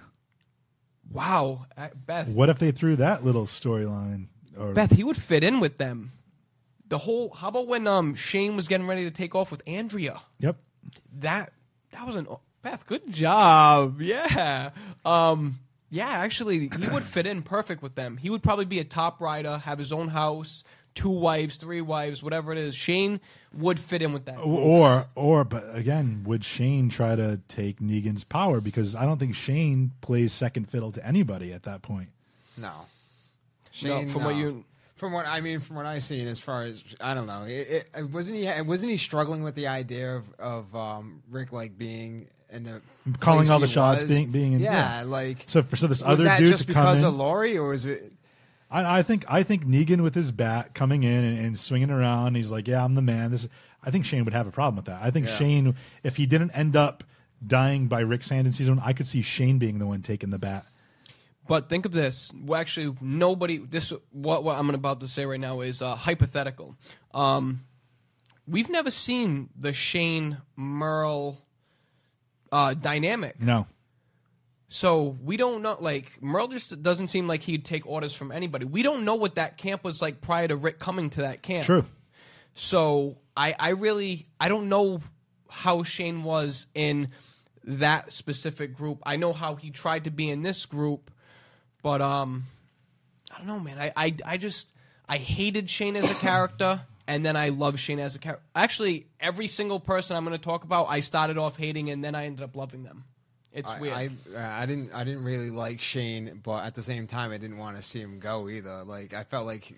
Wow. 1.11 1.67
Uh, 1.77 1.89
Beth, 2.07 2.29
What 2.29 2.49
if 2.49 2.59
they 2.59 2.71
threw 2.71 2.97
that 2.97 3.25
little 3.25 3.47
storyline? 3.47 4.29
Or 4.59 4.73
Beth, 4.73 4.93
he 4.93 5.05
would 5.05 5.17
fit 5.17 5.45
in 5.45 5.61
with 5.61 5.79
them. 5.79 6.13
The 6.89 6.99
whole, 6.99 7.31
how 7.31 7.49
about 7.49 7.69
when 7.69 7.87
um 7.87 8.15
Shane 8.15 8.57
was 8.57 8.69
getting 8.69 8.87
ready 8.87 9.05
to 9.05 9.11
take 9.11 9.35
off 9.35 9.51
with 9.51 9.63
Andrea? 9.67 10.21
Yep. 10.41 10.57
that 11.21 11.53
that 11.93 12.07
was 12.07 12.17
an 12.17 12.27
Beth. 12.63 12.87
Good 12.87 13.11
job. 13.13 14.01
Yeah. 14.03 14.71
Um. 15.05 15.61
Yeah. 15.91 16.09
Actually, 16.09 16.69
he 16.69 16.89
would 16.89 17.05
fit 17.05 17.27
in 17.27 17.43
perfect 17.43 17.83
with 17.83 17.95
them. 17.95 18.17
He 18.17 18.29
would 18.31 18.43
probably 18.43 18.67
be 18.67 18.81
a 18.81 18.85
top 18.85 19.21
rider, 19.21 19.59
have 19.59 19.79
his 19.79 19.93
own 19.93 20.09
house, 20.09 20.63
two 20.95 21.11
wives, 21.11 21.57
three 21.57 21.81
wives, 21.81 22.23
whatever 22.23 22.53
it 22.53 22.59
is. 22.59 22.75
Shane 22.75 23.21
would 23.55 23.81
fit 23.81 24.03
in 24.03 24.13
with 24.13 24.27
that. 24.27 24.39
Or 24.39 25.07
or 25.15 25.45
but 25.45 25.65
again, 25.75 26.23
would 26.27 26.45
Shane 26.45 26.91
try 26.91 27.17
to 27.17 27.41
take 27.49 27.81
Negan's 27.81 28.25
power? 28.25 28.61
Because 28.61 28.95
I 28.95 29.07
don't 29.07 29.19
think 29.19 29.35
Shane 29.35 29.93
plays 30.01 30.33
second 30.33 30.69
fiddle 30.69 30.93
to 30.93 31.07
anybody 31.07 31.53
at 31.53 31.63
that 31.63 31.83
point. 31.83 32.11
No. 32.57 32.73
No, 33.85 33.99
Shane, 33.99 34.09
from 34.09 34.25
what 34.25 34.37
you 34.37 34.65
From 34.97 35.13
what 35.13 35.27
I 35.27 35.41
mean, 35.41 35.61
from 35.61 35.77
what 35.77 35.87
I 35.87 35.99
see, 35.99 36.23
as 36.27 36.39
far 36.41 36.63
as 36.65 36.83
I 37.01 37.15
don't 37.15 37.27
know, 37.27 37.45
it, 37.45 37.89
it, 37.95 38.11
wasn't 38.11 38.39
he 38.39 38.63
wasn't 38.63 38.91
he 38.91 38.97
struggling 38.97 39.43
with 39.43 39.55
the 39.55 39.67
idea 39.69 40.17
of 40.17 40.25
of 40.39 40.75
um, 40.77 41.23
Rick 41.31 41.53
like 41.53 41.79
being 41.79 42.27
in 42.53 42.65
the 42.65 42.83
Calling 43.21 43.41
place 43.41 43.51
all 43.51 43.61
the 43.61 43.67
he 43.67 43.73
shots, 43.73 44.03
was? 44.05 44.13
being- 44.19 44.31
being 44.31 44.53
in- 44.55 44.61
yeah, 44.61 44.99
yeah. 45.01 45.05
like 45.07 45.45
So 45.47 45.63
for 45.63 45.77
so 45.77 45.87
this 45.87 46.03
other 46.03 46.25
that 46.25 46.39
dude 46.41 46.49
just 46.51 46.67
to 46.67 46.73
come 46.75 46.83
because 46.85 47.01
in, 47.01 47.07
of 47.09 47.15
Lori, 47.15 47.57
or 47.57 47.69
was 47.71 47.87
it? 47.87 48.13
I, 48.71 48.99
I 48.99 49.03
think 49.03 49.25
I 49.29 49.43
think 49.43 49.65
Negan 49.65 50.01
with 50.03 50.15
his 50.15 50.33
bat 50.33 50.75
coming 50.75 51.03
in 51.03 51.25
and, 51.25 51.39
and 51.39 51.59
swinging 51.59 51.91
around, 51.91 52.35
he's 52.35 52.51
like, 52.53 52.69
"Yeah, 52.69 52.85
I'm 52.85 52.93
the 52.93 53.03
man." 53.03 53.31
This, 53.31 53.49
I 53.83 53.91
think 53.91 54.05
Shane 54.05 54.25
would 54.25 54.35
have 54.35 54.47
a 54.47 54.51
problem 54.53 54.77
with 54.77 54.85
that. 54.87 55.01
I 55.03 55.11
think 55.11 55.27
Yeah. 55.27 55.37
Shane, 55.37 55.75
if 56.05 56.17
he 56.17 56.27
didn't 56.27 56.51
end 56.51 56.77
up 56.77 57.03
dying 57.47 57.87
by 57.89 58.01
Rick's 58.01 58.29
hand 58.29 58.47
in 58.47 58.53
season 58.53 58.77
one, 58.77 58.85
I 58.87 58.93
could 58.93 59.09
see 59.09 59.23
Shane 59.23 59.59
being 59.59 59.79
the 59.79 59.87
one 59.87 60.03
taking 60.03 60.29
the 60.31 60.39
bat. 60.39 60.67
But 61.51 61.69
think 61.69 61.85
of 61.85 61.91
this. 61.91 62.31
Well, 62.33 62.61
actually, 62.61 62.97
nobody. 63.01 63.59
This 63.59 63.93
what 64.13 64.45
what 64.45 64.57
I'm 64.57 64.71
about 64.71 65.01
to 65.01 65.09
say 65.09 65.27
right 65.27 65.41
now 65.41 65.63
is 65.63 65.83
uh, 65.83 65.97
hypothetical. 65.97 66.77
Um, 67.13 67.63
we've 68.47 68.71
never 68.71 68.89
seen 68.89 69.49
the 69.59 69.73
Shane 69.73 70.39
Merle 70.55 71.45
uh, 72.53 72.75
dynamic. 72.75 73.43
No. 73.43 73.67
So 74.69 75.19
we 75.25 75.37
don't 75.37 75.61
know. 75.63 75.77
Like 75.81 76.23
Merle 76.23 76.47
just 76.47 76.81
doesn't 76.85 77.09
seem 77.09 77.27
like 77.27 77.41
he'd 77.41 77.65
take 77.65 77.85
orders 77.85 78.15
from 78.15 78.31
anybody. 78.31 78.65
We 78.65 78.85
don't 78.85 79.05
know 79.05 79.17
what 79.17 79.35
that 79.35 79.57
camp 79.59 79.83
was 79.83 80.01
like 80.01 80.21
prior 80.21 80.47
to 80.47 80.55
Rick 80.55 80.79
coming 80.79 81.11
to 81.11 81.23
that 81.23 81.43
camp. 81.43 81.65
True. 81.67 81.85
So 82.55 83.17
I, 83.37 83.57
I 83.59 83.71
really, 83.71 84.27
I 84.39 84.47
don't 84.47 84.69
know 84.69 85.01
how 85.49 85.83
Shane 85.83 86.23
was 86.23 86.69
in 86.77 87.09
that 87.65 88.13
specific 88.13 88.73
group. 88.73 89.03
I 89.05 89.17
know 89.17 89.33
how 89.33 89.57
he 89.57 89.73
tried 89.73 90.05
to 90.05 90.13
be 90.13 90.31
in 90.31 90.43
this 90.43 90.65
group, 90.65 91.11
but 91.83 92.01
um, 92.01 92.45
I 93.33 93.39
don't 93.39 93.47
know, 93.47 93.61
man. 93.61 93.79
I, 93.79 93.93
I, 93.97 94.15
I 94.25 94.37
just, 94.37 94.73
I 95.09 95.17
hated 95.19 95.71
Shane 95.71 95.97
as 95.97 96.11
a 96.11 96.15
character, 96.21 96.81
and 97.07 97.25
then 97.25 97.37
I 97.37 97.51
love 97.51 97.79
Shane 97.79 97.99
as 97.99 98.17
a 98.17 98.19
character. 98.19 98.45
Actually, 98.55 99.07
every 99.19 99.47
single 99.47 99.81
person 99.81 100.17
I'm 100.17 100.25
going 100.25 100.37
to 100.37 100.45
talk 100.45 100.65
about, 100.65 100.87
I 100.89 101.01
started 101.01 101.39
off 101.39 101.57
hating, 101.57 101.91
and 101.91 102.05
then 102.05 102.15
I 102.15 102.27
ended 102.27 102.45
up 102.45 102.57
loving 102.57 102.85
them. 102.85 103.05
It's 103.53 103.73
I, 103.73 103.81
weird. 103.81 103.95
I, 103.95 104.11
uh, 104.37 104.41
I 104.41 104.67
didn't 104.67 104.93
I 104.95 105.03
didn't 105.03 105.25
really 105.25 105.51
like 105.51 105.81
Shane, 105.81 106.41
but 106.43 106.65
at 106.65 106.75
the 106.75 106.83
same 106.83 107.07
time, 107.07 107.33
I 107.33 107.39
didn't 107.39 107.59
want 107.59 107.77
to 107.77 107.83
see 107.83 108.01
him 108.01 108.21
go 108.21 108.49
either. 108.49 108.85
Like 108.85 109.13
I 109.13 109.25
felt 109.25 109.45
like 109.45 109.75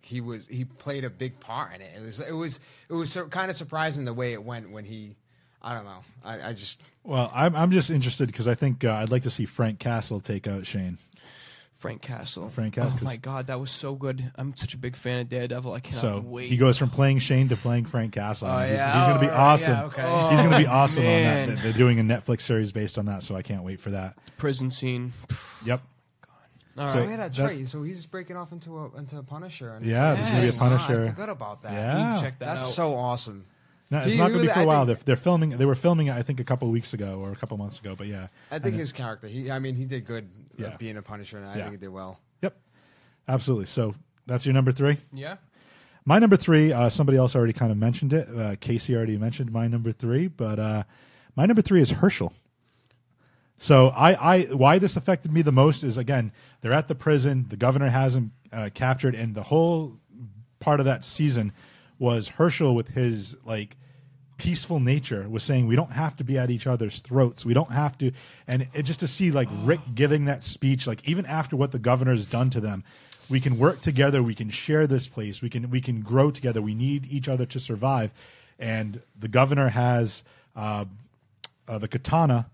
he 0.00 0.20
was 0.20 0.46
he 0.48 0.64
played 0.64 1.04
a 1.04 1.10
big 1.10 1.38
part 1.38 1.74
in 1.74 1.80
it. 1.80 1.92
It 1.96 2.04
was 2.04 2.20
it 2.20 2.32
was 2.32 2.60
it 2.88 2.94
was 2.94 3.12
so, 3.12 3.26
kind 3.26 3.48
of 3.48 3.56
surprising 3.56 4.04
the 4.04 4.14
way 4.14 4.32
it 4.32 4.42
went 4.42 4.70
when 4.70 4.84
he. 4.84 5.16
I 5.64 5.76
don't 5.76 5.84
know. 5.84 6.00
I, 6.24 6.48
I 6.48 6.52
just 6.54 6.82
Well, 7.04 7.30
I'm 7.32 7.54
I'm 7.54 7.70
just 7.70 7.90
interested 7.90 8.26
because 8.26 8.48
I 8.48 8.56
think 8.56 8.84
uh, 8.84 8.94
I'd 8.94 9.10
like 9.10 9.22
to 9.22 9.30
see 9.30 9.44
Frank 9.44 9.78
Castle 9.78 10.18
take 10.18 10.48
out 10.48 10.66
Shane. 10.66 10.98
Frank 11.82 12.00
Castle. 12.00 12.48
Frank 12.48 12.78
oh, 12.78 12.82
Castle, 12.82 12.92
Oh 12.96 12.98
'cause- 13.00 13.04
my 13.04 13.16
god, 13.16 13.48
that 13.48 13.60
was 13.60 13.70
so 13.70 13.94
good. 13.94 14.30
I'm 14.36 14.54
such 14.56 14.72
a 14.74 14.78
big 14.78 14.96
fan 14.96 15.18
of 15.18 15.28
Daredevil. 15.28 15.72
I 15.72 15.80
cannot 15.80 16.00
So 16.00 16.20
wait. 16.20 16.48
he 16.48 16.56
goes 16.56 16.78
from 16.78 16.88
playing 16.90 17.18
Shane 17.18 17.48
to 17.50 17.56
playing 17.56 17.84
Frank 17.86 18.12
Castle. 18.14 18.48
Oh, 18.48 18.60
he's, 18.60 18.70
yeah. 18.70 18.92
he's 18.94 19.06
going 19.08 19.14
to 19.14 19.20
be 19.20 19.26
Oh, 19.26 19.30
right. 19.30 19.38
awesome. 19.38 19.72
Yeah, 19.74 19.84
okay. 19.86 20.30
He's 20.30 20.38
going 20.40 20.50
to 20.52 20.58
be 20.58 20.66
awesome 20.66 21.04
on 21.04 21.22
that. 21.22 21.62
They're 21.62 21.72
doing 21.72 21.98
a 21.98 22.02
Netflix 22.02 22.42
series 22.42 22.72
based 22.72 22.96
on 22.98 23.06
that, 23.06 23.22
so 23.22 23.34
I 23.36 23.42
can't 23.42 23.64
wait 23.64 23.80
for 23.80 23.90
that. 23.90 24.16
prison 24.38 24.70
scene. 24.70 25.12
Yep. 25.66 25.80
All 26.78 26.84
right. 26.86 26.92
So- 26.94 27.00
oh 27.00 27.08
yeah, 27.08 27.16
that's 27.16 27.36
That's- 27.36 27.58
right. 27.58 27.68
So 27.68 27.82
he's 27.82 28.06
breaking 28.06 28.36
off 28.36 28.50
into 28.52 28.78
a 28.78 28.96
into 28.98 29.18
a 29.18 29.22
Punisher. 29.22 29.74
And 29.74 29.84
Yeah, 29.84 30.12
it's 30.14 30.20
there's 30.22 30.28
gonna 30.30 30.40
be 30.40 30.46
a 30.46 30.50
Yes. 30.52 30.58
Punisher. 30.58 31.04
I 31.04 31.10
forgot 31.10 31.28
about 31.28 31.62
that. 31.62 31.72
Yeah. 31.72 32.18
check 32.22 32.38
that 32.38 32.54
that's 32.54 32.66
out. 32.66 32.70
so 32.72 32.94
awesome. 32.94 33.44
No, 33.92 33.98
it's 34.00 34.12
He- 34.12 34.18
not 34.18 34.28
going 34.28 34.40
to 34.40 34.46
be 34.48 34.52
for 34.52 34.60
a 34.60 34.62
I 34.62 34.66
while. 34.66 34.86
They're, 34.86 34.96
they're 34.96 35.16
filming. 35.16 35.50
They 35.50 35.66
were 35.66 35.74
filming 35.74 36.06
it, 36.06 36.12
I 36.12 36.22
think, 36.22 36.40
a 36.40 36.44
couple 36.44 36.66
of 36.66 36.72
weeks 36.72 36.94
ago 36.94 37.20
or 37.20 37.30
a 37.30 37.36
couple 37.36 37.56
months 37.58 37.78
ago. 37.78 37.94
But 37.94 38.06
yeah, 38.06 38.28
I 38.50 38.58
think 38.58 38.74
his 38.76 38.90
character. 38.90 39.28
He, 39.28 39.50
I 39.50 39.58
mean, 39.58 39.76
he 39.76 39.84
did 39.84 40.06
good 40.06 40.30
uh, 40.58 40.62
Yeah. 40.62 40.76
being 40.78 40.96
a 40.96 41.02
Punisher, 41.02 41.36
and 41.36 41.46
I 41.46 41.56
Yeah. 41.56 41.62
think 41.64 41.72
he 41.72 41.76
did 41.76 41.90
well. 41.90 42.18
yep, 42.40 42.56
absolutely. 43.28 43.66
So 43.66 43.94
that's 44.26 44.46
your 44.46 44.54
number 44.54 44.72
three. 44.72 44.96
Yeah. 45.12 45.36
My 46.06 46.18
number 46.18 46.36
three. 46.36 46.72
Uh, 46.72 46.88
somebody 46.88 47.18
else 47.18 47.36
already 47.36 47.52
kind 47.52 47.70
of 47.70 47.76
mentioned 47.76 48.12
it. 48.14 48.28
Uh, 48.34 48.56
Casey 48.58 48.96
already 48.96 49.18
mentioned 49.18 49.52
my 49.52 49.68
number 49.68 49.92
three, 49.92 50.26
but 50.26 50.58
uh, 50.58 50.82
my 51.36 51.44
number 51.46 51.60
three 51.62 51.80
is 51.82 51.92
Hershel. 51.92 52.32
So 53.58 53.88
I, 53.88 54.14
I, 54.14 54.42
why 54.46 54.78
this 54.78 54.96
affected 54.96 55.32
me 55.32 55.42
the 55.42 55.52
most 55.52 55.84
is 55.84 55.96
again 55.96 56.32
they're 56.62 56.72
at 56.72 56.88
the 56.88 56.94
prison. 56.94 57.46
The 57.48 57.56
governor 57.56 57.90
has 57.90 58.16
him 58.16 58.32
uh, 58.52 58.70
captured, 58.74 59.14
and 59.14 59.34
the 59.34 59.42
whole 59.44 59.98
part 60.58 60.80
of 60.80 60.86
that 60.86 61.04
season 61.04 61.52
was 61.98 62.30
Hershel 62.30 62.74
with 62.74 62.88
his 62.88 63.36
like 63.44 63.76
peaceful 64.42 64.80
nature 64.80 65.28
was 65.28 65.44
saying 65.44 65.68
we 65.68 65.76
don't 65.76 65.92
have 65.92 66.16
to 66.16 66.24
be 66.24 66.36
at 66.36 66.50
each 66.50 66.66
other's 66.66 66.98
throats. 67.00 67.44
We 67.44 67.54
don't 67.54 67.70
have 67.70 67.96
to, 67.98 68.10
and 68.48 68.66
it, 68.74 68.82
just 68.82 68.98
to 69.00 69.06
see 69.06 69.30
like 69.30 69.48
Rick 69.62 69.80
giving 69.94 70.24
that 70.24 70.42
speech, 70.42 70.84
like 70.84 71.08
even 71.08 71.24
after 71.26 71.56
what 71.56 71.70
the 71.70 71.78
governor's 71.78 72.26
done 72.26 72.50
to 72.50 72.60
them, 72.60 72.82
we 73.30 73.38
can 73.38 73.56
work 73.56 73.80
together. 73.80 74.20
We 74.20 74.34
can 74.34 74.50
share 74.50 74.88
this 74.88 75.06
place. 75.06 75.42
We 75.42 75.48
can 75.48 75.70
we 75.70 75.80
can 75.80 76.00
grow 76.00 76.32
together. 76.32 76.60
We 76.60 76.74
need 76.74 77.06
each 77.08 77.28
other 77.28 77.46
to 77.46 77.60
survive. 77.60 78.12
And 78.58 79.00
the 79.18 79.28
governor 79.28 79.68
has 79.68 80.24
uh, 80.56 80.86
uh, 81.68 81.78
the 81.78 81.88
katana 81.88 82.46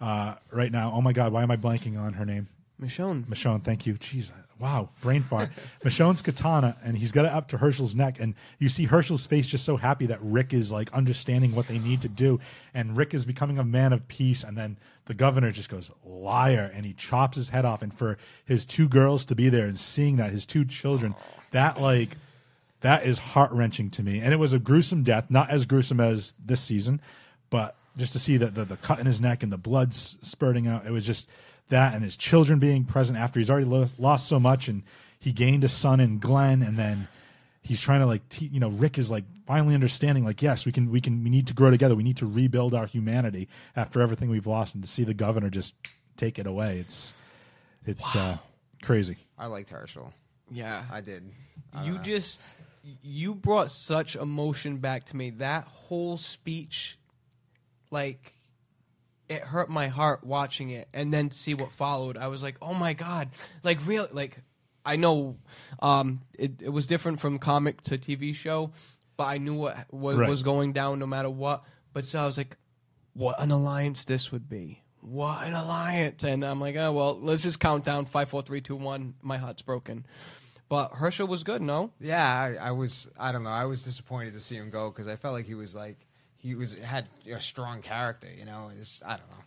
uh, 0.00 0.34
right 0.50 0.72
now. 0.72 0.92
Oh 0.92 1.00
my 1.00 1.12
God, 1.12 1.32
why 1.32 1.44
am 1.44 1.50
I 1.52 1.56
blanking 1.56 1.98
on 1.98 2.14
her 2.14 2.26
name? 2.26 2.48
Michonne. 2.82 3.24
Michonne, 3.26 3.62
thank 3.62 3.86
you. 3.86 3.94
Jeez, 3.94 4.32
wow, 4.60 4.90
brain 5.00 5.22
fart. 5.22 5.50
Michonne's 5.84 6.22
katana, 6.22 6.76
and 6.84 6.96
he's 6.96 7.12
got 7.12 7.24
it 7.24 7.32
up 7.32 7.48
to 7.48 7.58
Hershel's 7.58 7.94
neck, 7.94 8.20
and 8.20 8.34
you 8.58 8.68
see 8.68 8.84
Hershel's 8.84 9.26
face 9.26 9.46
just 9.46 9.64
so 9.64 9.76
happy 9.76 10.06
that 10.06 10.18
Rick 10.22 10.52
is 10.52 10.70
like 10.70 10.92
understanding 10.92 11.54
what 11.54 11.66
they 11.66 11.78
need 11.78 12.02
to 12.02 12.08
do, 12.08 12.38
and 12.74 12.96
Rick 12.96 13.14
is 13.14 13.24
becoming 13.24 13.58
a 13.58 13.64
man 13.64 13.92
of 13.92 14.06
peace, 14.06 14.44
and 14.44 14.56
then 14.56 14.76
the 15.06 15.14
governor 15.14 15.50
just 15.50 15.70
goes 15.70 15.90
liar, 16.04 16.70
and 16.74 16.84
he 16.84 16.92
chops 16.92 17.36
his 17.36 17.48
head 17.48 17.64
off, 17.64 17.82
and 17.82 17.92
for 17.92 18.18
his 18.44 18.66
two 18.66 18.88
girls 18.88 19.24
to 19.26 19.34
be 19.34 19.48
there 19.48 19.66
and 19.66 19.78
seeing 19.78 20.16
that 20.16 20.30
his 20.30 20.44
two 20.44 20.64
children, 20.64 21.14
that 21.50 21.80
like 21.80 22.10
that 22.82 23.04
is 23.04 23.18
heart 23.18 23.52
wrenching 23.52 23.90
to 23.90 24.02
me, 24.02 24.20
and 24.20 24.32
it 24.32 24.38
was 24.38 24.52
a 24.52 24.58
gruesome 24.58 25.02
death, 25.02 25.30
not 25.30 25.50
as 25.50 25.64
gruesome 25.66 26.00
as 26.00 26.34
this 26.44 26.60
season, 26.60 27.00
but 27.48 27.76
just 27.96 28.12
to 28.12 28.18
see 28.18 28.36
that 28.36 28.54
the, 28.54 28.64
the 28.64 28.76
cut 28.76 28.98
in 28.98 29.06
his 29.06 29.20
neck 29.20 29.42
and 29.42 29.52
the 29.52 29.58
blood 29.58 29.92
spurting 29.92 30.66
out, 30.66 30.86
it 30.86 30.90
was 30.90 31.04
just 31.04 31.28
that, 31.70 31.94
and 31.94 32.04
his 32.04 32.16
children 32.16 32.58
being 32.58 32.84
present 32.84 33.18
after 33.18 33.40
he's 33.40 33.50
already 33.50 33.66
lo- 33.66 33.88
lost 33.98 34.28
so 34.28 34.38
much, 34.38 34.68
and 34.68 34.82
he 35.18 35.32
gained 35.32 35.64
a 35.64 35.68
son 35.68 35.98
in 36.00 36.18
Glenn, 36.18 36.62
and 36.62 36.78
then 36.78 37.08
he's 37.62 37.80
trying 37.80 38.00
to 38.00 38.06
like, 38.06 38.28
te- 38.28 38.46
you 38.46 38.60
know, 38.60 38.70
Rick 38.70 38.98
is 38.98 39.10
like 39.10 39.24
finally 39.46 39.74
understanding, 39.74 40.24
like, 40.24 40.42
yes, 40.42 40.66
we 40.66 40.72
can, 40.72 40.90
we 40.90 41.00
can, 41.00 41.24
we 41.24 41.30
need 41.30 41.46
to 41.48 41.54
grow 41.54 41.70
together, 41.70 41.94
we 41.94 42.02
need 42.02 42.16
to 42.18 42.26
rebuild 42.26 42.74
our 42.74 42.86
humanity 42.86 43.48
after 43.76 44.00
everything 44.00 44.30
we've 44.30 44.46
lost, 44.46 44.74
and 44.74 44.84
to 44.84 44.88
see 44.88 45.04
the 45.04 45.14
governor 45.14 45.50
just 45.50 45.74
take 46.16 46.38
it 46.38 46.46
away, 46.46 46.78
it's, 46.78 47.14
it's 47.86 48.14
uh, 48.14 48.36
crazy. 48.82 49.16
I 49.38 49.46
liked 49.46 49.70
Hershel. 49.70 50.12
Yeah. 50.50 50.84
I 50.90 51.00
did. 51.00 51.30
I 51.72 51.84
you 51.84 51.94
know. 51.94 52.02
just 52.02 52.40
you 53.02 53.34
brought 53.34 53.70
such 53.70 54.16
emotion 54.16 54.78
back 54.78 55.04
to 55.06 55.16
me. 55.16 55.30
That 55.30 55.64
whole 55.64 56.18
speech, 56.18 56.98
like, 57.90 58.34
it 59.30 59.42
hurt 59.42 59.70
my 59.70 59.86
heart 59.88 60.24
watching 60.24 60.68
it, 60.70 60.88
and 60.92 61.14
then 61.14 61.30
see 61.30 61.54
what 61.54 61.72
followed. 61.72 62.18
I 62.18 62.26
was 62.28 62.42
like, 62.42 62.56
oh 62.60 62.74
my 62.74 62.92
god, 62.92 63.30
like 63.62 63.78
real, 63.86 64.06
like 64.12 64.38
I 64.84 64.96
know, 64.96 65.36
um, 65.80 66.20
it 66.38 66.60
it 66.60 66.68
was 66.70 66.86
different 66.86 67.20
from 67.20 67.38
comic 67.38 67.80
to 67.82 67.96
TV 67.96 68.34
show, 68.34 68.72
but 69.16 69.24
I 69.24 69.38
knew 69.38 69.54
what 69.54 69.76
what 69.90 70.16
Right. 70.16 70.28
was 70.28 70.42
going 70.42 70.72
down 70.74 70.98
no 70.98 71.06
matter 71.06 71.30
what. 71.30 71.64
But 71.92 72.04
so 72.04 72.20
I 72.20 72.26
was 72.26 72.36
like, 72.36 72.56
what 73.14 73.40
an 73.40 73.50
alliance 73.50 74.04
this 74.04 74.30
would 74.32 74.48
be. 74.48 74.82
What 75.00 75.44
an 75.46 75.54
alliance! 75.54 76.24
And 76.24 76.44
I'm 76.44 76.60
like, 76.60 76.76
oh 76.76 76.92
well, 76.92 77.18
let's 77.20 77.42
just 77.42 77.58
count 77.60 77.84
down 77.86 78.04
five, 78.04 78.28
four, 78.28 78.42
three, 78.42 78.60
two, 78.60 78.76
one. 78.76 79.14
My 79.22 79.38
heart's 79.38 79.62
broken. 79.62 80.04
But 80.68 80.92
Hershel 80.92 81.26
was 81.26 81.42
good, 81.42 81.62
no? 81.62 81.90
Yeah, 81.98 82.22
I, 82.32 82.68
I 82.68 82.70
was. 82.72 83.08
I 83.18 83.32
don't 83.32 83.42
know. 83.42 83.50
I 83.50 83.64
was 83.64 83.82
disappointed 83.82 84.34
to 84.34 84.40
see 84.40 84.56
him 84.56 84.70
go 84.70 84.90
because 84.90 85.08
I 85.08 85.16
felt 85.16 85.34
like 85.34 85.46
he 85.46 85.54
was 85.54 85.74
like 85.74 86.06
he 86.40 86.54
was 86.54 86.74
had 86.74 87.06
a 87.30 87.40
strong 87.40 87.82
character. 87.82 88.28
You 88.36 88.44
know, 88.44 88.70
it's, 88.78 89.00
I 89.04 89.10
don't 89.10 89.28
know. 89.30 89.44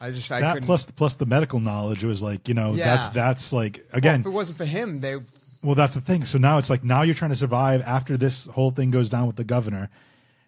I 0.00 0.10
just 0.10 0.30
I 0.30 0.40
that 0.40 0.62
plus 0.62 0.86
plus 0.86 1.14
the 1.14 1.26
medical 1.26 1.58
knowledge 1.60 2.04
was 2.04 2.22
like 2.22 2.48
you 2.48 2.54
know 2.54 2.74
Yeah. 2.74 2.84
that's 2.96 3.08
that's 3.10 3.52
like 3.52 3.84
well, 3.92 3.98
again 3.98 4.20
if 4.20 4.26
it 4.26 4.30
wasn't 4.30 4.58
for 4.58 4.64
him, 4.66 5.00
they 5.00 5.16
well 5.62 5.74
that's 5.74 5.94
the 5.94 6.00
thing 6.02 6.24
so 6.24 6.36
now 6.38 6.58
it's 6.58 6.68
like 6.68 6.84
now 6.84 7.00
you're 7.02 7.14
trying 7.14 7.30
to 7.30 7.36
survive 7.36 7.80
after 7.82 8.16
this 8.18 8.44
whole 8.46 8.70
thing 8.70 8.90
goes 8.90 9.08
down 9.08 9.26
with 9.26 9.36
the 9.36 9.44
governor 9.44 9.88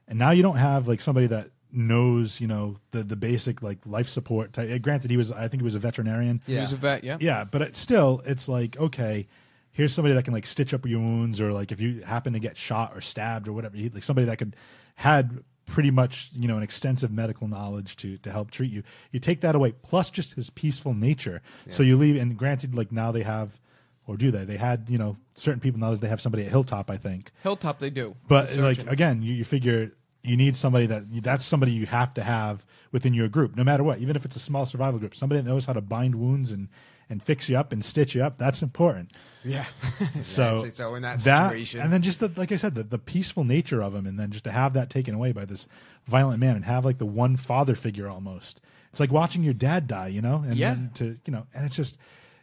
and 0.06 0.18
now 0.18 0.30
you 0.32 0.42
don't 0.42 0.58
have 0.58 0.86
like 0.86 1.00
somebody 1.00 1.26
that 1.28 1.48
knows 1.72 2.40
you 2.42 2.46
know 2.46 2.76
the 2.90 3.02
the 3.02 3.16
basic 3.16 3.62
like 3.62 3.78
life 3.86 4.08
support 4.08 4.52
type. 4.52 4.82
granted 4.82 5.10
he 5.10 5.16
was 5.16 5.32
i 5.32 5.48
think 5.48 5.62
he 5.62 5.64
was 5.64 5.74
a 5.74 5.78
veterinarian 5.78 6.40
yeah. 6.46 6.56
He 6.56 6.60
was 6.60 6.72
a 6.72 6.76
vet, 6.76 7.02
yeah. 7.04 7.16
yeah 7.20 7.44
but 7.44 7.62
it's 7.62 7.78
still 7.78 8.22
it's 8.26 8.48
like 8.48 8.76
okay 8.78 9.26
here's 9.72 9.94
somebody 9.94 10.14
that 10.14 10.24
can 10.24 10.34
like 10.34 10.46
stitch 10.46 10.74
up 10.74 10.84
your 10.86 11.00
wounds 11.00 11.40
or 11.40 11.52
like 11.54 11.72
if 11.72 11.80
you 11.80 12.02
happen 12.02 12.34
to 12.34 12.38
get 12.38 12.56
shot 12.58 12.92
or 12.94 13.00
stabbed 13.00 13.48
or 13.48 13.52
whatever 13.52 13.76
he- 13.78 13.88
like 13.88 14.02
somebody 14.02 14.26
that 14.26 14.36
could 14.36 14.54
had 14.96 15.42
pretty 15.68 15.90
much 15.90 16.30
you 16.32 16.48
know 16.48 16.56
an 16.56 16.62
extensive 16.62 17.12
medical 17.12 17.46
knowledge 17.46 17.96
to 17.96 18.18
to 18.18 18.32
help 18.32 18.50
treat 18.50 18.72
you. 18.72 18.82
You 19.12 19.20
take 19.20 19.40
that 19.40 19.54
away 19.54 19.72
plus 19.82 20.10
just 20.10 20.34
his 20.34 20.50
peaceful 20.50 20.94
nature. 20.94 21.42
So 21.70 21.82
you 21.82 21.96
leave 21.96 22.16
and 22.16 22.36
granted 22.36 22.74
like 22.74 22.90
now 22.90 23.12
they 23.12 23.22
have 23.22 23.60
or 24.06 24.16
do 24.16 24.30
they? 24.30 24.44
They 24.44 24.56
had 24.56 24.88
you 24.90 24.98
know 24.98 25.16
certain 25.34 25.60
people 25.60 25.78
now 25.78 25.94
they 25.94 26.08
have 26.08 26.20
somebody 26.20 26.44
at 26.44 26.50
hilltop 26.50 26.90
i 26.90 26.96
think. 26.96 27.30
Hilltop, 27.42 27.78
they 27.78 27.90
do. 27.90 28.16
but 28.26 28.48
The 28.48 28.62
like 28.62 28.90
again, 28.90 29.22
you, 29.22 29.34
you 29.34 29.44
figure 29.44 29.92
you 30.28 30.36
need 30.36 30.54
somebody 30.56 30.86
that 30.86 31.04
that's 31.22 31.44
somebody 31.44 31.72
you 31.72 31.86
have 31.86 32.12
to 32.14 32.22
have 32.22 32.64
within 32.92 33.14
your 33.14 33.28
group, 33.28 33.56
no 33.56 33.64
matter 33.64 33.82
what. 33.82 33.98
Even 33.98 34.16
if 34.16 34.24
it's 34.24 34.36
a 34.36 34.40
small 34.40 34.66
survival 34.66 34.98
group, 35.00 35.14
somebody 35.14 35.40
that 35.40 35.48
knows 35.48 35.64
how 35.66 35.72
to 35.72 35.80
bind 35.80 36.14
wounds 36.14 36.52
and 36.52 36.68
and 37.10 37.22
fix 37.22 37.48
you 37.48 37.56
up 37.56 37.72
and 37.72 37.82
stitch 37.82 38.14
you 38.14 38.22
up. 38.22 38.36
That's 38.36 38.60
important. 38.62 39.12
yeah. 39.42 39.64
So 40.22 40.62
I'd 40.64 40.74
so 40.74 40.94
in 40.94 41.02
that 41.02 41.20
situation. 41.22 41.80
and 41.80 41.90
then 41.92 42.02
just 42.02 42.20
the 42.20 42.30
like 42.36 42.52
I 42.52 42.56
said, 42.56 42.74
the, 42.74 42.82
the 42.82 42.98
peaceful 42.98 43.44
nature 43.44 43.82
of 43.82 43.94
him, 43.94 44.06
and 44.06 44.18
then 44.20 44.30
just 44.30 44.44
to 44.44 44.50
have 44.52 44.74
that 44.74 44.90
taken 44.90 45.14
away 45.14 45.32
by 45.32 45.44
this 45.46 45.66
violent 46.06 46.38
man, 46.40 46.56
and 46.56 46.64
have 46.66 46.84
like 46.84 46.98
the 46.98 47.06
one 47.06 47.36
father 47.36 47.74
figure 47.74 48.08
almost. 48.08 48.60
It's 48.90 49.00
like 49.00 49.12
watching 49.12 49.42
your 49.42 49.54
dad 49.54 49.86
die, 49.86 50.08
you 50.08 50.20
know, 50.22 50.44
and 50.46 50.56
Yeah. 50.56 50.74
then 50.74 50.90
to 50.94 51.04
you 51.24 51.32
know, 51.32 51.46
and 51.54 51.64
it's 51.66 51.76
just, 51.76 51.98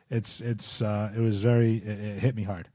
it's 0.09 0.41
it's 0.41 0.81
uh, 0.81 1.11
it 1.15 1.19
was 1.19 1.39
very 1.41 1.77
it, 1.77 1.99
it 1.99 2.19
hit 2.19 2.35
me 2.35 2.43
hard. 2.43 2.67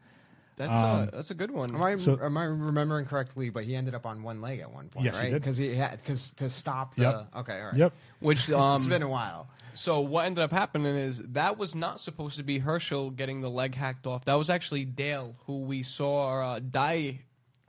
That's 0.61 0.83
Um, 0.83 1.09
a 1.09 1.11
that's 1.13 1.31
a 1.31 1.35
good 1.35 1.51
one. 1.51 1.75
Am 1.75 1.83
I, 1.83 1.97
So- 1.97 2.19
am 2.23 2.37
I 2.37 2.45
remembering 2.45 3.07
correctly? 3.07 3.49
But 3.51 3.65
he 3.65 3.75
ended 3.75 3.95
up 3.95 4.05
on 4.05 4.23
one 4.23 4.41
leg 4.43 4.61
at 4.61 4.71
one 4.73 4.89
point, 4.91 5.07
Yes, 5.07 5.17
he 5.17 5.23
right? 5.25 5.33
did. 5.33 5.41
Because 5.43 5.57
he 5.57 5.75
had 5.75 5.93
because 5.93 6.33
to 6.33 6.51
stop 6.51 6.95
the. 6.97 7.03
Yep. 7.03 7.27
Okay, 7.37 7.59
all 7.61 7.67
right. 7.69 7.77
Yep. 7.77 7.93
Which 8.21 8.51
um, 8.53 8.77
it's 8.77 8.87
been 8.87 9.03
a 9.03 9.09
while. 9.09 9.49
So 9.73 10.01
what 10.01 10.27
ended 10.27 10.45
up 10.45 10.51
happening 10.53 10.97
is 10.97 11.19
that 11.33 11.57
was 11.57 11.75
not 11.75 11.99
supposed 12.01 12.37
to 12.37 12.43
be 12.43 12.59
Hershel 12.59 13.11
getting 13.13 13.41
the 13.41 13.49
leg 13.51 13.75
hacked 13.75 14.07
off. 14.07 14.25
That 14.27 14.35
was 14.35 14.51
actually 14.51 14.85
Dale, 14.85 15.35
who 15.47 15.63
we 15.63 15.83
saw 15.83 16.43
uh, 16.55 16.59
die 16.61 17.21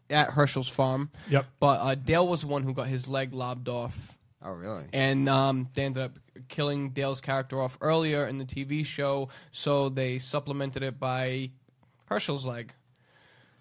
at 0.10 0.30
Hershel's 0.32 0.68
farm. 0.68 1.12
Yep. 1.30 1.46
But 1.60 1.80
uh, 1.80 1.96
Dale 1.96 2.28
was 2.28 2.42
the 2.42 2.48
one 2.48 2.64
who 2.64 2.74
got 2.74 2.88
his 2.88 3.08
leg 3.08 3.32
lobbed 3.34 3.70
off, 3.70 4.18
Oh, 4.44 4.52
really? 4.52 4.84
and 4.92 5.30
um, 5.30 5.70
they 5.74 5.84
ended 5.86 6.04
up 6.04 6.12
killing 6.50 6.90
Dale's 6.90 7.22
character 7.22 7.62
off 7.62 7.78
earlier 7.80 8.26
in 8.26 8.38
the 8.40 8.46
TV 8.46 8.86
show. 8.86 9.30
So 9.52 9.88
they 9.88 10.20
supplemented 10.20 10.84
it 10.84 11.00
by 11.00 11.52
Hershel's 12.10 12.46
leg, 12.46 12.74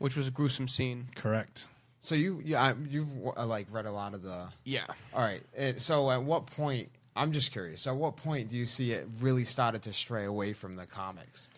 which 0.01 0.17
was 0.17 0.27
a 0.27 0.31
gruesome 0.31 0.67
scene. 0.67 1.07
Correct. 1.15 1.69
So 2.01 2.15
you 2.15 2.41
you 2.43 2.57
I, 2.57 2.75
you've 2.89 3.09
uh, 3.37 3.47
like 3.47 3.69
read 3.71 3.87
a 3.87 3.93
lot 3.93 4.15
of 4.15 4.23
the. 4.23 4.49
Yeah. 4.65 4.87
All 5.15 5.21
right. 5.21 5.43
It, 5.55 5.81
so 5.81 6.11
at 6.11 6.23
what 6.23 6.47
point? 6.47 6.89
I'm 7.15 7.33
just 7.33 7.53
curious. 7.53 7.87
At 7.87 7.97
what 7.97 8.17
point 8.17 8.49
do 8.49 8.57
you 8.57 8.67
see 8.67 8.93
it 8.93 9.07
really 9.21 9.45
started 9.45 9.83
to 9.83 9.93
stray 9.93 10.25
away 10.25 10.55
from 10.55 10.73
the 10.73 10.87
comics? 10.87 11.51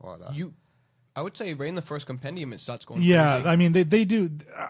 Or 0.00 0.16
the, 0.16 0.32
You, 0.32 0.54
I 1.14 1.20
would 1.20 1.36
say, 1.36 1.52
right 1.52 1.68
in 1.68 1.74
the 1.74 1.82
first 1.82 2.06
compendium, 2.06 2.52
it 2.52 2.60
starts 2.60 2.84
going. 2.86 3.02
Yeah, 3.02 3.34
crazy. 3.34 3.48
I 3.48 3.56
mean 3.56 3.72
they 3.72 3.82
they 3.82 4.04
do, 4.06 4.30
uh, 4.56 4.68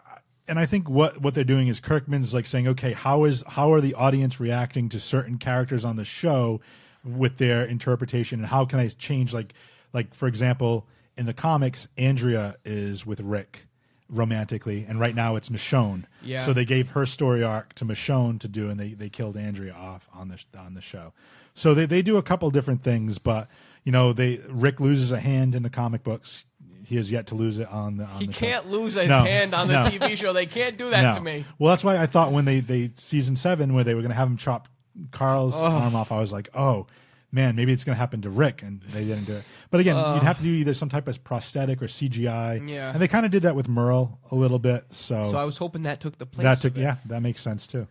and 0.48 0.58
I 0.58 0.66
think 0.66 0.88
what 0.88 1.20
what 1.20 1.34
they're 1.34 1.44
doing 1.44 1.68
is 1.68 1.78
Kirkman's 1.78 2.34
like 2.34 2.46
saying, 2.46 2.66
okay, 2.66 2.92
how 2.92 3.24
is 3.24 3.44
how 3.46 3.72
are 3.72 3.80
the 3.80 3.94
audience 3.94 4.40
reacting 4.40 4.88
to 4.88 4.98
certain 4.98 5.38
characters 5.38 5.84
on 5.84 5.94
the 5.94 6.04
show 6.04 6.60
with 7.04 7.36
their 7.36 7.64
interpretation, 7.64 8.40
and 8.40 8.48
how 8.48 8.64
can 8.64 8.80
I 8.80 8.88
change 8.88 9.32
like 9.32 9.52
like 9.92 10.14
for 10.14 10.26
example 10.26 10.88
in 11.18 11.26
the 11.26 11.34
comics, 11.34 11.88
Andrea 11.98 12.56
is 12.64 13.04
with 13.04 13.20
Rick 13.20 13.66
romantically, 14.08 14.86
and 14.88 14.98
right 14.98 15.14
now 15.14 15.36
it's 15.36 15.48
Michonne. 15.48 16.04
Yeah. 16.22 16.42
So 16.42 16.52
they 16.52 16.64
gave 16.64 16.90
her 16.90 17.04
story 17.04 17.42
arc 17.42 17.74
to 17.74 17.84
Michonne 17.84 18.38
to 18.40 18.48
do, 18.48 18.70
and 18.70 18.78
they 18.78 18.94
they 18.94 19.08
killed 19.08 19.36
Andrea 19.36 19.74
off 19.74 20.08
on 20.14 20.28
the 20.28 20.42
on 20.58 20.74
the 20.74 20.80
show. 20.80 21.12
So 21.54 21.74
they 21.74 21.86
they 21.86 22.02
do 22.02 22.16
a 22.16 22.22
couple 22.22 22.50
different 22.50 22.82
things, 22.82 23.18
but 23.18 23.48
you 23.84 23.92
know 23.92 24.12
they 24.12 24.40
Rick 24.48 24.80
loses 24.80 25.12
a 25.12 25.20
hand 25.20 25.54
in 25.54 25.62
the 25.62 25.70
comic 25.70 26.04
books. 26.04 26.46
He 26.84 26.96
has 26.96 27.12
yet 27.12 27.26
to 27.26 27.34
lose 27.34 27.58
it 27.58 27.68
on 27.68 27.98
the. 27.98 28.04
On 28.04 28.20
he 28.20 28.26
the 28.28 28.32
show. 28.32 28.46
He 28.46 28.52
can't 28.52 28.68
lose 28.68 28.94
his 28.94 29.08
No, 29.08 29.24
hand 29.24 29.52
on 29.54 29.68
the 29.68 29.84
no. 29.84 29.90
TV 29.90 30.16
show. 30.16 30.32
They 30.32 30.46
can't 30.46 30.78
do 30.78 30.88
that 30.90 31.02
No. 31.02 31.12
to 31.12 31.20
me. 31.20 31.44
Well, 31.58 31.70
that's 31.70 31.84
why 31.84 31.98
I 31.98 32.06
thought 32.06 32.32
when 32.32 32.46
they 32.46 32.60
they 32.60 32.92
season 32.94 33.36
seven 33.36 33.74
where 33.74 33.84
they 33.84 33.94
were 33.94 34.00
going 34.00 34.10
to 34.10 34.16
have 34.16 34.28
him 34.28 34.38
chop 34.38 34.68
Carl's 35.10 35.54
oh. 35.54 35.66
arm 35.66 35.94
off, 35.94 36.12
I 36.12 36.18
was 36.18 36.32
like, 36.32 36.48
oh 36.54 36.86
man, 37.30 37.56
maybe 37.56 37.72
it's 37.72 37.84
going 37.84 37.94
to 37.94 37.98
happen 37.98 38.22
to 38.22 38.30
Rick, 38.30 38.62
and 38.62 38.80
they 38.82 39.04
didn't 39.04 39.24
do 39.24 39.34
it. 39.34 39.44
But 39.70 39.80
again, 39.80 39.96
you'd 40.14 40.22
have 40.22 40.38
to 40.38 40.44
do 40.44 40.50
either 40.50 40.74
some 40.74 40.88
type 40.88 41.08
of 41.08 41.22
prosthetic 41.24 41.82
or 41.82 41.86
CGI. 41.86 42.68
Yeah. 42.68 42.92
and 42.92 43.00
they 43.00 43.08
kind 43.08 43.26
of 43.26 43.32
did 43.32 43.42
that 43.42 43.54
with 43.54 43.68
Merle 43.68 44.18
a 44.30 44.34
little 44.34 44.58
bit. 44.58 44.84
So, 44.90 45.30
So 45.30 45.36
I 45.36 45.44
was 45.44 45.58
hoping 45.58 45.82
that 45.82 46.00
took 46.00 46.18
the 46.18 46.26
place. 46.26 46.44
that 46.44 46.58
took 46.58 46.76
yeah, 46.76 46.96
that 47.06 47.20
makes 47.22 47.40
sense 47.42 47.66
too. 47.66 47.86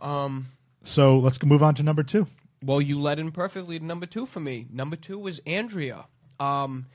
Um. 0.00 0.46
So 0.82 1.18
let's 1.18 1.42
move 1.42 1.62
on 1.62 1.74
to 1.74 1.82
number 1.82 2.02
two. 2.02 2.26
Well, 2.64 2.80
you 2.80 2.98
led 3.00 3.18
in 3.18 3.32
perfectly 3.32 3.78
to 3.78 3.84
number 3.84 4.06
two 4.06 4.24
for 4.26 4.40
me. 4.40 4.66
Number 4.70 4.96
two 4.96 5.18
was 5.18 5.40
Andrea. 5.46 6.06
Um, 6.38 6.86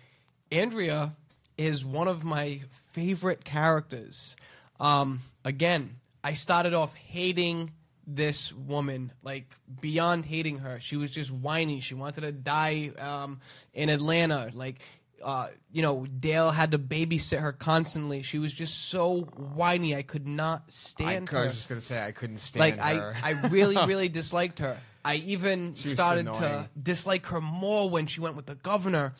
Andrea 0.51 1.13
is 1.57 1.83
one 1.85 2.07
of 2.07 2.23
my 2.23 2.61
favorite 2.91 3.43
characters. 3.45 4.35
Um, 4.79 5.21
again, 5.43 5.97
I 6.23 6.33
started 6.33 6.73
off 6.73 6.95
hating 6.95 7.71
this 8.07 8.53
woman, 8.53 9.11
like 9.23 9.47
beyond 9.81 10.25
hating 10.25 10.59
her. 10.59 10.79
She 10.79 10.97
was 10.97 11.11
just 11.11 11.31
whiny. 11.31 11.79
She 11.79 11.95
wanted 11.95 12.21
to 12.21 12.31
die 12.31 12.91
um, 12.99 13.39
in 13.73 13.89
Atlanta. 13.89 14.51
Like, 14.53 14.79
uh, 15.23 15.47
you 15.71 15.81
know, 15.81 16.05
Dale 16.05 16.51
had 16.51 16.71
to 16.71 16.79
babysit 16.79 17.39
her 17.39 17.51
constantly. 17.51 18.21
She 18.21 18.39
was 18.39 18.53
just 18.53 18.89
so 18.89 19.21
whiny. 19.21 19.95
I 19.95 20.01
could 20.01 20.27
not 20.27 20.63
I, 20.67 20.69
stand 20.69 21.29
I 21.29 21.33
her 21.33 21.45
was 21.45 21.55
just 21.55 21.69
gonna 21.69 21.81
say 21.81 22.03
I 22.03 22.11
couldn't 22.11 22.37
stand. 22.37 22.59
like 22.59 22.73
stand 22.75 23.15
I. 23.23 23.29
I 23.29 23.47
really 23.47 23.75
really 23.87 24.09
disliked 24.09 24.59
her 24.59 24.77
i 25.05 25.15
even 25.17 25.75
She 25.75 25.89
started 25.89 26.25
to 26.33 26.67
dislike 26.81 27.27
her 27.27 27.39
more 27.39 27.89
when 27.89 28.07
she 28.07 28.19
went 28.19 28.35
with 28.35 28.47
the 28.47 28.55
governor 28.55 29.13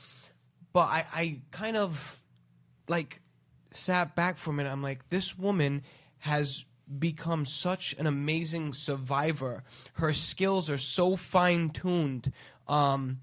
but 0.74 0.90
i 0.90 1.06
i 1.14 1.40
kind 1.52 1.78
of 1.78 2.20
like 2.90 3.22
sat 3.72 4.16
back 4.16 4.38
for 4.38 4.50
a 4.50 4.54
minute 4.54 4.72
i'm 4.72 4.82
like 4.82 5.08
this 5.10 5.38
woman 5.38 5.84
has 6.18 6.66
become 7.00 7.46
such 7.46 7.96
an 7.98 8.08
amazing 8.08 8.74
survivor. 8.74 9.64
Her 9.94 10.14
skills 10.14 10.70
are 10.70 10.78
so 10.78 11.16
fine-tuned. 11.16 12.32
Um 12.68 13.20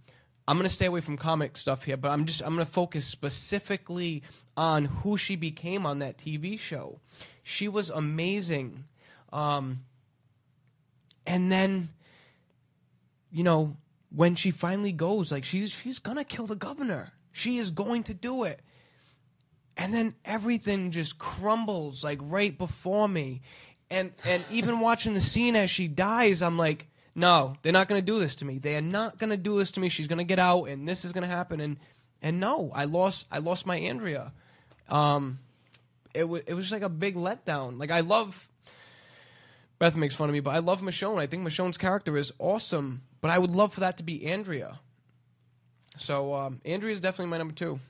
i'm 0.48 0.56
going 0.56 0.68
to 0.68 0.74
stay 0.74 0.86
away 0.86 1.00
from 1.00 1.16
comic 1.16 1.56
stuff 1.56 1.84
here 1.84 1.96
but 1.96 2.10
i'm 2.10 2.24
just 2.24 2.42
i'm 2.42 2.52
going 2.52 2.66
to 2.66 2.70
focus 2.72 3.06
specifically 3.06 4.24
on 4.56 4.86
who 4.86 5.16
she 5.16 5.36
became 5.36 5.86
on 5.86 6.00
that 6.00 6.18
tv 6.18 6.58
show. 6.58 6.98
She 7.44 7.68
was 7.68 7.90
amazing. 7.90 8.84
Um 9.32 9.84
and 11.26 11.50
then 11.50 11.90
you 13.30 13.44
know 13.44 13.76
when 14.10 14.34
she 14.34 14.50
finally 14.50 14.92
goes 14.92 15.30
like 15.30 15.44
she's 15.44 15.70
she's 15.70 15.98
gonna 15.98 16.24
kill 16.24 16.46
the 16.46 16.56
governor. 16.56 17.12
She 17.30 17.58
is 17.58 17.70
going 17.70 18.02
to 18.04 18.14
do 18.14 18.44
it 18.44 18.60
and 19.76 19.92
then 19.92 20.14
everything 20.24 20.90
just 20.90 21.18
crumbles 21.18 22.04
like 22.04 22.18
right 22.22 22.56
before 22.56 23.08
me 23.08 23.40
and 23.90 24.12
and 24.24 24.44
even 24.50 24.80
watching 24.88 25.14
the 25.14 25.20
scene 25.20 25.56
as 25.56 25.70
she 25.70 25.88
dies 25.88 26.42
i'm 26.42 26.58
like 26.58 26.88
no 27.14 27.54
they're 27.62 27.72
not 27.72 27.88
going 27.88 28.00
to 28.00 28.04
do 28.04 28.18
this 28.18 28.34
to 28.34 28.44
me 28.44 28.58
they 28.58 28.76
are 28.76 28.82
not 28.82 29.18
going 29.18 29.30
to 29.30 29.36
do 29.36 29.58
this 29.58 29.70
to 29.70 29.80
me 29.80 29.88
she's 29.88 30.08
going 30.08 30.18
to 30.18 30.24
get 30.24 30.38
out 30.38 30.64
and 30.64 30.88
this 30.88 31.04
is 31.04 31.12
going 31.12 31.22
to 31.22 31.34
happen 31.34 31.60
and 31.60 31.76
and 32.20 32.38
no 32.40 32.70
i 32.74 32.84
lost 32.84 33.26
i 33.30 33.38
lost 33.38 33.66
my 33.66 33.76
andrea 33.76 34.32
um 34.88 35.38
it 36.14 36.24
was 36.24 36.42
it 36.46 36.54
was 36.54 36.70
like 36.70 36.82
a 36.82 36.88
big 36.88 37.16
letdown 37.16 37.78
like 37.78 37.90
i 37.90 38.00
love 38.00 38.48
Beth 39.82 39.96
makes 39.96 40.14
fun 40.14 40.28
of 40.28 40.32
me, 40.32 40.38
but 40.38 40.54
I 40.54 40.60
love 40.60 40.80
Michonne. 40.80 41.18
I 41.18 41.26
think 41.26 41.42
Michonne's 41.42 41.76
character 41.76 42.16
is 42.16 42.32
awesome, 42.38 43.02
but 43.20 43.32
I 43.32 43.38
would 43.40 43.50
love 43.50 43.74
for 43.74 43.80
that 43.80 43.96
to 43.96 44.04
be 44.04 44.24
Andrea. 44.26 44.78
So 45.96 46.32
um, 46.34 46.60
Andrea 46.64 46.92
is 46.92 47.00
definitely 47.00 47.32
my 47.32 47.38
number 47.38 47.52
two. 47.52 47.80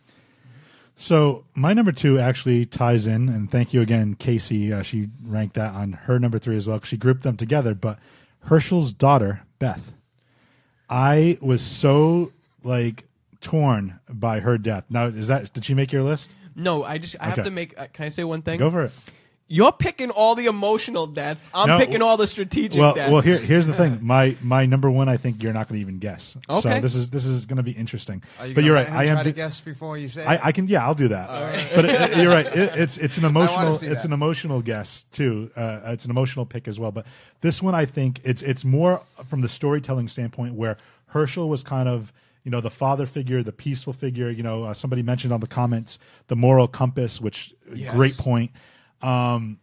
So 1.03 1.45
my 1.57 1.75
number 1.75 1.91
two 1.91 2.21
actually 2.21 2.65
ties 2.65 3.09
in, 3.09 3.29
and 3.29 3.51
thank 3.51 3.75
you 3.75 3.81
again, 3.81 4.15
Casey. 4.15 4.73
Uh, 4.73 4.83
she 4.83 5.09
ranked 5.25 5.57
that 5.57 5.75
on 5.75 5.95
her 5.95 6.21
number 6.21 6.39
three 6.39 6.57
as 6.57 6.69
well. 6.69 6.81
She 6.83 6.97
grouped 6.97 7.25
them 7.25 7.37
together. 7.37 7.75
But 7.75 7.99
Hershel's 8.45 8.93
daughter, 8.93 9.43
Beth, 9.59 9.93
I 10.89 11.39
was 11.41 11.61
so 11.61 12.31
like 12.63 13.09
torn 13.41 13.99
by 14.09 14.39
her 14.39 14.57
death. 14.59 14.85
Now, 14.91 15.07
is 15.07 15.27
that 15.27 15.53
did 15.53 15.65
she 15.65 15.75
make 15.75 15.91
your 15.91 16.05
list? 16.05 16.37
No, 16.55 16.85
I 16.85 16.99
just 16.99 17.17
I 17.19 17.31
have 17.31 17.43
to 17.43 17.51
make. 17.51 17.77
Uh, 17.77 17.89
can 17.93 18.05
I 18.05 18.09
say 18.09 18.23
one 18.23 18.43
thing? 18.43 18.61
Go 18.61 18.71
for 18.71 18.85
it. 18.85 18.93
You're 19.55 19.71
picking 19.73 20.09
all 20.11 20.35
the 20.35 20.47
emotional 20.47 21.07
deaths. 21.07 21.51
I'm 21.53 21.69
No, 21.69 21.79
picking 21.79 22.01
all 22.01 22.17
the 22.17 22.27
strategic 22.27 22.81
Well, 22.81 22.95
deaths. 22.95 23.13
well, 23.13 23.21
here, 23.21 23.37
here's 23.37 23.67
the 23.67 23.75
thing. 23.75 23.99
My 24.03 24.35
my 24.43 24.65
number 24.65 24.91
one, 24.91 25.11
I 25.11 25.19
think 25.19 25.43
you're 25.43 25.53
not 25.53 25.69
going 25.69 25.79
to 25.79 25.83
even 25.83 25.99
guess. 25.99 26.37
Okay. 26.49 26.61
So 26.77 26.81
this 26.81 26.95
is 26.95 27.11
this 27.11 27.27
is 27.27 27.45
going 27.45 27.59
to 27.59 27.63
be 27.63 27.73
interesting. 27.73 28.23
Are 28.41 28.47
you 28.47 28.55
but 28.55 28.65
you're 28.65 28.75
right. 28.75 28.91
I 28.91 29.05
am. 29.05 29.17
try 29.17 29.25
to 29.25 29.33
guess 29.33 29.61
before 29.61 29.99
you 29.99 30.09
say. 30.09 30.25
I, 30.25 30.49
I 30.49 30.53
can, 30.53 30.69
yeah, 30.69 30.87
I'll 30.87 30.95
do 30.95 31.09
that. 31.09 31.29
But 31.75 31.85
it, 31.85 32.17
you're 32.17 32.33
right. 32.33 32.47
It, 32.47 32.77
it's 32.77 32.97
it's 32.97 33.19
an 33.19 33.25
emotional 33.33 33.73
it's 33.73 33.81
that. 33.83 34.05
an 34.07 34.13
emotional 34.15 34.63
guess 34.63 35.05
too. 35.13 35.51
Uh, 35.55 35.81
it's 35.87 36.07
an 36.07 36.11
emotional 36.11 36.47
pick 36.47 36.67
as 36.67 36.81
well. 36.81 36.91
But 36.91 37.05
this 37.43 37.63
one, 37.63 37.75
I 37.75 37.85
think 37.85 38.21
it's 38.25 38.41
it's 38.41 38.65
more 38.65 39.03
from 39.27 39.43
the 39.43 39.49
storytelling 39.51 40.09
standpoint 40.09 40.55
where 40.55 40.79
Hershel 41.13 41.49
was 41.51 41.63
kind 41.63 41.91
of 41.91 42.11
you 42.43 42.51
know 42.51 42.63
the 42.63 42.71
father 42.71 43.05
figure, 43.05 43.43
the 43.43 43.53
peaceful 43.53 43.93
figure. 43.93 44.31
You 44.31 44.43
know, 44.45 44.65
uh, 44.65 44.73
somebody 44.73 45.03
mentioned 45.03 45.33
on 45.35 45.41
the 45.41 45.47
comments 45.47 45.99
the 46.29 46.37
moral 46.37 46.69
compass, 46.69 47.21
which 47.21 47.53
Yes. 47.75 47.95
great 47.95 48.17
point. 48.17 48.51
Um, 49.03 49.59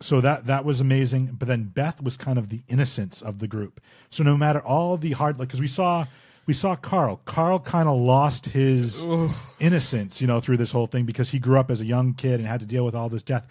so 0.00 0.20
that 0.20 0.46
that 0.46 0.64
was 0.64 0.80
amazing. 0.80 1.36
But 1.38 1.48
then 1.48 1.64
Beth 1.64 2.02
was 2.02 2.16
kind 2.16 2.38
of 2.38 2.48
the 2.50 2.62
innocence 2.68 3.20
of 3.20 3.40
the 3.40 3.48
group. 3.48 3.80
So 4.10 4.22
no 4.22 4.36
matter 4.36 4.60
all 4.60 4.96
the 4.96 5.12
hard, 5.12 5.38
like 5.38 5.48
because 5.48 5.60
we 5.60 5.66
saw 5.66 6.06
we 6.46 6.54
saw 6.54 6.76
Carl. 6.76 7.20
Carl 7.24 7.58
kind 7.58 7.88
of 7.88 7.98
lost 7.98 8.46
his 8.46 9.04
innocence, 9.60 10.20
you 10.20 10.26
know, 10.26 10.40
through 10.40 10.56
this 10.56 10.72
whole 10.72 10.86
thing 10.86 11.04
because 11.04 11.30
he 11.30 11.38
grew 11.38 11.58
up 11.58 11.70
as 11.70 11.80
a 11.80 11.84
young 11.86 12.14
kid 12.14 12.40
and 12.40 12.46
had 12.46 12.60
to 12.60 12.66
deal 12.66 12.84
with 12.84 12.94
all 12.94 13.08
this 13.08 13.22
death. 13.22 13.46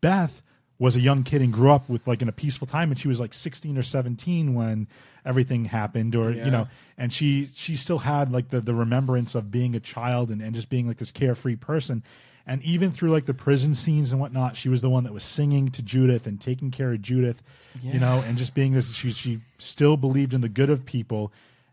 Beth 0.00 0.42
was 0.78 0.96
a 0.96 1.00
young 1.00 1.22
kid 1.22 1.42
and 1.42 1.52
grew 1.52 1.70
up 1.70 1.88
with 1.88 2.06
like 2.08 2.22
in 2.22 2.28
a 2.28 2.32
peaceful 2.32 2.66
time, 2.66 2.90
and 2.90 2.98
she 2.98 3.06
was 3.06 3.20
like 3.20 3.32
sixteen 3.34 3.76
or 3.78 3.82
seventeen 3.82 4.54
when 4.54 4.88
everything 5.24 5.66
happened, 5.66 6.16
or 6.16 6.32
Yeah. 6.32 6.44
you 6.46 6.50
know, 6.50 6.68
and 6.98 7.12
she 7.12 7.46
she 7.54 7.76
still 7.76 7.98
had 7.98 8.32
like 8.32 8.48
the 8.48 8.60
the 8.60 8.74
remembrance 8.74 9.34
of 9.34 9.50
being 9.52 9.76
a 9.76 9.80
child 9.80 10.30
and, 10.30 10.40
and 10.42 10.54
just 10.54 10.68
being 10.70 10.88
like 10.88 10.96
this 10.96 11.12
carefree 11.12 11.56
person. 11.56 12.02
And 12.46 12.62
even 12.62 12.90
through 12.90 13.10
like 13.10 13.26
the 13.26 13.34
prison 13.34 13.74
scenes 13.74 14.10
and 14.10 14.20
whatnot, 14.20 14.56
she 14.56 14.68
was 14.68 14.82
the 14.82 14.90
one 14.90 15.04
that 15.04 15.12
was 15.12 15.22
singing 15.22 15.70
to 15.70 15.82
Judith 15.82 16.26
and 16.26 16.40
taking 16.40 16.70
care 16.72 16.92
of 16.92 17.00
Judith, 17.00 17.42
you 17.80 18.00
know, 18.00 18.20
and 18.26 18.36
just 18.36 18.54
being 18.54 18.72
this. 18.72 18.92
She 18.94 19.12
she 19.12 19.40
still 19.58 19.96
believed 19.96 20.34
in 20.34 20.40
the 20.40 20.48
good 20.48 20.68
of 20.70 20.84
people, 20.84 21.32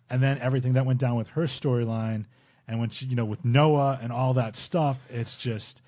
and 0.10 0.22
then 0.22 0.38
everything 0.40 0.74
that 0.74 0.86
went 0.86 1.00
down 1.00 1.16
with 1.16 1.30
her 1.30 1.44
storyline, 1.44 2.26
and 2.68 2.80
when 2.80 2.90
she 2.90 3.06
you 3.08 3.16
know 3.16 3.26
with 3.26 3.44
Noah 3.44 3.98
and 4.02 4.12
all 4.12 4.36
that 4.36 4.56
stuff, 4.56 5.00
it's 5.10 5.38
just 5.38 5.82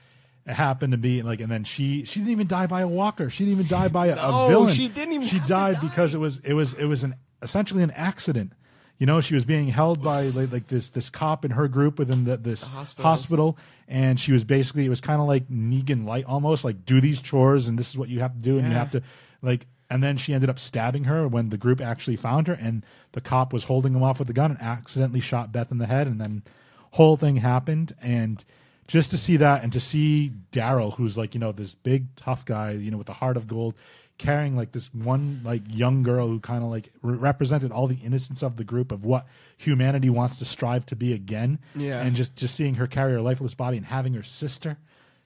it 0.48 0.54
happened 0.54 0.94
to 0.94 0.98
be 0.98 1.22
like, 1.22 1.42
and 1.42 1.52
then 1.52 1.64
she 1.64 2.04
she 2.04 2.20
didn't 2.20 2.32
even 2.32 2.48
die 2.48 2.66
by 2.66 2.82
a 2.82 2.88
walker. 2.88 3.30
She 3.30 3.46
didn't 3.46 3.60
even 3.60 3.70
die 3.70 3.88
by 3.88 4.08
a, 4.08 4.16
a 4.18 4.48
villain. 4.50 4.74
she 4.74 4.88
didn't 4.88 5.14
even 5.14 5.28
She 5.28 5.40
died 5.42 5.76
die. 5.76 5.82
because 5.82 6.16
it 6.16 6.20
was 6.20 6.40
it 6.40 6.54
was 6.54 6.74
it 6.74 6.86
was 6.86 7.04
an 7.04 7.16
essentially 7.44 7.84
an 7.84 7.92
accident. 7.92 8.54
You 8.98 9.08
know, 9.08 9.20
she 9.20 9.34
was 9.34 9.46
being 9.46 9.68
held 9.70 10.04
by 10.04 10.24
like, 10.28 10.52
like 10.52 10.68
this 10.68 10.90
this 10.90 11.10
cop 11.10 11.44
in 11.44 11.52
her 11.52 11.68
group 11.68 11.98
within 11.98 12.26
the, 12.26 12.38
this 12.38 12.68
hospital. 12.68 13.04
hospital, 13.04 13.58
and 13.88 14.20
she 14.20 14.32
was 14.32 14.44
basically 14.44 14.86
it 14.86 14.90
was 14.90 15.02
kind 15.02 15.20
of 15.22 15.28
like 15.28 15.48
Negan 15.50 16.06
light 16.06 16.26
almost 16.26 16.64
like 16.64 16.86
do 16.86 17.02
these 17.02 17.20
chores 17.22 17.68
and 17.68 17.80
this 17.80 17.90
is 17.90 17.98
what 17.98 18.10
you 18.10 18.20
have 18.20 18.34
to 18.36 18.40
do 18.42 18.58
and 18.58 18.68
you 18.68 18.74
Yeah. 18.74 18.80
have 18.80 18.92
to 18.92 19.02
like 19.42 19.66
and 19.90 20.02
then 20.04 20.16
she 20.18 20.34
ended 20.34 20.50
up 20.50 20.58
stabbing 20.60 21.06
her 21.06 21.28
when 21.28 21.50
the 21.50 21.58
group 21.58 21.82
actually 21.82 22.16
found 22.16 22.48
her 22.48 22.54
and 22.54 22.86
the 23.14 23.22
cop 23.22 23.52
was 23.52 23.64
holding 23.66 23.94
him 23.96 24.04
off 24.04 24.20
with 24.20 24.28
the 24.28 24.34
gun 24.34 24.52
and 24.52 24.62
accidentally 24.62 25.20
shot 25.20 25.52
Beth 25.52 25.72
in 25.72 25.80
the 25.80 25.88
head 25.88 26.06
and 26.08 26.22
then 26.22 26.44
whole 26.92 27.18
thing 27.18 27.38
happened 27.38 27.96
and 28.02 28.46
just 28.88 29.10
to 29.12 29.18
see 29.18 29.36
that 29.38 29.64
and 29.64 29.74
to 29.74 29.80
see 29.80 30.32
Daryl 30.52 30.94
who's 30.96 31.18
like 31.18 31.34
you 31.34 31.40
know 31.40 31.52
this 31.52 31.74
big 31.74 32.16
tough 32.16 32.46
guy 32.46 32.72
you 32.72 32.92
know 32.92 32.98
with 32.98 33.10
a 33.10 33.14
heart 33.14 33.36
of 33.36 33.48
gold 33.48 33.74
carrying 34.22 34.56
like 34.56 34.72
this 34.72 34.94
one 34.94 35.42
like 35.44 35.62
young 35.68 36.04
girl 36.04 36.28
who 36.28 36.40
kind 36.40 36.64
of 36.64 36.70
like 36.70 36.92
re- 37.02 37.18
represented 37.18 37.72
all 37.72 37.88
the 37.88 37.98
innocence 38.04 38.42
of 38.44 38.56
the 38.56 38.64
group 38.64 38.92
of 38.92 39.04
what 39.04 39.26
humanity 39.58 40.10
wants 40.10 40.38
to 40.40 40.46
strive 40.46 40.86
to 40.86 40.96
be 40.96 41.12
again 41.14 41.60
Yeah. 41.76 42.00
and 42.02 42.16
just 42.16 42.36
just 42.36 42.56
seeing 42.56 42.76
her 42.76 42.88
carry 42.88 43.14
her 43.14 43.22
lifeless 43.22 43.54
body 43.56 43.78
and 43.78 43.86
having 43.88 44.14
her 44.14 44.24
sister 44.24 44.78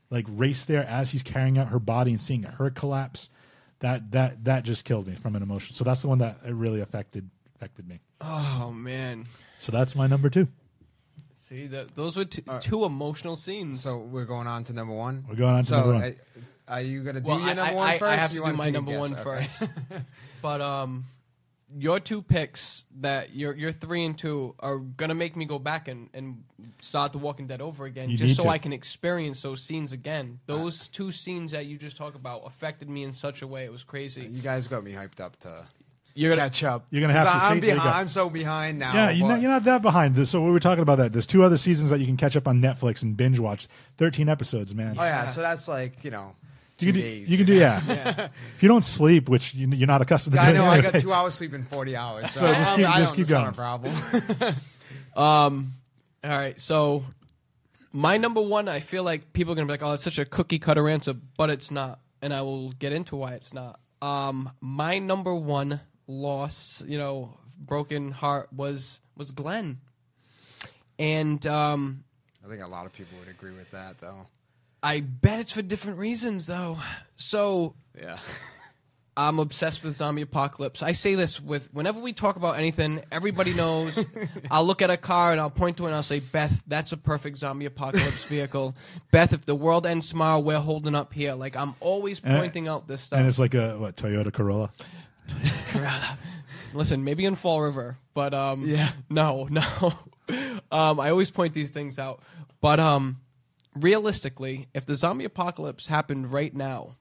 like 0.09 0.25
race 0.29 0.65
there 0.65 0.85
as 0.85 1.11
he's 1.11 1.23
carrying 1.23 1.57
out 1.57 1.67
her 1.69 1.79
body 1.79 2.11
and 2.11 2.21
seeing 2.21 2.43
her 2.43 2.69
collapse 2.69 3.29
that 3.79 4.11
that 4.11 4.43
that 4.45 4.63
just 4.63 4.85
killed 4.85 5.07
me 5.07 5.15
from 5.15 5.35
an 5.35 5.43
emotion 5.43 5.73
so 5.75 5.83
that's 5.83 6.01
the 6.01 6.07
one 6.07 6.19
that 6.19 6.39
uh, 6.47 6.53
really 6.53 6.79
affected 6.81 7.29
affected 7.55 7.87
me 7.87 7.99
Oh 8.21 8.71
man. 8.73 9.25
so 9.59 9.71
that's 9.71 9.95
my 9.95 10.07
number 10.07 10.29
two 10.29 10.47
See, 11.35 11.67
that 11.67 11.93
those 11.93 12.17
were 12.17 12.25
t- 12.25 12.41
two 12.59 12.85
emotional 12.85 13.35
scenes. 13.35 13.79
So 13.81 13.99
we're 13.99 14.25
going 14.25 14.47
on 14.47 14.63
to 14.63 14.73
number 14.73 14.95
one. 14.95 15.25
We're 15.29 15.35
going 15.35 15.53
on 15.53 15.61
to 15.63 15.69
so 15.69 15.75
number 15.77 15.93
one. 15.93 16.03
I- 16.03 16.15
are 16.67 16.81
you 16.81 17.03
gonna 17.03 17.21
do 17.21 17.29
well, 17.29 17.39
your 17.39 17.49
I, 17.49 17.53
number 17.53 17.71
I, 17.71 17.75
one 17.75 17.89
I, 17.89 17.97
first? 17.97 18.11
I 18.11 18.15
have 18.17 18.31
You 18.31 18.41
to 18.41 18.45
do 18.51 18.53
my 18.53 18.69
number 18.69 18.91
guess? 18.91 18.99
one 18.99 19.13
Okay. 19.13 19.23
first. 19.23 19.67
but 20.41 20.61
um, 20.61 21.05
your 21.77 21.99
two 21.99 22.21
picks 22.21 22.85
that 22.99 23.35
your 23.35 23.55
your 23.55 23.71
three 23.71 24.05
and 24.05 24.17
two 24.17 24.55
are 24.59 24.77
gonna 24.77 25.15
make 25.15 25.35
me 25.35 25.45
go 25.45 25.59
back 25.59 25.87
and, 25.87 26.09
and 26.13 26.43
start 26.81 27.11
The 27.11 27.17
Walking 27.17 27.47
Dead 27.47 27.61
over 27.61 27.85
again, 27.85 28.09
You 28.09 28.17
just 28.17 28.37
so 28.37 28.43
to. 28.43 28.49
I 28.49 28.57
can 28.59 28.71
experience 28.73 29.41
those 29.41 29.61
scenes 29.61 29.91
again. 29.91 30.39
Those 30.45 30.87
two 30.87 31.11
scenes 31.11 31.51
that 31.51 31.65
you 31.65 31.77
just 31.77 31.97
talked 31.97 32.15
about 32.15 32.43
affected 32.45 32.89
me 32.89 33.03
in 33.03 33.11
such 33.13 33.41
a 33.41 33.47
way 33.47 33.65
it 33.65 33.71
was 33.71 33.83
crazy. 33.83 34.25
You 34.25 34.41
guys 34.41 34.67
got 34.67 34.83
me 34.83 34.93
hyped 34.93 35.19
up 35.19 35.37
to 35.41 35.65
You're 36.13 36.29
gonna 36.35 36.43
catch 36.49 36.63
up. 36.63 36.85
You're 36.91 37.01
gonna 37.01 37.13
have 37.13 37.27
'Cause 37.27 37.41
to 37.41 37.47
I'm 37.47 37.55
see- 37.61 37.67
behind. 37.71 37.89
I'm 37.89 38.09
so 38.09 38.29
behind 38.29 38.79
now. 38.79 38.93
yeah 38.93 39.09
you're 39.09 39.27
not, 39.27 39.41
you're 39.41 39.51
not 39.51 39.63
that 39.65 39.81
behind 39.81 40.27
so 40.27 40.41
we 40.43 40.51
were 40.51 40.59
talking 40.61 40.81
about 40.83 40.97
that 40.99 41.11
there's 41.13 41.27
two 41.27 41.43
other 41.43 41.57
seasons 41.57 41.89
that 41.89 41.99
you 41.99 42.05
can 42.05 42.15
catch 42.15 42.37
up 42.37 42.47
on 42.47 42.61
netflix 42.61 43.03
and 43.03 43.17
binge 43.17 43.37
watch 43.39 43.67
13 43.97 44.29
episodes 44.29 44.73
man 44.73 44.95
Oh 44.97 45.03
yeah, 45.03 45.25
so 45.25 45.41
that's 45.41 45.67
like 45.67 46.03
you 46.05 46.11
know. 46.11 46.33
You 46.79 46.91
two 46.91 46.93
can 46.93 46.95
do, 46.95 47.01
days. 47.01 47.29
you 47.31 47.37
can 47.37 47.45
do 47.45 47.53
yeah. 47.53 47.81
yeah. 47.87 48.27
if 48.55 48.61
you 48.63 48.69
don't 48.69 48.83
sleep 48.83 49.29
which 49.29 49.53
you, 49.53 49.67
you're 49.69 49.87
not 49.87 50.01
accustomed 50.01 50.35
to 50.35 50.41
I 50.41 50.51
doing 50.51 50.57
know. 50.57 50.65
I 50.69 50.81
got 50.81 50.99
two 50.99 51.13
hours 51.13 51.33
sleep 51.35 51.53
in 51.53 51.63
forty 51.63 51.95
hours. 51.95 52.31
So, 52.31 52.41
So 52.41 52.53
just 52.53 52.71
I, 52.71 52.75
keep- 52.75 52.89
I 52.89 52.97
just 52.99 53.09
don't, 53.09 53.15
keep 53.15 53.21
it's 53.23 53.31
not 53.31 53.55
going. 53.55 53.91
a 53.91 54.31
problem. 54.31 54.55
Um, 55.15 55.71
all 56.23 56.29
right, 56.31 56.59
so 56.59 57.05
my 57.93 58.17
number 58.17 58.41
one, 58.41 58.67
I 58.67 58.81
feel 58.81 59.03
like 59.03 59.31
people 59.31 59.53
are 59.53 59.55
gonna 59.55 59.67
be 59.67 59.71
like, 59.71 59.83
"Oh, 59.83 59.93
it's 59.93 60.03
such 60.03 60.19
a 60.19 60.25
cookie 60.25 60.59
cutter 60.59 60.89
answer," 60.89 61.13
but 61.37 61.49
it's 61.49 61.71
not, 61.71 62.01
and 62.21 62.33
I 62.33 62.41
will 62.41 62.71
get 62.71 62.91
into 62.91 63.15
why 63.15 63.35
it's 63.35 63.53
not. 63.53 63.79
Um, 64.01 64.51
my 64.59 64.99
number 64.99 65.33
one 65.33 65.79
loss, 66.07 66.83
you 66.85 66.97
know, 66.97 67.37
broken 67.57 68.11
heart 68.11 68.51
was 68.51 68.99
was 69.15 69.31
Glenn, 69.31 69.79
and 70.99 71.45
um, 71.47 72.03
I 72.45 72.49
think 72.49 72.61
a 72.61 72.67
lot 72.67 72.85
of 72.85 72.91
people 72.93 73.17
would 73.19 73.29
agree 73.29 73.51
with 73.51 73.71
that, 73.71 73.99
though. 74.01 74.27
I 74.85 74.99
bet 75.01 75.39
it's 75.39 75.51
for 75.51 75.61
different 75.63 75.97
reasons, 75.97 76.45
though. 76.45 76.77
So 77.17 77.75
Yeah. 77.99 78.19
I'm 79.17 79.39
obsessed 79.39 79.81
with 79.85 79.95
zombie 79.95 80.23
apocalypse. 80.23 80.83
I 80.83 80.91
say 80.91 81.15
this 81.15 81.39
with 81.39 81.73
whenever 81.73 82.01
we 82.01 82.11
talk 82.11 82.35
about 82.35 82.57
anything, 82.59 83.01
everybody 83.13 83.53
knows. 83.53 84.05
I'll 84.51 84.65
look 84.65 84.81
at 84.81 84.89
a 84.89 84.97
car 84.97 85.31
and 85.31 85.39
I'll 85.39 85.49
point 85.49 85.77
to 85.77 85.83
it 85.83 85.87
and 85.87 85.95
I'll 85.95 86.03
say, 86.03 86.19
Beth, 86.19 86.61
that's 86.67 86.91
a 86.91 86.97
perfect 86.97 87.37
zombie 87.37 87.65
apocalypse 87.65 88.23
vehicle. 88.35 88.75
Beth, 89.11 89.31
if 89.31 89.45
the 89.45 89.55
world 89.55 89.85
ends 89.87 90.09
tomorrow, 90.09 90.39
we're 90.39 90.59
holding 90.59 90.95
up 90.95 91.13
here. 91.13 91.33
Like 91.33 91.55
I'm 91.55 91.75
always 91.79 92.19
And- 92.25 92.37
pointing 92.37 92.67
out 92.67 92.89
this 92.89 93.03
stuff. 93.03 93.19
and 93.19 93.27
it's 93.29 93.39
like 93.39 93.53
a 93.53 93.77
what 93.77 93.95
Toyota 93.95 94.33
Corolla 94.33 94.69
Corolla. 95.71 96.17
Listen, 96.73 97.05
maybe 97.05 97.23
in 97.23 97.35
Fall 97.35 97.61
River, 97.61 97.97
but 98.13 98.33
um, 98.33 98.67
Yeah. 98.67 98.91
no, 99.09 99.47
no. 99.49 99.63
um, 100.73 100.99
I 100.99 101.09
always 101.09 101.31
point 101.31 101.53
these 101.53 101.69
things 101.69 101.99
out, 101.99 102.21
but 102.59 102.81
um, 102.81 103.21
realistically, 103.75 104.67
if 104.73 104.85
the 104.85 104.95
zombie 104.95 105.25
apocalypse 105.25 105.87
happened 105.87 106.31
right 106.31 106.53
now, 106.53 106.95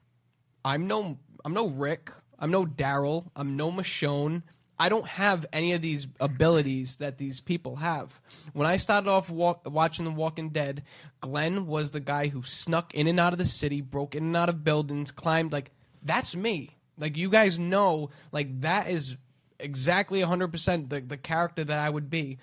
I'm 0.63 0.87
no, 0.87 1.17
I'm 1.43 1.53
no 1.53 1.67
Rick, 1.67 2.11
I'm 2.39 2.51
no 2.51 2.65
Daryl, 2.65 3.29
I'm 3.35 3.55
no 3.55 3.71
Michonne. 3.71 4.43
I 4.77 4.89
don't 4.89 5.07
have 5.07 5.45
any 5.53 5.71
of 5.71 5.81
these 5.81 6.05
abilities 6.19 6.97
that 6.97 7.17
these 7.17 7.39
people 7.39 7.77
have. 7.77 8.19
When 8.51 8.67
I 8.67 8.75
started 8.75 9.09
off 9.09 9.29
walk, 9.29 9.61
watching 9.65 10.03
The 10.03 10.11
Walking 10.11 10.49
Dead, 10.49 10.83
Glenn 11.21 11.65
was 11.65 11.91
the 11.91 12.01
guy 12.01 12.27
who 12.27 12.43
snuck 12.43 12.93
in 12.93 13.07
and 13.07 13.17
out 13.17 13.31
of 13.31 13.39
the 13.39 13.45
city, 13.45 13.79
broke 13.79 14.15
in 14.15 14.23
and 14.23 14.35
out 14.35 14.49
of 14.49 14.65
buildings, 14.65 15.11
climbed 15.11 15.53
like 15.53 15.71
that's 16.03 16.35
me. 16.35 16.71
Like 16.97 17.15
you 17.15 17.29
guys 17.29 17.57
know, 17.57 18.09
like 18.33 18.61
that 18.61 18.89
is 18.89 19.15
exactly 19.59 20.21
100% 20.21 20.89
the 20.89 20.99
the 20.99 21.17
character 21.17 21.63
that 21.63 21.79
I 21.79 21.89
would 21.89 22.09
be. 22.09 22.37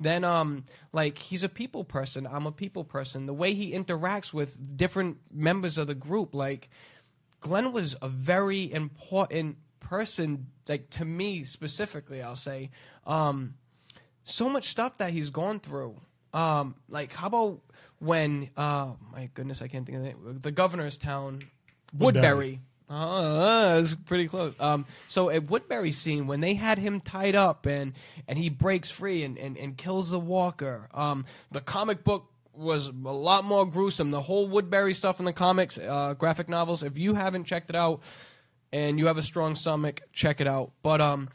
Then 0.00 0.24
um 0.24 0.64
like 0.92 1.18
he's 1.18 1.42
a 1.42 1.48
people 1.48 1.84
person, 1.84 2.26
I'm 2.26 2.46
a 2.46 2.52
people 2.52 2.84
person. 2.84 3.26
The 3.26 3.34
way 3.34 3.54
he 3.54 3.72
interacts 3.72 4.32
with 4.32 4.76
different 4.76 5.18
members 5.32 5.78
of 5.78 5.86
the 5.86 5.94
group 5.94 6.34
like 6.34 6.68
Glenn 7.40 7.72
was 7.72 7.96
a 8.02 8.08
very 8.08 8.72
important 8.72 9.58
person, 9.80 10.48
like 10.68 10.90
to 10.90 11.04
me 11.04 11.44
specifically. 11.44 12.22
I'll 12.22 12.36
say, 12.36 12.70
um, 13.06 13.54
so 14.24 14.48
much 14.48 14.68
stuff 14.68 14.98
that 14.98 15.12
he's 15.12 15.30
gone 15.30 15.60
through. 15.60 16.00
Um, 16.32 16.74
like 16.88 17.12
how 17.12 17.28
about 17.28 17.60
when? 17.98 18.50
Uh, 18.56 18.92
my 19.12 19.30
goodness, 19.34 19.62
I 19.62 19.68
can't 19.68 19.86
think 19.86 19.96
of 19.98 20.04
the 20.04 20.08
name. 20.08 20.38
The 20.40 20.52
governor's 20.52 20.96
town, 20.96 21.40
Woodbury. 21.96 22.60
Uh, 22.88 23.74
that's 23.74 23.94
pretty 23.94 24.28
close. 24.28 24.56
Um, 24.58 24.86
so 25.08 25.28
at 25.28 25.50
Woodbury 25.50 25.92
scene 25.92 26.26
when 26.26 26.40
they 26.40 26.54
had 26.54 26.78
him 26.78 27.00
tied 27.00 27.34
up 27.34 27.66
and 27.66 27.92
and 28.26 28.38
he 28.38 28.48
breaks 28.48 28.90
free 28.90 29.24
and, 29.24 29.36
and, 29.36 29.58
and 29.58 29.76
kills 29.76 30.10
the 30.10 30.18
walker. 30.18 30.88
Um, 30.94 31.26
the 31.50 31.60
comic 31.60 32.02
book 32.02 32.30
was 32.54 32.88
a 32.88 32.92
lot 32.92 33.44
more 33.44 33.66
gruesome. 33.66 34.10
The 34.10 34.22
whole 34.22 34.48
Woodbury 34.48 34.94
stuff 34.94 35.18
in 35.18 35.26
the 35.26 35.32
comics, 35.32 35.78
uh, 35.78 36.14
graphic 36.14 36.48
novels. 36.48 36.82
If 36.82 36.96
you 36.96 37.14
haven't 37.14 37.44
checked 37.44 37.70
it 37.70 37.76
out 37.76 38.02
and 38.72 38.98
you 38.98 39.06
have 39.06 39.18
a 39.18 39.22
strong 39.22 39.54
stomach, 39.54 40.00
check 40.12 40.40
it 40.40 40.46
out. 40.46 40.72
But 40.82 41.00
um, 41.00 41.28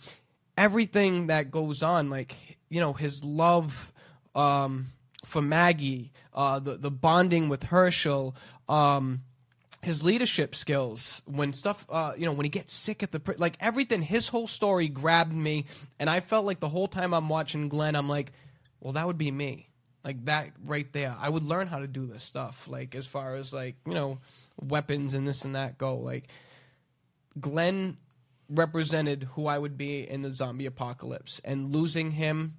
everything 0.58 1.28
that 1.28 1.52
goes 1.52 1.84
on, 1.84 2.10
like 2.10 2.36
you 2.70 2.80
know, 2.80 2.94
his 2.94 3.24
love 3.24 3.94
um, 4.34 4.88
for 5.24 5.42
Maggie, 5.42 6.12
uh, 6.34 6.58
the 6.58 6.78
the 6.78 6.92
bonding 6.92 7.48
with 7.48 7.62
Hershel. 7.62 8.36
Um, 8.68 9.22
his 9.84 10.04
leadership 10.04 10.56
skills 10.56 11.22
when 11.26 11.54
stuff 11.54 11.86
uh 11.90 12.14
you 12.18 12.26
know 12.26 12.32
when 12.32 12.46
he 12.46 12.50
gets 12.50 12.74
sick 12.74 13.04
at 13.04 13.12
the 13.12 13.20
pri- 13.20 13.36
like 13.38 13.58
everything 13.60 14.02
his 14.02 14.30
whole 14.30 14.48
story 14.48 14.88
grabbed 14.88 15.34
me 15.34 15.66
and 16.00 16.10
i 16.10 16.20
felt 16.20 16.46
like 16.46 16.60
the 16.60 16.70
whole 16.70 16.88
time 16.88 17.14
i'm 17.14 17.28
watching 17.28 17.68
glenn 17.68 17.96
i'm 17.96 18.08
like 18.08 18.32
well 18.84 18.94
that 18.94 19.08
would 19.08 19.18
be 19.18 19.32
me. 19.32 19.70
Like 20.04 20.26
that 20.26 20.50
right 20.66 20.92
there. 20.92 21.16
I 21.18 21.30
would 21.30 21.44
learn 21.44 21.68
how 21.68 21.80
to 21.80 21.88
do 21.88 22.06
this 22.06 22.24
stuff 22.24 22.68
like 22.68 22.94
as 22.94 23.08
far 23.08 23.36
as 23.36 23.54
like 23.54 23.78
you 23.88 23.94
know 23.94 24.20
weapons 24.62 25.14
and 25.14 25.26
this 25.26 25.46
and 25.46 25.56
that 25.56 25.78
go. 25.78 25.96
Like 25.96 26.28
glenn 27.40 27.98
represented 28.50 29.24
who 29.34 29.48
i 29.48 29.58
would 29.58 29.78
be 29.78 30.08
in 30.08 30.22
the 30.22 30.32
zombie 30.32 30.68
apocalypse 30.68 31.42
and 31.44 31.74
losing 31.74 32.12
him 32.12 32.54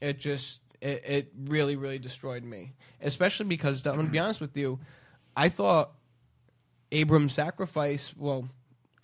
it 0.00 0.18
just 0.18 0.62
it, 0.80 1.02
it 1.04 1.32
really 1.44 1.76
really 1.76 1.98
destroyed 1.98 2.44
me. 2.44 2.72
Especially 3.02 3.44
because 3.46 3.84
i'm 3.84 3.96
gonna 3.96 4.08
be 4.08 4.20
honest 4.20 4.40
with 4.40 4.56
you 4.56 4.78
i 5.36 5.48
thought 5.48 5.90
Abraham's 6.92 7.32
sacrifice, 7.32 8.12
well, 8.16 8.48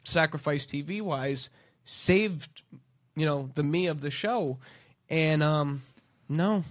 sacrifice 0.04 0.66
TV 0.66 1.00
wise, 1.02 1.50
saved, 1.84 2.62
you 3.16 3.26
know, 3.26 3.50
the 3.54 3.62
me 3.62 3.86
of 3.86 4.00
the 4.00 4.10
show. 4.10 4.58
And 5.10 5.42
um 5.42 5.82
no. 6.28 6.64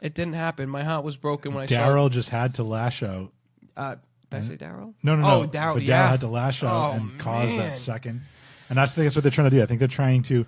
It 0.00 0.14
didn't 0.14 0.34
happen. 0.34 0.68
My 0.68 0.82
heart 0.82 1.04
was 1.04 1.16
broken 1.16 1.52
when 1.54 1.64
I 1.64 1.66
saw 1.66 1.74
Daryl 1.76 2.10
just 2.10 2.30
had 2.30 2.54
to 2.54 2.62
lash 2.64 3.02
out 3.02 3.32
uh 3.76 3.96
did 4.30 4.38
I 4.38 4.40
say 4.40 4.56
Daryl? 4.56 4.94
No, 5.02 5.14
no, 5.14 5.22
no. 5.22 5.28
Oh, 5.42 5.46
Daryl, 5.46 5.74
But 5.74 5.82
Daryl 5.82 5.86
yeah. 5.86 6.08
had 6.08 6.20
to 6.22 6.28
lash 6.28 6.64
out 6.64 6.90
Oh, 6.90 6.92
and 6.96 7.18
cause 7.20 7.48
man. 7.50 7.58
that 7.58 7.76
second. 7.76 8.22
And 8.68 8.78
that's, 8.78 8.92
I 8.92 8.94
think 8.96 9.04
that's 9.06 9.16
what 9.16 9.22
they're 9.22 9.30
trying 9.30 9.50
to 9.50 9.56
do. 9.56 9.62
I 9.62 9.66
think 9.66 9.78
they're 9.78 9.86
trying 9.86 10.22
to, 10.24 10.44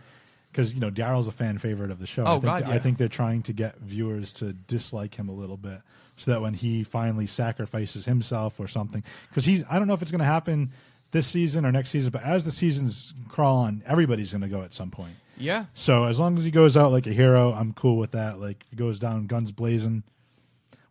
because 0.50 0.74
you 0.74 0.80
know 0.80 0.90
Daryl's 0.90 1.28
a 1.28 1.32
fan 1.32 1.58
favorite 1.58 1.90
of 1.92 1.98
the 2.00 2.06
show. 2.06 2.24
I 2.24 2.30
Oh, 2.30 2.32
think, 2.40 2.44
God, 2.44 2.62
I 2.64 2.78
think 2.78 2.98
they're 2.98 3.08
trying 3.08 3.42
to 3.42 3.52
get 3.52 3.78
viewers 3.78 4.32
to 4.34 4.54
dislike 4.54 5.14
him 5.16 5.28
a 5.28 5.32
little 5.32 5.58
bit, 5.58 5.82
so 6.16 6.30
that 6.30 6.40
when 6.40 6.54
he 6.54 6.82
finally 6.82 7.26
sacrifices 7.26 8.04
himself 8.04 8.58
or 8.58 8.66
something, 8.66 9.04
because 9.28 9.44
he's, 9.44 9.62
I 9.70 9.78
don't 9.78 9.88
know 9.88 9.94
if 9.94 10.02
it's 10.02 10.10
going 10.10 10.20
to 10.20 10.24
happen 10.24 10.72
this 11.12 11.26
season 11.26 11.64
or 11.64 11.72
next 11.72 11.90
season, 11.90 12.10
but 12.10 12.22
as 12.22 12.44
the 12.44 12.52
seasons 12.52 13.14
crawl 13.28 13.58
on, 13.58 13.82
everybody's 13.86 14.32
going 14.32 14.42
to 14.42 14.48
go 14.48 14.62
at 14.62 14.72
some 14.72 14.90
point. 14.90 15.14
Yeah. 15.36 15.66
So 15.74 16.04
as 16.04 16.18
long 16.18 16.36
as 16.36 16.44
he 16.44 16.50
goes 16.50 16.76
out 16.76 16.92
like 16.92 17.06
a 17.06 17.12
hero, 17.12 17.52
I'm 17.52 17.72
cool 17.72 17.96
with 17.96 18.12
that. 18.12 18.40
Like 18.40 18.62
if 18.64 18.70
he 18.70 18.76
goes 18.76 18.98
down 18.98 19.26
guns 19.26 19.52
blazing, 19.52 20.02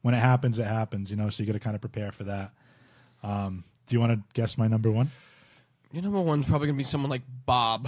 when 0.01 0.13
it 0.13 0.19
happens, 0.19 0.59
it 0.59 0.67
happens. 0.67 1.09
You 1.09 1.17
know, 1.17 1.29
so 1.29 1.41
you 1.41 1.47
got 1.47 1.53
to 1.53 1.59
kind 1.59 1.75
of 1.75 1.81
prepare 1.81 2.11
for 2.11 2.25
that. 2.25 2.51
Um, 3.23 3.63
do 3.87 3.95
you 3.95 3.99
want 3.99 4.13
to 4.13 4.23
guess 4.33 4.57
my 4.57 4.67
number 4.67 4.91
one? 4.91 5.09
Your 5.91 6.03
number 6.03 6.21
one's 6.21 6.45
probably 6.45 6.67
gonna 6.67 6.77
be 6.77 6.83
someone 6.83 7.09
like 7.09 7.21
Bob. 7.45 7.87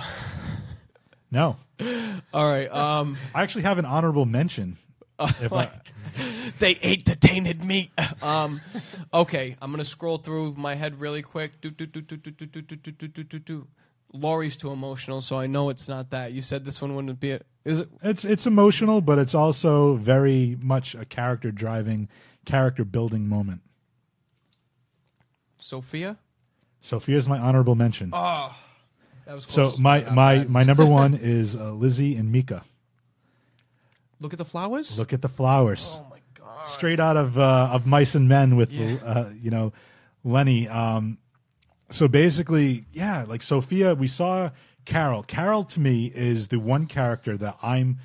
No, 1.30 1.58
All 2.34 2.50
right. 2.50 2.72
Um, 2.72 3.18
I 3.36 3.44
actually 3.44 3.64
have 3.64 3.78
an 3.80 3.86
honorable 3.86 4.26
mention. 4.26 4.78
I, 5.20 5.70
they 6.60 6.78
ate 6.82 7.06
the 7.06 7.16
tainted 7.16 7.64
meat. 7.64 7.92
Um, 8.22 8.62
okay, 9.14 9.56
I'm 9.62 9.72
gonna 9.72 9.86
scroll 9.86 10.18
through 10.18 10.54
my 10.56 10.76
head 10.76 11.00
really 11.00 11.22
quick. 11.22 11.60
Do, 11.62 11.70
do, 11.70 11.86
do, 11.86 12.02
do, 12.02 12.18
do, 12.18 12.32
do, 12.32 12.46
do, 12.46 12.62
do, 12.62 12.92
do, 12.92 13.24
do, 13.24 13.40
do. 13.40 13.68
Lori's 14.14 14.56
too 14.56 14.72
emotional, 14.72 15.22
so 15.22 15.38
I 15.38 15.48
know 15.48 15.70
it's 15.70 15.90
not 15.90 16.12
that. 16.12 16.32
You 16.32 16.42
said 16.42 16.66
this 16.66 16.82
one 16.82 16.96
wouldn't 16.96 17.20
be 17.20 17.32
it. 17.32 17.46
Is 17.66 17.80
it? 17.80 17.90
it's 18.02 18.24
it's 18.24 18.48
emotional, 18.48 19.02
but 19.02 19.20
it's 19.20 19.36
also 19.36 19.96
very 19.96 20.58
much 20.62 20.96
a 20.96 21.06
character 21.06 21.52
driving, 21.52 22.08
character 22.46 22.86
building 22.86 23.28
moment. 23.28 23.62
Sophia? 25.58 26.18
Sophia's 26.80 27.28
my 27.28 27.38
honorable 27.38 27.76
mention. 27.76 28.12
That 28.12 29.36
was 29.36 29.46
close. 29.46 29.76
so 29.76 29.82
my 29.82 30.10
my 30.12 30.46
my 30.46 30.64
number 30.64 30.86
one 30.86 31.14
is 31.14 31.56
uh, 31.56 31.72
Lizzie 31.74 32.16
and 32.16 32.32
Mika. 32.32 32.64
Look 34.20 34.34
at 34.34 34.38
the 34.40 34.46
flowers. 34.46 34.98
Look 34.98 35.14
at 35.14 35.22
the 35.22 35.30
flowers. 35.30 36.00
Oh 36.00 36.08
my 36.10 36.18
god. 36.34 36.66
straight 36.68 37.00
out 37.00 37.18
of 37.18 37.38
uh, 37.38 37.70
of 37.72 37.86
Mice 37.86 38.16
and 38.16 38.28
Men 38.28 38.56
with 38.56 38.72
Yeah. 38.72 38.98
uh, 39.06 39.30
you 39.42 39.52
know 39.52 39.74
Lennie. 40.24 40.68
Um, 40.68 41.18
so 41.90 42.08
basically, 42.08 42.86
yeah, 42.92 43.26
like 43.28 43.42
Sophia, 43.42 43.96
we 43.96 44.08
saw 44.08 44.50
Carol. 44.86 45.24
Carol 45.24 45.64
to 45.66 45.80
me 45.80 46.12
is 46.14 46.50
the 46.50 46.60
one 46.60 46.86
character 46.86 47.38
that 47.38 47.58
I'm 47.62 48.00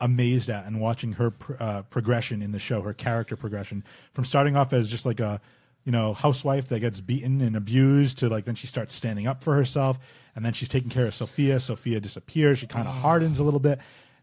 amazed 0.00 0.48
at 0.48 0.64
and 0.64 0.80
watching 0.80 1.12
her 1.14 1.30
pr- 1.32 1.52
uh, 1.60 1.82
progression 1.82 2.40
in 2.42 2.52
the 2.52 2.58
show, 2.58 2.82
her 2.82 2.94
character 2.94 3.36
progression 3.36 3.84
from 4.14 4.24
starting 4.24 4.56
off 4.56 4.72
as 4.72 4.88
just 4.88 5.04
like 5.06 5.20
a 5.20 5.40
you 5.84 5.92
know 5.92 6.14
housewife 6.14 6.68
that 6.68 6.80
gets 6.80 7.00
beaten 7.00 7.40
and 7.40 7.56
abused 7.56 8.18
to 8.18 8.28
like 8.28 8.44
then 8.44 8.54
she 8.54 8.66
starts 8.66 8.92
standing 8.94 9.26
up 9.26 9.42
for 9.42 9.54
herself 9.54 9.98
and 10.36 10.44
then 10.44 10.52
she's 10.52 10.68
taking 10.68 10.90
care 10.90 11.06
of 11.06 11.14
Sophia. 11.14 11.58
Sophia 11.60 12.00
disappears. 12.00 12.58
She 12.58 12.66
kind 12.66 12.86
of 12.88 12.94
hardens 12.94 13.38
a 13.38 13.44
little 13.44 13.60
bit 13.60 13.78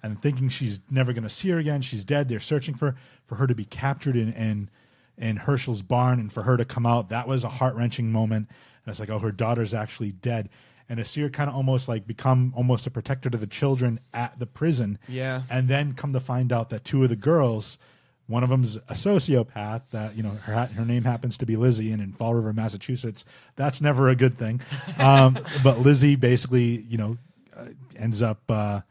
and 0.05 0.21
thinking 0.21 0.49
she's 0.49 0.81
never 0.91 1.13
going 1.13 1.23
to 1.23 1.29
see 1.29 1.49
her 1.49 1.57
again. 1.57 1.81
She's 1.81 2.05
dead. 2.05 2.29
They're 2.29 2.39
searching 2.39 2.75
for 2.75 2.95
for 3.25 3.35
her 3.35 3.47
to 3.47 3.55
be 3.55 3.65
captured 3.65 4.15
in 4.15 4.31
in, 4.33 4.69
in 5.17 5.37
Hershel's 5.37 5.81
barn 5.81 6.19
and 6.19 6.31
for 6.31 6.43
her 6.43 6.57
to 6.57 6.63
come 6.63 6.85
out. 6.85 7.09
That 7.09 7.27
was 7.27 7.43
a 7.43 7.49
heart 7.49 7.75
wrenching 7.75 8.11
moment. 8.11 8.47
And 8.85 8.91
it's 8.91 8.99
like, 8.99 9.09
oh, 9.09 9.17
her 9.17 9.31
daughter's 9.31 9.73
actually 9.73 10.11
dead. 10.11 10.49
And 10.87 10.99
Asir 10.99 11.29
kind 11.29 11.49
of 11.49 11.55
almost 11.55 11.87
like 11.87 12.05
become 12.05 12.53
almost 12.55 12.85
a 12.85 12.91
protector 12.91 13.31
to 13.31 13.37
the 13.37 13.47
children 13.47 13.99
at 14.13 14.37
the 14.37 14.45
prison. 14.45 14.99
Yeah. 15.07 15.41
And 15.49 15.67
then 15.67 15.93
come 15.93 16.13
to 16.13 16.19
find 16.19 16.53
out 16.53 16.69
that 16.69 16.85
two 16.85 17.01
of 17.01 17.09
the 17.09 17.15
girls, 17.15 17.79
one 18.27 18.43
of 18.43 18.49
them's 18.49 18.75
a 18.75 18.93
sociopath. 18.93 19.89
That 19.89 20.15
you 20.15 20.21
know 20.21 20.37
her 20.43 20.67
her 20.67 20.85
name 20.85 21.03
happens 21.03 21.35
to 21.39 21.47
be 21.47 21.55
Lizzie, 21.55 21.91
and 21.91 21.99
in 21.99 22.11
Fall 22.13 22.35
River, 22.35 22.53
Massachusetts, 22.53 23.25
that's 23.55 23.81
never 23.81 24.09
a 24.09 24.15
good 24.15 24.37
thing. 24.37 24.61
Um, 24.99 25.39
but 25.63 25.79
Lizzie 25.79 26.15
basically, 26.15 26.85
you 26.87 26.99
know, 26.99 27.17
uh, 27.57 27.69
ends 27.95 28.21
up. 28.21 28.39
Uh, 28.47 28.81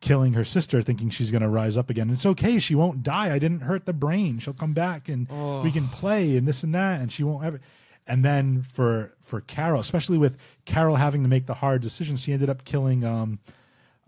killing 0.00 0.34
her 0.34 0.44
sister, 0.44 0.80
thinking 0.80 1.10
she's 1.10 1.30
going 1.30 1.42
to 1.42 1.48
rise 1.48 1.76
up 1.76 1.90
again. 1.90 2.10
It's 2.10 2.24
okay. 2.26 2.58
She 2.58 2.74
won't 2.74 3.02
die. 3.02 3.32
I 3.34 3.38
didn't 3.38 3.60
hurt 3.60 3.84
the 3.84 3.92
brain. 3.92 4.38
She'll 4.38 4.54
come 4.54 4.72
back 4.72 5.08
and 5.08 5.28
we 5.62 5.70
can 5.72 5.88
play 5.88 6.36
and 6.36 6.46
this 6.46 6.62
and 6.62 6.74
that. 6.74 7.00
And 7.00 7.10
she 7.10 7.24
won't 7.24 7.44
ever. 7.44 7.60
And 8.06 8.24
then 8.24 8.62
for 8.62 9.12
for 9.22 9.40
Carol, 9.42 9.80
especially 9.80 10.16
with 10.16 10.38
Carol 10.64 10.96
having 10.96 11.22
to 11.24 11.28
make 11.28 11.46
the 11.46 11.54
hard 11.54 11.82
decisions, 11.82 12.22
she 12.22 12.32
ended 12.32 12.48
up 12.48 12.64
killing 12.64 13.04
um, 13.04 13.38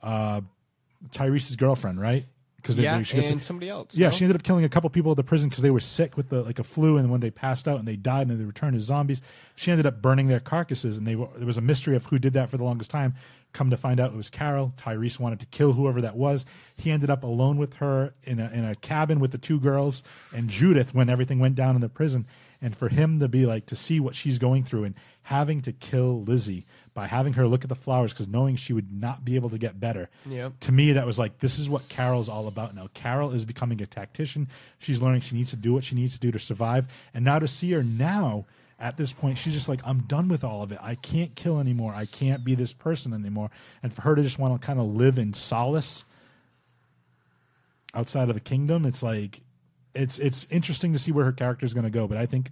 uh, 0.03 0.41
Tyrese's 1.11 1.57
girlfriend, 1.57 2.01
right? 2.01 2.25
Because 2.57 2.79
yeah, 2.79 3.03
she 3.03 3.17
gets- 3.17 3.31
and 3.31 3.43
somebody 3.43 3.71
else. 3.71 3.97
yeah, 3.97 4.09
no? 4.09 4.11
she 4.11 4.25
ended 4.25 4.37
up 4.37 4.43
killing 4.43 4.65
a 4.65 4.69
couple 4.69 4.91
people 4.91 5.11
at 5.11 5.17
the 5.17 5.23
prison 5.25 5.49
because 5.49 5.63
they 5.63 5.71
were 5.71 5.81
sick 5.81 6.17
with 6.17 6.29
the 6.29 6.43
like 6.43 6.59
a 6.59 6.65
flu, 6.65 6.99
and 6.99 7.11
when 7.11 7.21
they 7.21 7.31
passed 7.31 7.67
out 7.67 7.79
and 7.79 7.89
they 7.89 7.97
died 7.97 8.29
and 8.29 8.39
they 8.39 8.45
returned 8.45 8.77
as 8.77 8.83
zombies, 8.83 9.23
she 9.55 9.71
ended 9.71 9.87
up 9.87 10.03
burning 10.03 10.29
their 10.29 10.41
carcasses, 10.41 10.99
and 10.99 11.07
they 11.07 11.17
were, 11.17 11.29
there 11.37 11.47
was 11.47 11.57
a 11.57 11.63
mystery 11.63 11.97
of 11.97 12.05
who 12.07 12.19
did 12.19 12.35
that 12.35 12.51
for 12.51 12.59
the 12.59 12.65
longest 12.65 12.91
time. 12.91 13.15
Come 13.53 13.71
to 13.71 13.77
find 13.77 13.99
out, 13.99 14.13
it 14.13 14.17
was 14.17 14.31
Carol. 14.31 14.73
Tyrese 14.77 15.19
wanted 15.19 15.41
to 15.41 15.47
kill 15.47 15.73
whoever 15.73 16.01
that 16.03 16.17
was. 16.17 16.45
He 16.77 16.91
ended 16.91 17.11
up 17.11 17.25
alone 17.25 17.57
with 17.59 17.75
her 17.75 18.15
in 18.23 18.39
a 18.39 18.49
in 18.51 18.65
a 18.65 18.75
cabin 18.77 19.19
with 19.21 19.33
the 19.33 19.39
two 19.39 19.59
girls 19.59 20.03
and 20.33 20.49
Judith 20.49 20.95
when 20.95 21.11
everything 21.11 21.39
went 21.41 21.57
down 21.57 21.75
in 21.75 21.81
the 21.81 21.89
prison. 21.89 22.27
And 22.63 22.77
for 22.77 22.89
him 22.91 23.21
to 23.21 23.29
be 23.29 23.47
like 23.47 23.65
to 23.67 23.77
see 23.77 24.01
what 24.01 24.15
she's 24.15 24.39
going 24.39 24.65
through 24.65 24.85
and 24.85 24.95
having 25.23 25.63
to 25.63 25.73
kill 25.73 26.23
Lizzie 26.23 26.67
by 26.93 27.07
having 27.07 27.33
her 27.33 27.47
look 27.49 27.63
at 27.65 27.69
the 27.71 27.75
flowers 27.75 28.13
because 28.13 28.29
knowing 28.29 28.55
she 28.57 28.73
would 28.75 28.93
not 28.93 29.25
be 29.25 29.35
able 29.35 29.49
to 29.51 29.57
get 29.59 29.81
better 29.81 30.11
Yep. 30.29 30.61
to 30.61 30.73
me 30.73 30.93
that 30.93 31.07
was 31.07 31.19
like 31.19 31.39
this 31.39 31.59
is 31.59 31.69
what 31.71 31.89
carol's 31.89 32.29
all 32.29 32.49
about 32.49 32.75
now 32.75 32.89
carol 32.95 33.31
is 33.31 33.45
becoming 33.45 33.81
a 33.81 33.87
tactician 33.87 34.49
she's 34.79 35.01
learning 35.01 35.21
she 35.23 35.37
needs 35.37 35.51
to 35.51 35.57
do 35.57 35.73
what 35.73 35.85
she 35.85 35.95
needs 35.95 36.15
to 36.15 36.21
do 36.21 36.31
to 36.33 36.39
survive 36.39 36.89
and 37.15 37.25
now 37.25 37.39
to 37.39 37.47
see 37.49 37.71
her 37.71 37.83
now 37.85 38.45
at 38.81 38.97
this 38.97 39.13
point 39.13 39.37
she's 39.37 39.53
just 39.53 39.69
like 39.69 39.81
i'm 39.85 40.01
done 40.05 40.27
with 40.29 40.43
all 40.43 40.63
of 40.63 40.73
it. 40.73 40.79
I 40.81 40.95
can't 40.95 41.35
kill 41.37 41.61
anymore. 41.61 41.93
I 41.95 42.07
can't 42.07 42.45
be 42.45 42.55
this 42.55 42.73
person 42.73 43.13
anymore. 43.13 43.51
And 43.83 43.93
for 43.93 44.03
her 44.03 44.15
to 44.15 44.23
just 44.23 44.39
want 44.39 44.61
to 44.61 44.67
kind 44.67 44.81
of 44.81 44.87
live 44.87 45.19
in 45.19 45.33
solace 45.33 46.05
outside 47.93 48.29
of 48.29 48.35
the 48.35 48.41
kingdom 48.41 48.87
it's 48.87 49.03
like 49.03 49.43
it's 49.95 50.19
it's 50.19 50.47
interesting 50.51 50.93
to 50.93 50.99
see 50.99 51.13
where 51.13 51.25
her 51.25 51.33
character 51.33 51.67
is 51.67 51.75
going 51.75 51.85
to 51.85 51.91
go. 51.91 52.09
But 52.09 52.17
i 52.17 52.27
think 52.27 52.51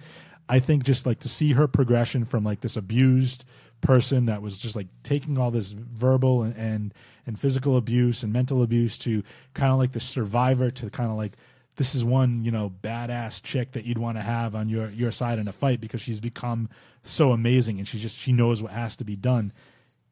i 0.49 0.59
think 0.59 0.85
just 0.85 1.07
like 1.07 1.21
to 1.21 1.29
see 1.29 1.53
her 1.53 1.67
progression 1.67 2.25
from 2.25 2.45
like 2.45 2.61
this 2.61 2.77
abused 2.77 3.45
person 3.81 4.27
that 4.27 4.43
was 4.43 4.59
just 4.59 4.77
like 4.77 4.89
taking 5.03 5.39
all 5.39 5.51
this 5.51 5.71
verbal 5.73 6.43
and 6.43 6.57
and, 6.57 6.95
and 7.27 7.39
physical 7.39 7.77
abuse 7.77 8.23
and 8.23 8.33
mental 8.33 8.63
abuse 8.63 8.99
to 8.99 9.23
kind 9.55 9.73
of 9.73 9.79
like 9.79 9.93
the 9.93 10.01
survivor 10.01 10.71
to 10.71 10.91
kind 10.91 11.11
of 11.11 11.17
like 11.17 11.33
this 11.79 11.95
is 11.95 12.05
one 12.05 12.45
you 12.45 12.51
know 12.51 12.71
badass 12.83 13.43
chick 13.43 13.73
that 13.73 13.87
you'd 13.87 13.99
want 13.99 14.19
to 14.19 14.23
have 14.23 14.55
on 14.55 14.69
your 14.69 14.91
your 14.91 15.11
side 15.11 15.39
in 15.39 15.49
a 15.49 15.53
fight 15.53 15.81
because 15.81 16.03
she's 16.03 16.21
become 16.21 16.69
so 17.03 17.33
amazing 17.33 17.79
and 17.79 17.89
she 17.89 17.99
just 17.99 18.17
she 18.17 18.31
knows 18.31 18.63
what 18.63 18.73
has 18.73 18.95
to 18.95 19.05
be 19.05 19.17
done 19.17 19.51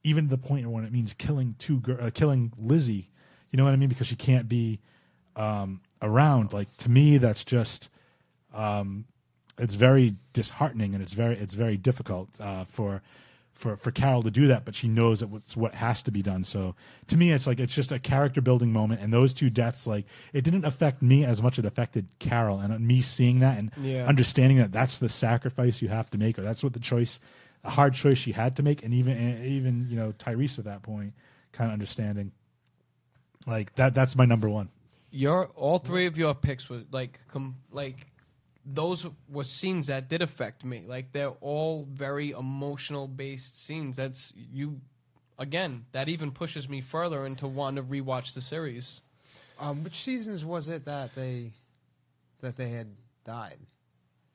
even 0.02 0.24
to 0.24 0.30
the 0.30 0.38
point 0.38 0.64
where 0.64 0.74
when 0.74 0.84
it 0.84 0.92
means 0.92 1.12
killing 1.12 1.54
two 1.58 1.82
uh, 2.00 2.10
killing 2.14 2.50
Lizzie 2.58 3.10
you 3.50 3.56
know 3.56 3.64
what 3.64 3.72
I 3.72 3.76
mean 3.76 3.88
because 3.88 4.06
she 4.06 4.16
can't 4.16 4.48
be 4.48 4.80
um, 5.36 5.80
around. 6.02 6.52
Like 6.52 6.74
to 6.78 6.90
me, 6.90 7.18
that's 7.18 7.44
just 7.44 7.90
um, 8.52 9.04
it's 9.58 9.74
very 9.74 10.16
disheartening 10.32 10.94
and 10.94 11.02
it's 11.02 11.12
very 11.12 11.38
it's 11.38 11.54
very 11.54 11.76
difficult 11.76 12.28
uh, 12.40 12.64
for 12.64 13.02
for 13.56 13.76
for 13.76 13.90
Carol 13.90 14.22
to 14.22 14.30
do 14.30 14.46
that. 14.48 14.64
But 14.64 14.74
she 14.74 14.86
knows 14.86 15.20
that 15.20 15.32
it's 15.34 15.56
what 15.56 15.74
has 15.74 16.02
to 16.04 16.10
be 16.10 16.22
done. 16.22 16.44
So 16.44 16.74
to 17.08 17.16
me, 17.16 17.32
it's 17.32 17.46
like 17.46 17.58
it's 17.58 17.74
just 17.74 17.90
a 17.90 17.98
character 17.98 18.40
building 18.40 18.72
moment. 18.72 19.00
And 19.00 19.12
those 19.12 19.32
two 19.34 19.50
deaths, 19.50 19.86
like 19.86 20.04
it 20.32 20.42
didn't 20.44 20.64
affect 20.66 21.02
me 21.02 21.24
as 21.24 21.42
much 21.42 21.58
as 21.58 21.64
it 21.64 21.68
affected 21.68 22.06
Carol. 22.18 22.60
And 22.60 22.86
me 22.86 23.00
seeing 23.00 23.40
that 23.40 23.58
and 23.58 23.72
Yeah. 23.80 24.06
understanding 24.06 24.58
that 24.58 24.70
that's 24.72 24.98
the 24.98 25.08
sacrifice 25.08 25.80
you 25.82 25.88
have 25.88 26.10
to 26.10 26.18
make, 26.18 26.38
or 26.38 26.42
that's 26.42 26.62
what 26.62 26.74
the 26.74 26.80
choice, 26.80 27.18
a 27.64 27.70
hard 27.70 27.94
choice 27.94 28.18
she 28.18 28.32
had 28.32 28.54
to 28.56 28.62
make. 28.62 28.84
And 28.84 28.92
even 28.94 29.16
and 29.16 29.44
even 29.46 29.86
you 29.88 29.96
know 29.96 30.12
Tyrese 30.12 30.58
at 30.58 30.66
that 30.66 30.82
point, 30.82 31.14
kind 31.52 31.70
of 31.70 31.72
understanding. 31.72 32.32
Like 33.46 33.74
that. 33.76 33.94
That's 33.94 34.16
my 34.16 34.24
number 34.26 34.48
one. 34.48 34.68
Your 35.10 35.46
all 35.54 35.78
three 35.78 36.06
of 36.06 36.18
your 36.18 36.34
picks 36.34 36.68
were 36.68 36.82
like 36.90 37.20
com- 37.28 37.56
like 37.70 38.06
those 38.66 39.06
were 39.28 39.44
scenes 39.44 39.86
that 39.86 40.08
did 40.08 40.22
affect 40.22 40.64
me. 40.64 40.82
Like 40.86 41.12
they're 41.12 41.34
all 41.40 41.86
very 41.90 42.30
emotional 42.32 43.06
based 43.06 43.64
scenes. 43.64 43.96
That's 43.96 44.32
you 44.36 44.80
again. 45.38 45.86
That 45.92 46.08
even 46.08 46.32
pushes 46.32 46.68
me 46.68 46.80
further 46.80 47.24
into 47.26 47.46
wanting 47.46 47.84
to 47.84 47.90
rewatch 47.90 48.34
the 48.34 48.40
series. 48.40 49.00
Um, 49.60 49.84
which 49.84 50.02
seasons 50.02 50.44
was 50.44 50.68
it 50.68 50.84
that 50.86 51.14
they 51.14 51.52
that 52.40 52.56
they 52.56 52.70
had 52.70 52.88
died? 53.24 53.58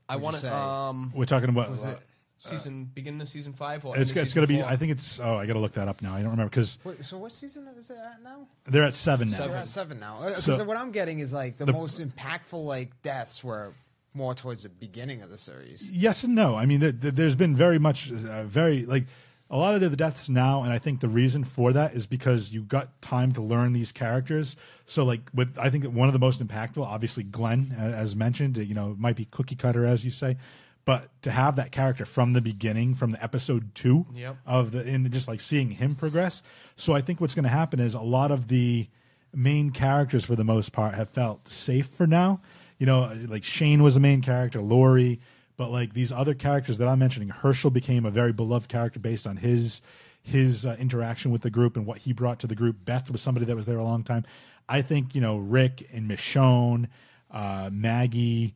I 0.09 0.15
want 0.15 0.37
to. 0.37 0.53
um 0.53 1.11
We're 1.15 1.25
talking 1.25 1.49
about. 1.49 1.69
Was 1.71 1.83
it? 1.83 1.97
season 2.39 2.85
beginning 2.91 3.21
of 3.21 3.29
season 3.29 3.53
five 3.53 3.85
or 3.85 3.95
It's, 3.95 4.09
end 4.09 4.17
it's 4.21 4.33
going 4.33 4.47
to 4.47 4.51
be. 4.51 4.59
four? 4.59 4.67
I 4.67 4.75
think 4.75 4.91
it's. 4.91 5.19
Oh, 5.19 5.35
I 5.35 5.45
got 5.45 5.53
to 5.53 5.59
look 5.59 5.73
that 5.73 5.87
up 5.87 6.01
now. 6.01 6.15
I 6.15 6.21
don't 6.23 6.31
remember 6.31 6.49
because 6.49 6.79
so 7.01 7.19
what 7.19 7.31
season 7.31 7.67
is 7.77 7.91
it 7.91 7.97
at 7.97 8.23
now? 8.23 8.47
they're 8.65 8.83
at 8.83 8.95
seven 8.95 9.29
now. 9.29 9.37
Seven. 9.37 9.51
We're 9.51 9.57
at 9.57 9.67
seven 9.67 9.99
now. 9.99 10.19
Because 10.25 10.43
So- 10.45 10.63
what 10.63 10.75
I'm 10.77 10.91
getting 10.91 11.19
is 11.19 11.31
like 11.33 11.57
the, 11.57 11.65
The- 11.65 11.73
most 11.73 11.99
impactful 12.01 12.65
like 12.65 12.99
deaths 13.03 13.43
were 13.43 13.73
more 14.13 14.33
towards 14.35 14.63
the 14.63 14.69
beginning 14.69 15.21
of 15.21 15.29
the 15.29 15.37
series. 15.37 15.89
Yes 15.91 16.23
and 16.23 16.35
no. 16.35 16.55
I 16.55 16.65
mean, 16.65 16.79
there, 16.79 16.91
there- 16.91 17.11
there's 17.11 17.35
been 17.35 17.55
very 17.55 17.79
much, 17.79 18.11
uh, 18.11 18.43
very 18.43 18.85
like 18.85 19.05
a 19.49 19.57
lot 19.57 19.75
of 19.81 19.91
the 19.91 19.97
deaths 19.97 20.29
now, 20.29 20.63
and 20.63 20.71
I 20.71 20.79
think 20.79 21.01
the 21.01 21.09
reason 21.09 21.43
for 21.43 21.73
that 21.73 21.93
is 21.93 22.07
because 22.07 22.53
you 22.53 22.61
got 22.61 23.01
time 23.01 23.33
to 23.33 23.41
learn 23.41 23.73
these 23.73 23.91
characters. 23.91 24.55
So, 24.85 25.03
like 25.03 25.21
with, 25.33 25.57
I 25.57 25.69
think 25.69 25.83
one 25.85 26.07
of 26.07 26.13
the 26.13 26.19
most 26.19 26.45
impactful, 26.45 26.85
obviously 26.85 27.23
Glenn, 27.23 27.75
as 27.77 28.15
mentioned, 28.15 28.57
you 28.57 28.73
know, 28.73 28.95
might 28.97 29.17
be 29.17 29.25
cookie 29.25 29.55
cutter 29.57 29.85
as 29.85 30.05
you 30.05 30.11
say, 30.11 30.37
but 30.85 31.09
to 31.23 31.31
have 31.31 31.57
that 31.57 31.71
character 31.73 32.05
from 32.05 32.31
the 32.33 32.39
beginning, 32.41 32.95
from 32.95 33.11
the 33.11 33.21
episode 33.21 33.75
two 33.75 34.05
Yep. 34.15 34.37
of 34.45 34.71
the, 34.71 34.83
and 34.83 35.11
just 35.11 35.27
like 35.27 35.41
seeing 35.41 35.71
him 35.71 35.95
progress. 35.95 36.41
So, 36.77 36.93
I 36.93 37.01
think 37.01 37.19
what's 37.19 37.35
going 37.35 37.43
to 37.43 37.49
happen 37.49 37.79
is 37.81 37.93
a 37.93 37.99
lot 38.01 38.31
of 38.31 38.47
the 38.47 38.87
main 39.33 39.71
characters, 39.71 40.23
for 40.25 40.35
the 40.37 40.43
most 40.45 40.71
part, 40.71 40.95
have 40.95 41.09
felt 41.09 41.47
safe 41.49 41.87
for 41.87 42.07
now. 42.07 42.39
You 42.81 42.87
know, 42.87 43.15
like 43.27 43.43
Shane 43.43 43.83
was 43.83 43.95
a 43.95 43.99
main 43.99 44.23
character, 44.23 44.59
Lori, 44.59 45.19
but 45.55 45.69
like 45.69 45.93
these 45.93 46.11
other 46.11 46.33
characters 46.33 46.79
that 46.79 46.87
I'm 46.87 46.97
mentioning, 46.97 47.29
Hershel 47.29 47.69
became 47.69 48.07
a 48.07 48.09
very 48.09 48.33
beloved 48.33 48.67
character 48.69 48.99
based 48.99 49.27
on 49.27 49.37
his 49.37 49.83
his 50.23 50.65
uh, 50.65 50.75
interaction 50.79 51.29
with 51.29 51.43
the 51.43 51.51
group 51.51 51.77
and 51.77 51.85
what 51.85 51.99
he 51.99 52.11
brought 52.11 52.39
to 52.39 52.47
the 52.47 52.55
group. 52.55 52.83
Beth 52.83 53.11
was 53.11 53.21
somebody 53.21 53.45
that 53.45 53.55
was 53.55 53.67
there 53.67 53.77
a 53.77 53.83
long 53.83 54.03
time. 54.03 54.25
I 54.67 54.81
think 54.81 55.13
you 55.13 55.21
know 55.21 55.37
Rick 55.37 55.87
and 55.93 56.09
Michonne, 56.09 56.87
uh, 57.29 57.69
Maggie, 57.71 58.55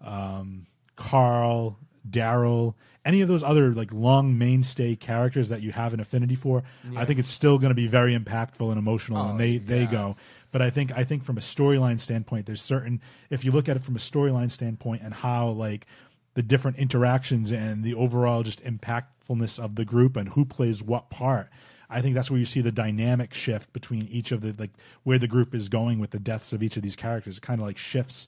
um, 0.00 0.66
Carl, 0.96 1.78
Daryl, 2.10 2.74
any 3.04 3.20
of 3.20 3.28
those 3.28 3.44
other 3.44 3.72
like 3.72 3.92
long 3.92 4.36
mainstay 4.36 4.96
characters 4.96 5.48
that 5.48 5.62
you 5.62 5.70
have 5.70 5.94
an 5.94 6.00
affinity 6.00 6.34
for, 6.34 6.64
I 6.96 7.04
think 7.04 7.20
it's 7.20 7.28
still 7.28 7.58
going 7.58 7.70
to 7.70 7.76
be 7.76 7.86
very 7.86 8.18
impactful 8.18 8.68
and 8.68 8.78
emotional 8.78 9.24
when 9.28 9.36
they 9.36 9.58
they 9.58 9.86
go. 9.86 10.16
But 10.52 10.62
I 10.62 10.70
think 10.70 10.90
I 10.96 11.04
think 11.04 11.22
from 11.24 11.36
a 11.38 11.40
storyline 11.40 12.00
standpoint, 12.00 12.46
there's 12.46 12.62
certain 12.62 13.00
if 13.30 13.44
you 13.44 13.52
look 13.52 13.68
at 13.68 13.76
it 13.76 13.82
from 13.82 13.94
a 13.96 14.00
storyline 14.00 14.50
standpoint 14.50 15.02
and 15.02 15.14
how 15.14 15.48
like 15.48 15.86
the 16.34 16.42
different 16.42 16.76
interactions 16.78 17.50
and 17.52 17.84
the 17.84 17.94
overall 17.94 18.42
just 18.42 18.62
impactfulness 18.64 19.58
of 19.62 19.74
the 19.76 19.84
group 19.84 20.16
and 20.16 20.30
who 20.30 20.44
plays 20.44 20.82
what 20.82 21.10
part. 21.10 21.48
I 21.88 22.00
think 22.00 22.14
that's 22.14 22.30
where 22.30 22.38
you 22.38 22.44
see 22.44 22.60
the 22.60 22.70
dynamic 22.72 23.34
shift 23.34 23.72
between 23.72 24.06
each 24.08 24.30
of 24.32 24.40
the 24.42 24.54
like 24.58 24.70
where 25.02 25.18
the 25.18 25.26
group 25.28 25.54
is 25.54 25.68
going 25.68 25.98
with 25.98 26.10
the 26.10 26.20
deaths 26.20 26.52
of 26.52 26.62
each 26.62 26.76
of 26.76 26.82
these 26.82 26.96
characters. 26.96 27.38
It 27.38 27.42
kind 27.42 27.60
of 27.60 27.66
like 27.66 27.78
shifts 27.78 28.26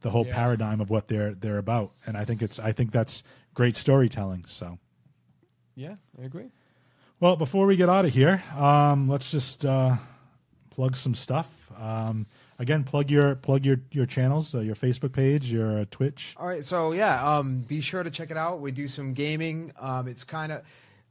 the 0.00 0.10
whole 0.10 0.26
Yeah. 0.26 0.34
paradigm 0.34 0.80
of 0.80 0.90
what 0.90 1.08
they're 1.08 1.34
they're 1.34 1.58
about. 1.58 1.92
And 2.06 2.16
I 2.16 2.24
think 2.24 2.42
it's 2.42 2.58
I 2.58 2.72
think 2.72 2.92
that's 2.92 3.22
great 3.54 3.74
storytelling. 3.76 4.44
So 4.46 4.78
Yeah, 5.76 5.94
I 6.20 6.24
agree. 6.24 6.50
well, 7.20 7.36
before 7.36 7.66
we 7.66 7.76
get 7.76 7.88
out 7.88 8.04
of 8.04 8.12
here, 8.12 8.42
um, 8.56 9.08
let's 9.08 9.30
just 9.30 9.64
uh, 9.64 9.96
plug 10.74 10.96
some 10.96 11.14
stuff. 11.14 11.70
Um, 11.78 12.26
again, 12.58 12.82
plug 12.82 13.10
your 13.10 13.36
plug 13.36 13.64
your 13.64 13.80
your 13.92 14.06
channels, 14.06 14.54
uh, 14.54 14.60
your 14.60 14.74
Facebook 14.74 15.12
page, 15.12 15.52
your 15.52 15.80
uh, 15.80 15.84
Twitch. 15.90 16.34
All 16.36 16.46
right, 16.46 16.64
so 16.64 16.92
yeah, 16.92 17.36
um, 17.36 17.60
be 17.60 17.80
sure 17.80 18.02
to 18.02 18.10
check 18.10 18.30
it 18.30 18.36
out. 18.36 18.60
We 18.60 18.72
do 18.72 18.88
some 18.88 19.14
gaming. 19.14 19.72
Um, 19.78 20.08
it's 20.08 20.24
kind 20.24 20.50
of 20.50 20.62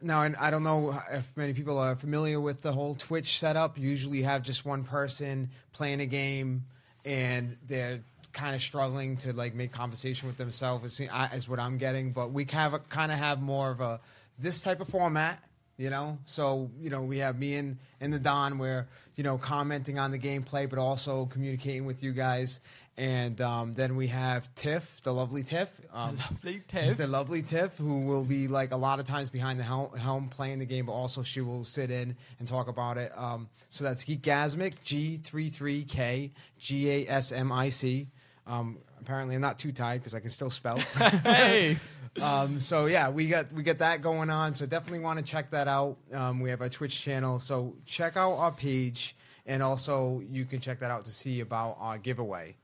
now, 0.02 0.24
and 0.24 0.36
I 0.36 0.52
don't 0.52 0.64
know 0.64 1.02
if 1.12 1.36
many 1.38 1.54
people 1.54 1.78
are 1.78 1.96
familiar 1.96 2.40
with 2.42 2.62
the 2.62 2.74
whole 2.74 2.96
Twitch 2.96 3.40
setup. 3.40 3.78
Usually, 3.78 4.20
you 4.20 4.26
have 4.26 4.42
just 4.42 4.66
one 4.66 4.84
person 4.84 5.50
playing 5.72 6.02
a 6.02 6.06
game, 6.06 6.66
and 7.06 7.56
they're 7.66 8.02
kind 8.34 8.56
of 8.56 8.62
struggling 8.62 9.16
to 9.18 9.32
like 9.32 9.54
make 9.54 9.72
conversation 9.72 10.28
with 10.28 10.38
themselves. 10.38 11.00
Is 11.00 11.48
what 11.48 11.60
I'm 11.60 11.78
getting, 11.78 12.12
but 12.12 12.32
we 12.34 12.46
have 12.52 12.90
kind 12.90 13.14
of 13.14 13.18
have 13.18 13.42
more 13.42 13.72
of 13.72 13.80
a 13.80 14.02
this 14.38 14.60
type 14.60 14.82
of 14.82 14.90
format. 14.90 15.42
You 15.84 15.90
know, 15.90 16.18
so 16.24 16.72
you 16.80 16.90
know 16.90 17.02
we 17.02 17.18
have 17.18 17.38
me 17.38 17.56
and 17.56 17.78
and 18.00 18.14
the 18.14 18.18
Don 18.18 18.58
where 18.58 18.88
you 19.18 19.24
know 19.26 19.38
commenting 19.38 20.00
on 20.00 20.12
the 20.12 20.18
gameplay, 20.18 20.70
but 20.70 20.80
also 20.80 21.26
communicating 21.26 21.86
with 21.86 22.02
you 22.02 22.14
guys. 22.14 22.62
And 22.96 23.42
um, 23.42 23.74
then 23.74 23.98
we 23.98 24.08
have 24.08 24.54
Tiff, 24.56 25.02
the 25.04 25.12
lovely 25.12 25.44
Tiff, 25.44 25.68
um, 25.92 26.16
Lovely 26.32 26.62
Tiff. 26.70 26.96
the 26.96 27.08
lovely 27.08 27.42
Tiff, 27.42 27.76
who 27.78 28.02
will 28.02 28.24
be 28.24 28.48
like 28.48 28.72
a 28.72 28.78
lot 28.78 29.00
of 29.02 29.08
times 29.08 29.30
behind 29.30 29.60
the 29.60 29.64
helm, 29.64 29.94
helm 29.98 30.30
playing 30.30 30.60
the 30.60 30.66
game, 30.66 30.86
but 30.86 30.94
also 30.94 31.22
she 31.22 31.42
will 31.42 31.66
sit 31.66 31.92
in 31.92 32.16
and 32.40 32.48
talk 32.48 32.70
about 32.70 32.98
it. 32.98 33.12
Um, 33.18 33.50
so 33.70 33.84
that's 33.84 34.06
Geekgasmic, 34.06 34.76
G33K, 34.86 36.32
G 36.60 36.92
A 36.92 37.10
S 37.10 37.34
M 37.34 37.52
I 37.52 37.70
C. 37.70 38.08
Um, 38.46 38.78
apparently, 39.00 39.36
I'm 39.36 39.42
not 39.42 39.58
too 39.58 39.72
tired 39.72 40.02
because 40.02 40.14
I 40.14 40.20
can 40.20 40.30
still 40.30 40.50
spell. 40.50 40.78
hey, 41.24 41.78
um, 42.22 42.60
so 42.60 42.86
yeah, 42.86 43.10
we 43.10 43.28
got 43.28 43.52
we 43.54 43.64
got 43.64 43.80
that 43.80 44.02
going 44.02 44.30
on. 44.30 44.54
So 44.54 44.66
definitely 44.66 45.00
want 45.00 45.20
to 45.20 45.26
check 45.26 45.52
that 45.52 45.68
out. 45.68 45.98
Um, 46.14 46.40
we 46.40 46.50
have 46.50 46.62
our 46.62 46.70
Twitch 46.70 47.02
channel, 47.02 47.40
so 47.40 47.76
check 47.86 48.18
out 48.18 48.34
our 48.34 48.52
page, 48.52 49.16
and 49.46 49.64
also 49.64 50.22
you 50.30 50.46
can 50.46 50.60
check 50.60 50.80
that 50.80 50.92
out 50.92 51.06
to 51.06 51.12
see 51.12 51.40
about 51.40 51.78
our 51.80 51.98
giveaway. 51.98 52.56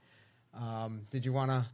Um, 0.54 1.02
did 1.12 1.26
you 1.26 1.34
want 1.34 1.52
to? 1.52 1.66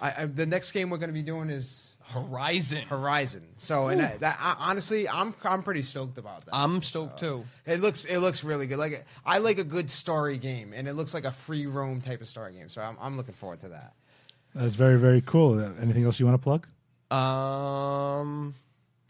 I, 0.00 0.22
I, 0.22 0.26
the 0.26 0.46
next 0.46 0.72
game 0.72 0.90
we're 0.90 0.98
going 0.98 1.08
to 1.10 1.14
be 1.14 1.22
doing 1.22 1.50
is 1.50 1.96
Horizon. 2.04 2.82
Horizon. 2.88 3.42
So 3.58 3.88
and 3.88 4.00
that, 4.00 4.20
that 4.20 4.38
I, 4.40 4.56
honestly, 4.58 5.08
I'm 5.08 5.34
I'm 5.44 5.62
pretty 5.62 5.82
stoked 5.82 6.16
about 6.18 6.44
that. 6.44 6.54
I'm 6.54 6.80
stoked 6.82 7.18
too. 7.18 7.44
it 7.66 7.80
looks 7.80 8.04
it 8.04 8.18
looks 8.18 8.44
really 8.44 8.66
good. 8.66 8.78
Like 8.78 9.04
I 9.26 9.38
like 9.38 9.58
a 9.58 9.64
good 9.64 9.90
story 9.90 10.38
game, 10.38 10.72
and 10.72 10.88
it 10.88 10.94
looks 10.94 11.12
like 11.12 11.24
a 11.24 11.32
free 11.32 11.66
roam 11.66 12.00
type 12.00 12.20
of 12.20 12.28
story 12.28 12.54
game. 12.54 12.68
So 12.68 12.80
I'm 12.80 12.96
I'm 13.00 13.16
looking 13.16 13.34
forward 13.34 13.60
to 13.60 13.68
that. 13.70 13.92
That's 14.54 14.74
very 14.74 14.98
very 14.98 15.20
cool. 15.20 15.58
Uh, 15.58 15.70
Anything 15.80 16.04
else 16.04 16.18
you 16.18 16.26
want 16.26 16.40
to 16.40 16.42
plug? 16.42 16.66
Um, 17.10 18.54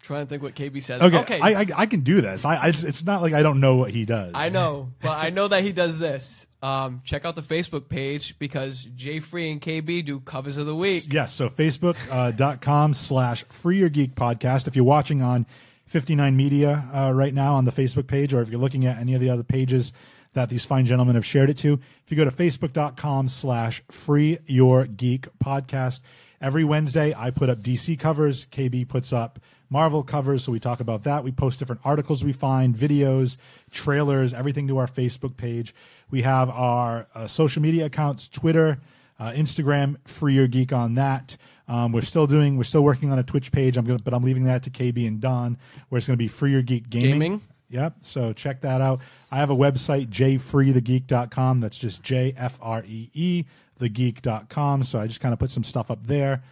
trying 0.08 0.24
to 0.24 0.28
think 0.28 0.42
what 0.42 0.54
KB 0.54 0.82
says. 0.82 1.02
Okay, 1.02 1.18
okay. 1.18 1.38
I, 1.40 1.60
I 1.60 1.66
I 1.76 1.86
can 1.86 2.00
do 2.00 2.20
this. 2.20 2.44
I, 2.44 2.56
I 2.56 2.68
it's, 2.68 3.04
not 3.04 3.20
like 3.22 3.34
I 3.34 3.42
don't 3.42 3.60
know 3.60 3.76
what 3.76 3.90
he 3.90 4.06
does. 4.06 4.32
I 4.34 4.48
know, 4.48 4.90
but 5.00 5.18
I 5.18 5.30
know 5.30 5.46
that 5.48 5.62
he 5.62 5.72
does 5.72 5.98
this. 5.98 6.46
Um, 6.62 7.02
check 7.04 7.24
out 7.24 7.36
the 7.36 7.42
Facebook 7.42 7.88
page 7.88 8.38
because 8.38 8.82
Jay 8.96 9.20
Free 9.20 9.50
and 9.50 9.60
KB 9.60 10.04
do 10.04 10.18
covers 10.18 10.56
of 10.56 10.66
the 10.66 10.74
week. 10.74 11.12
Yes, 11.12 11.32
so 11.32 11.48
facebook.com 11.50 12.94
slash 12.94 13.44
free 13.44 13.78
your 13.78 13.90
geek 13.90 14.14
podcast. 14.14 14.66
If 14.66 14.74
you're 14.74 14.84
watching 14.84 15.22
on 15.22 15.46
59 15.86 16.36
Media 16.36 16.88
uh, 16.92 17.12
right 17.14 17.34
now 17.34 17.54
on 17.54 17.66
the 17.66 17.70
Facebook 17.70 18.06
page, 18.06 18.32
or 18.32 18.40
if 18.40 18.48
you're 18.48 18.60
looking 18.60 18.86
at 18.86 18.98
any 18.98 19.14
of 19.14 19.20
the 19.20 19.30
other 19.30 19.44
pages 19.44 19.92
that 20.32 20.48
these 20.48 20.64
fine 20.64 20.86
gentlemen 20.86 21.14
have 21.16 21.26
shared 21.26 21.50
it 21.50 21.58
to, 21.58 21.74
if 21.74 22.10
you 22.10 22.16
go 22.16 22.24
to 22.24 22.30
facebook.com 22.30 23.28
slash 23.28 23.82
free 23.90 24.38
your 24.46 24.86
geek 24.86 25.28
podcast, 25.38 26.00
every 26.40 26.64
Wednesday 26.64 27.14
I 27.14 27.30
put 27.30 27.50
up 27.50 27.58
DC 27.58 27.98
covers, 27.98 28.46
KB 28.46 28.88
puts 28.88 29.12
up 29.12 29.38
Marvel 29.70 30.02
covers, 30.02 30.44
so 30.44 30.52
we 30.52 30.58
talk 30.58 30.80
about 30.80 31.04
that. 31.04 31.24
We 31.24 31.32
post 31.32 31.58
different 31.58 31.82
articles 31.84 32.24
we 32.24 32.32
find, 32.32 32.74
videos, 32.74 33.36
trailers, 33.70 34.32
everything 34.32 34.68
to 34.68 34.78
our 34.78 34.86
Facebook 34.86 35.36
page. 35.36 35.74
We 36.10 36.22
have 36.22 36.48
our 36.48 37.06
uh, 37.14 37.26
social 37.26 37.60
media 37.60 37.86
accounts, 37.86 38.28
Twitter, 38.28 38.78
uh, 39.18 39.32
Instagram, 39.32 39.96
Free 40.08 40.34
Your 40.34 40.46
Geek 40.46 40.72
on 40.72 40.94
that. 40.94 41.36
Um, 41.66 41.92
we're 41.92 42.00
still 42.00 42.26
doing, 42.26 42.56
we're 42.56 42.64
still 42.64 42.84
working 42.84 43.12
on 43.12 43.18
a 43.18 43.22
Twitch 43.22 43.52
page. 43.52 43.76
I'm 43.76 43.84
gonna, 43.84 43.98
but 43.98 44.14
I'm 44.14 44.22
leaving 44.22 44.44
that 44.44 44.62
to 44.62 44.70
KB 44.70 45.06
and 45.06 45.20
Don, 45.20 45.58
where 45.88 45.98
it's 45.98 46.06
going 46.06 46.16
to 46.16 46.22
be 46.22 46.28
Free 46.28 46.52
Your 46.52 46.62
Geek 46.62 46.88
Gaming. 46.88 47.10
Gaming. 47.10 47.40
Yep. 47.70 47.96
So 48.00 48.32
check 48.32 48.62
that 48.62 48.80
out. 48.80 49.00
I 49.30 49.36
have 49.36 49.50
a 49.50 49.56
website, 49.56 50.08
jfreethegeek.com. 50.08 51.60
That's 51.60 51.76
just 51.76 52.02
J 52.02 52.34
F 52.36 52.58
R 52.62 52.82
E 52.86 53.10
E, 53.12 53.44
thegeek.com. 53.78 54.82
So 54.84 54.98
I 54.98 55.06
just 55.06 55.20
kind 55.20 55.34
of 55.34 55.38
put 55.38 55.50
some 55.50 55.64
stuff 55.64 55.90
up 55.90 56.06
there. 56.06 56.42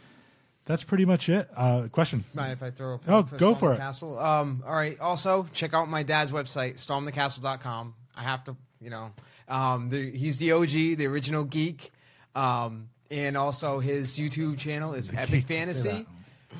That's 0.66 0.84
pretty 0.84 1.04
much 1.04 1.28
it. 1.28 1.48
Uh, 1.56 1.88
question. 1.90 2.24
Mind 2.34 2.52
if 2.52 2.62
I 2.62 2.70
throw 2.70 2.94
a 2.94 3.00
Oh, 3.08 3.22
for 3.22 3.36
go 3.36 3.54
Storm 3.54 3.54
for 3.54 3.68
the 3.70 3.74
it. 3.76 3.78
Castle? 3.78 4.18
Um, 4.18 4.62
all 4.66 4.74
right. 4.74 4.98
Also, 5.00 5.46
check 5.52 5.72
out 5.74 5.88
my 5.88 6.02
dad's 6.02 6.32
website, 6.32 6.74
stormthecastle.com. 6.74 7.94
I 8.16 8.22
have 8.22 8.44
to, 8.44 8.56
you 8.80 8.90
know, 8.90 9.12
um, 9.48 9.88
the, 9.90 10.10
he's 10.10 10.38
the 10.38 10.52
OG, 10.52 10.68
the 10.70 11.06
original 11.06 11.44
geek. 11.44 11.92
Um, 12.34 12.88
and 13.10 13.36
also 13.36 13.78
his 13.78 14.18
YouTube 14.18 14.58
channel 14.58 14.92
is 14.94 15.10
Epic 15.10 15.30
Geek, 15.30 15.46
Fantasy. 15.46 16.06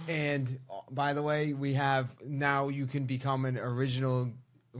And 0.08 0.58
uh, 0.70 0.74
by 0.90 1.12
the 1.12 1.22
way, 1.22 1.52
we 1.52 1.74
have 1.74 2.08
now 2.24 2.68
you 2.68 2.86
can 2.86 3.04
become 3.06 3.44
an 3.44 3.58
original 3.58 4.30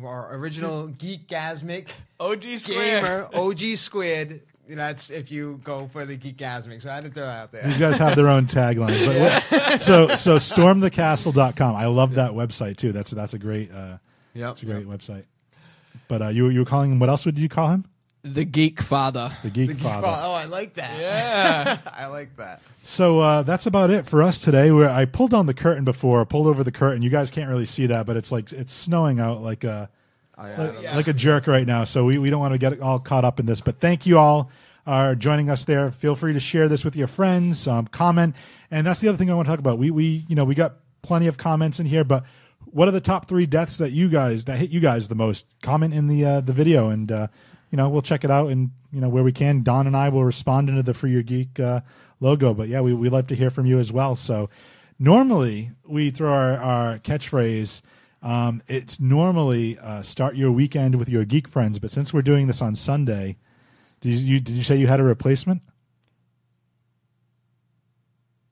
or 0.01 0.29
original 0.35 0.89
geekgasmic 0.99 1.89
OG 2.21 2.45
Square. 2.59 3.01
gamer, 3.01 3.29
OG 3.35 3.61
squid. 3.77 4.43
That's 4.69 5.11
if 5.11 5.31
you 5.31 5.61
go 5.65 5.89
for 5.93 6.05
the 6.05 6.17
geekgasmic. 6.19 6.83
So 6.83 6.91
I 6.91 6.95
had 6.97 7.05
to 7.05 7.11
throw 7.11 7.25
that 7.25 7.43
out 7.43 7.53
there. 7.53 7.63
These 7.65 7.79
guys 7.79 7.99
have 7.99 8.17
their 8.17 8.29
own 8.29 8.47
taglines. 8.47 9.07
But 9.07 9.61
what- 9.71 9.81
so 9.81 10.09
so 10.15 10.37
stormthecastle.com. 10.37 11.77
I 11.77 11.87
love 11.87 12.15
that 12.15 12.33
website 12.33 12.77
too. 12.77 12.93
That's 12.93 13.11
that's 13.11 13.35
a 13.35 13.39
great 13.39 13.73
uh, 13.73 13.99
Yep. 14.35 14.49
that's 14.49 14.63
a 14.63 14.67
great 14.67 14.87
website. 14.87 15.25
But 16.09 16.23
uh, 16.23 16.29
you 16.29 16.49
you 16.49 16.61
were 16.61 16.65
calling 16.65 16.93
him 16.93 16.99
what 16.99 17.09
else 17.09 17.25
would 17.27 17.39
you 17.39 17.49
call 17.49 17.69
him? 17.71 17.85
The 18.23 18.45
Geek 18.45 18.81
Father. 18.83 19.31
The 19.45 19.51
Geek 19.51 19.69
The 19.69 19.75
geek 19.75 19.83
Father. 19.85 20.09
Oh, 20.09 20.33
I 20.33 20.47
like 20.47 20.75
that. 20.75 20.99
Yeah. 21.01 21.79
I 21.93 22.07
like 22.09 22.37
that. 22.39 22.61
So 22.83 23.21
uh, 23.21 23.43
that's 23.45 23.67
about 23.67 23.91
it 23.91 24.05
for 24.07 24.21
us 24.23 24.41
today. 24.41 24.73
Where 24.73 24.91
I 24.91 25.05
pulled 25.05 25.31
down 25.31 25.47
the 25.47 25.55
curtain 25.55 25.85
before, 25.85 26.25
pulled 26.27 26.49
over 26.49 26.65
the 26.65 26.73
curtain. 26.73 27.03
You 27.03 27.11
guys 27.11 27.31
can't 27.31 27.49
really 27.49 27.67
see 27.67 27.87
that, 27.87 28.05
but 28.05 28.17
it's 28.17 28.33
like 28.33 28.53
it's 28.53 28.73
snowing 28.73 29.21
out 29.21 29.43
like 29.43 29.63
a 29.63 29.89
like, 30.37 31.09
a 31.09 31.13
jerk 31.13 31.47
right 31.47 31.67
now. 31.67 31.85
So 31.85 32.05
we, 32.05 32.19
we 32.19 32.31
don't 32.31 32.41
want 32.41 32.53
to 32.53 32.59
get 32.59 32.81
all 32.81 32.99
caught 32.99 33.25
up 33.25 33.41
in 33.41 33.47
this. 33.47 33.61
But 33.61 33.81
thank 33.81 34.07
you 34.07 34.19
all 34.19 34.51
are 34.87 35.15
joining 35.15 35.51
us 35.51 35.65
there. 35.65 35.91
Feel 35.91 36.15
free 36.15 36.33
to 36.33 36.41
share 36.41 36.69
this 36.69 36.85
with 36.85 36.95
your 36.95 37.07
friends, 37.07 37.67
um, 37.67 37.87
comment, 37.87 38.37
and 38.71 38.87
that's 38.87 39.01
the 39.01 39.09
other 39.09 39.19
thing 39.19 39.31
I 39.31 39.35
want 39.35 39.47
to 39.47 39.53
talk 39.53 39.59
about. 39.59 39.79
We 39.79 39.91
we 39.91 40.25
you 40.29 40.37
know 40.37 40.45
we 40.45 40.55
got 40.55 40.77
plenty 41.03 41.27
of 41.27 41.39
comments 41.39 41.81
in 41.81 41.87
here, 41.87 42.05
but 42.05 42.25
what 42.67 42.89
are 42.89 42.93
the 42.93 43.01
top 43.01 43.27
three 43.27 43.47
deaths 43.47 43.79
that 43.79 43.91
you 43.91 44.09
guys 44.09 44.45
that 44.45 44.59
hit 44.59 44.71
you 44.71 44.81
guys 44.81 45.09
the 45.09 45.15
most? 45.15 45.57
Comment 45.63 45.93
in 45.93 46.07
the 46.09 46.25
uh, 46.25 46.41
the 46.41 46.53
video, 46.53 46.91
and 46.91 47.11
uh, 47.11 47.27
you 47.71 47.77
know 47.77 47.89
we'll 47.89 48.03
check 48.03 48.25
it 48.25 48.31
out 48.31 48.51
and 48.51 48.71
you 48.93 49.01
know 49.01 49.09
where 49.09 49.25
we 49.25 49.33
can. 49.33 49.63
Don 49.63 49.87
and 49.87 49.97
I 49.97 50.09
will 50.09 50.25
respond 50.25 50.69
into 50.69 50.83
the 50.83 50.95
Free 50.95 51.13
Your 51.13 51.23
Geek 51.23 51.59
uh, 51.59 51.81
logo. 52.21 52.55
But 52.55 52.69
yeah, 52.69 52.81
we 52.81 52.95
we 52.95 53.09
love 53.09 53.27
to 53.29 53.35
hear 53.35 53.51
from 53.51 53.67
you 53.67 53.79
as 53.79 53.93
well. 53.93 54.15
So 54.15 54.51
normally 54.99 55.73
we 55.85 56.11
throw 56.11 56.33
our, 56.33 56.57
our 56.59 56.99
catchphrase. 56.99 57.83
Um, 58.27 58.61
it's 58.67 58.99
normally 58.99 59.79
uh, 59.79 60.03
start 60.03 60.35
your 60.35 60.51
weekend 60.51 60.97
with 60.97 61.09
your 61.09 61.25
geek 61.25 61.47
friends, 61.47 61.79
but 61.79 61.93
since 61.93 62.13
we're 62.13 62.23
doing 62.23 62.49
this 62.49 62.61
on 62.61 62.75
Sunday, 62.75 63.37
did 64.01 64.19
you 64.19 64.41
did 64.41 64.57
you 64.57 64.65
say 64.65 64.75
you 64.77 64.89
had 64.89 64.99
a 64.99 65.05
replacement? 65.05 65.63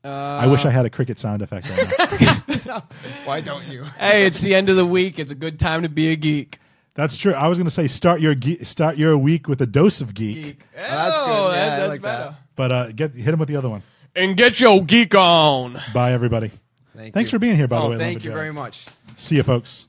Uh, 0.05 0.09
I 0.09 0.47
wish 0.47 0.65
I 0.65 0.71
had 0.71 0.85
a 0.85 0.91
cricket 0.91 1.19
sound 1.19 1.41
effect 1.43 1.71
on 1.71 1.77
that. 1.77 2.85
Why 3.25 3.41
don't 3.41 3.67
you? 3.67 3.85
hey, 3.99 4.27
it's 4.27 4.41
the 4.43 4.55
end 4.55 4.69
of 4.69 4.77
the 4.77 4.85
week. 4.85 5.19
It's 5.19 5.33
a 5.33 5.35
good 5.35 5.59
time 5.59 5.83
to 5.83 5.89
be 5.89 6.11
a 6.13 6.17
geek. 6.17 6.59
That's 6.95 7.17
true. 7.17 7.33
I 7.33 7.49
was 7.49 7.59
going 7.59 7.65
to 7.67 7.71
say 7.73 7.89
start 7.89 8.21
your 8.21 8.35
ge- 8.37 8.65
start 8.65 8.97
your 8.99 9.17
week 9.19 9.49
with 9.49 9.61
a 9.61 9.67
dose 9.67 10.01
of 10.01 10.15
geek, 10.15 10.45
Geek. 10.45 10.61
that's 10.79 11.21
good. 11.23 11.29
Oh, 11.31 11.53
Yeah, 11.53 11.63
I 11.65 11.67
that's 11.79 11.89
like 11.89 12.03
better. 12.03 12.25
that. 12.25 12.35
but 12.55 12.73
uh, 12.73 12.93
get 12.93 13.15
hit 13.17 13.33
him 13.35 13.41
with 13.41 13.49
the 13.49 13.57
other 13.57 13.69
one. 13.71 13.83
And 14.15 14.37
get 14.37 14.61
your 14.61 14.85
geek 14.85 15.15
on. 15.17 15.81
Bye, 15.93 16.13
everybody. 16.13 16.53
Thank 16.95 17.13
Thanks 17.15 17.33
you. 17.33 17.37
for 17.37 17.41
being 17.41 17.57
here. 17.57 17.67
By 17.67 17.81
the 17.81 17.87
oh, 17.87 17.91
way, 17.91 17.99
thank 17.99 18.23
you 18.23 18.31
Lumberjack. 18.31 18.35
very 18.35 18.53
much. 18.53 18.87
See 19.17 19.37
you, 19.37 19.43
folks. 19.43 19.89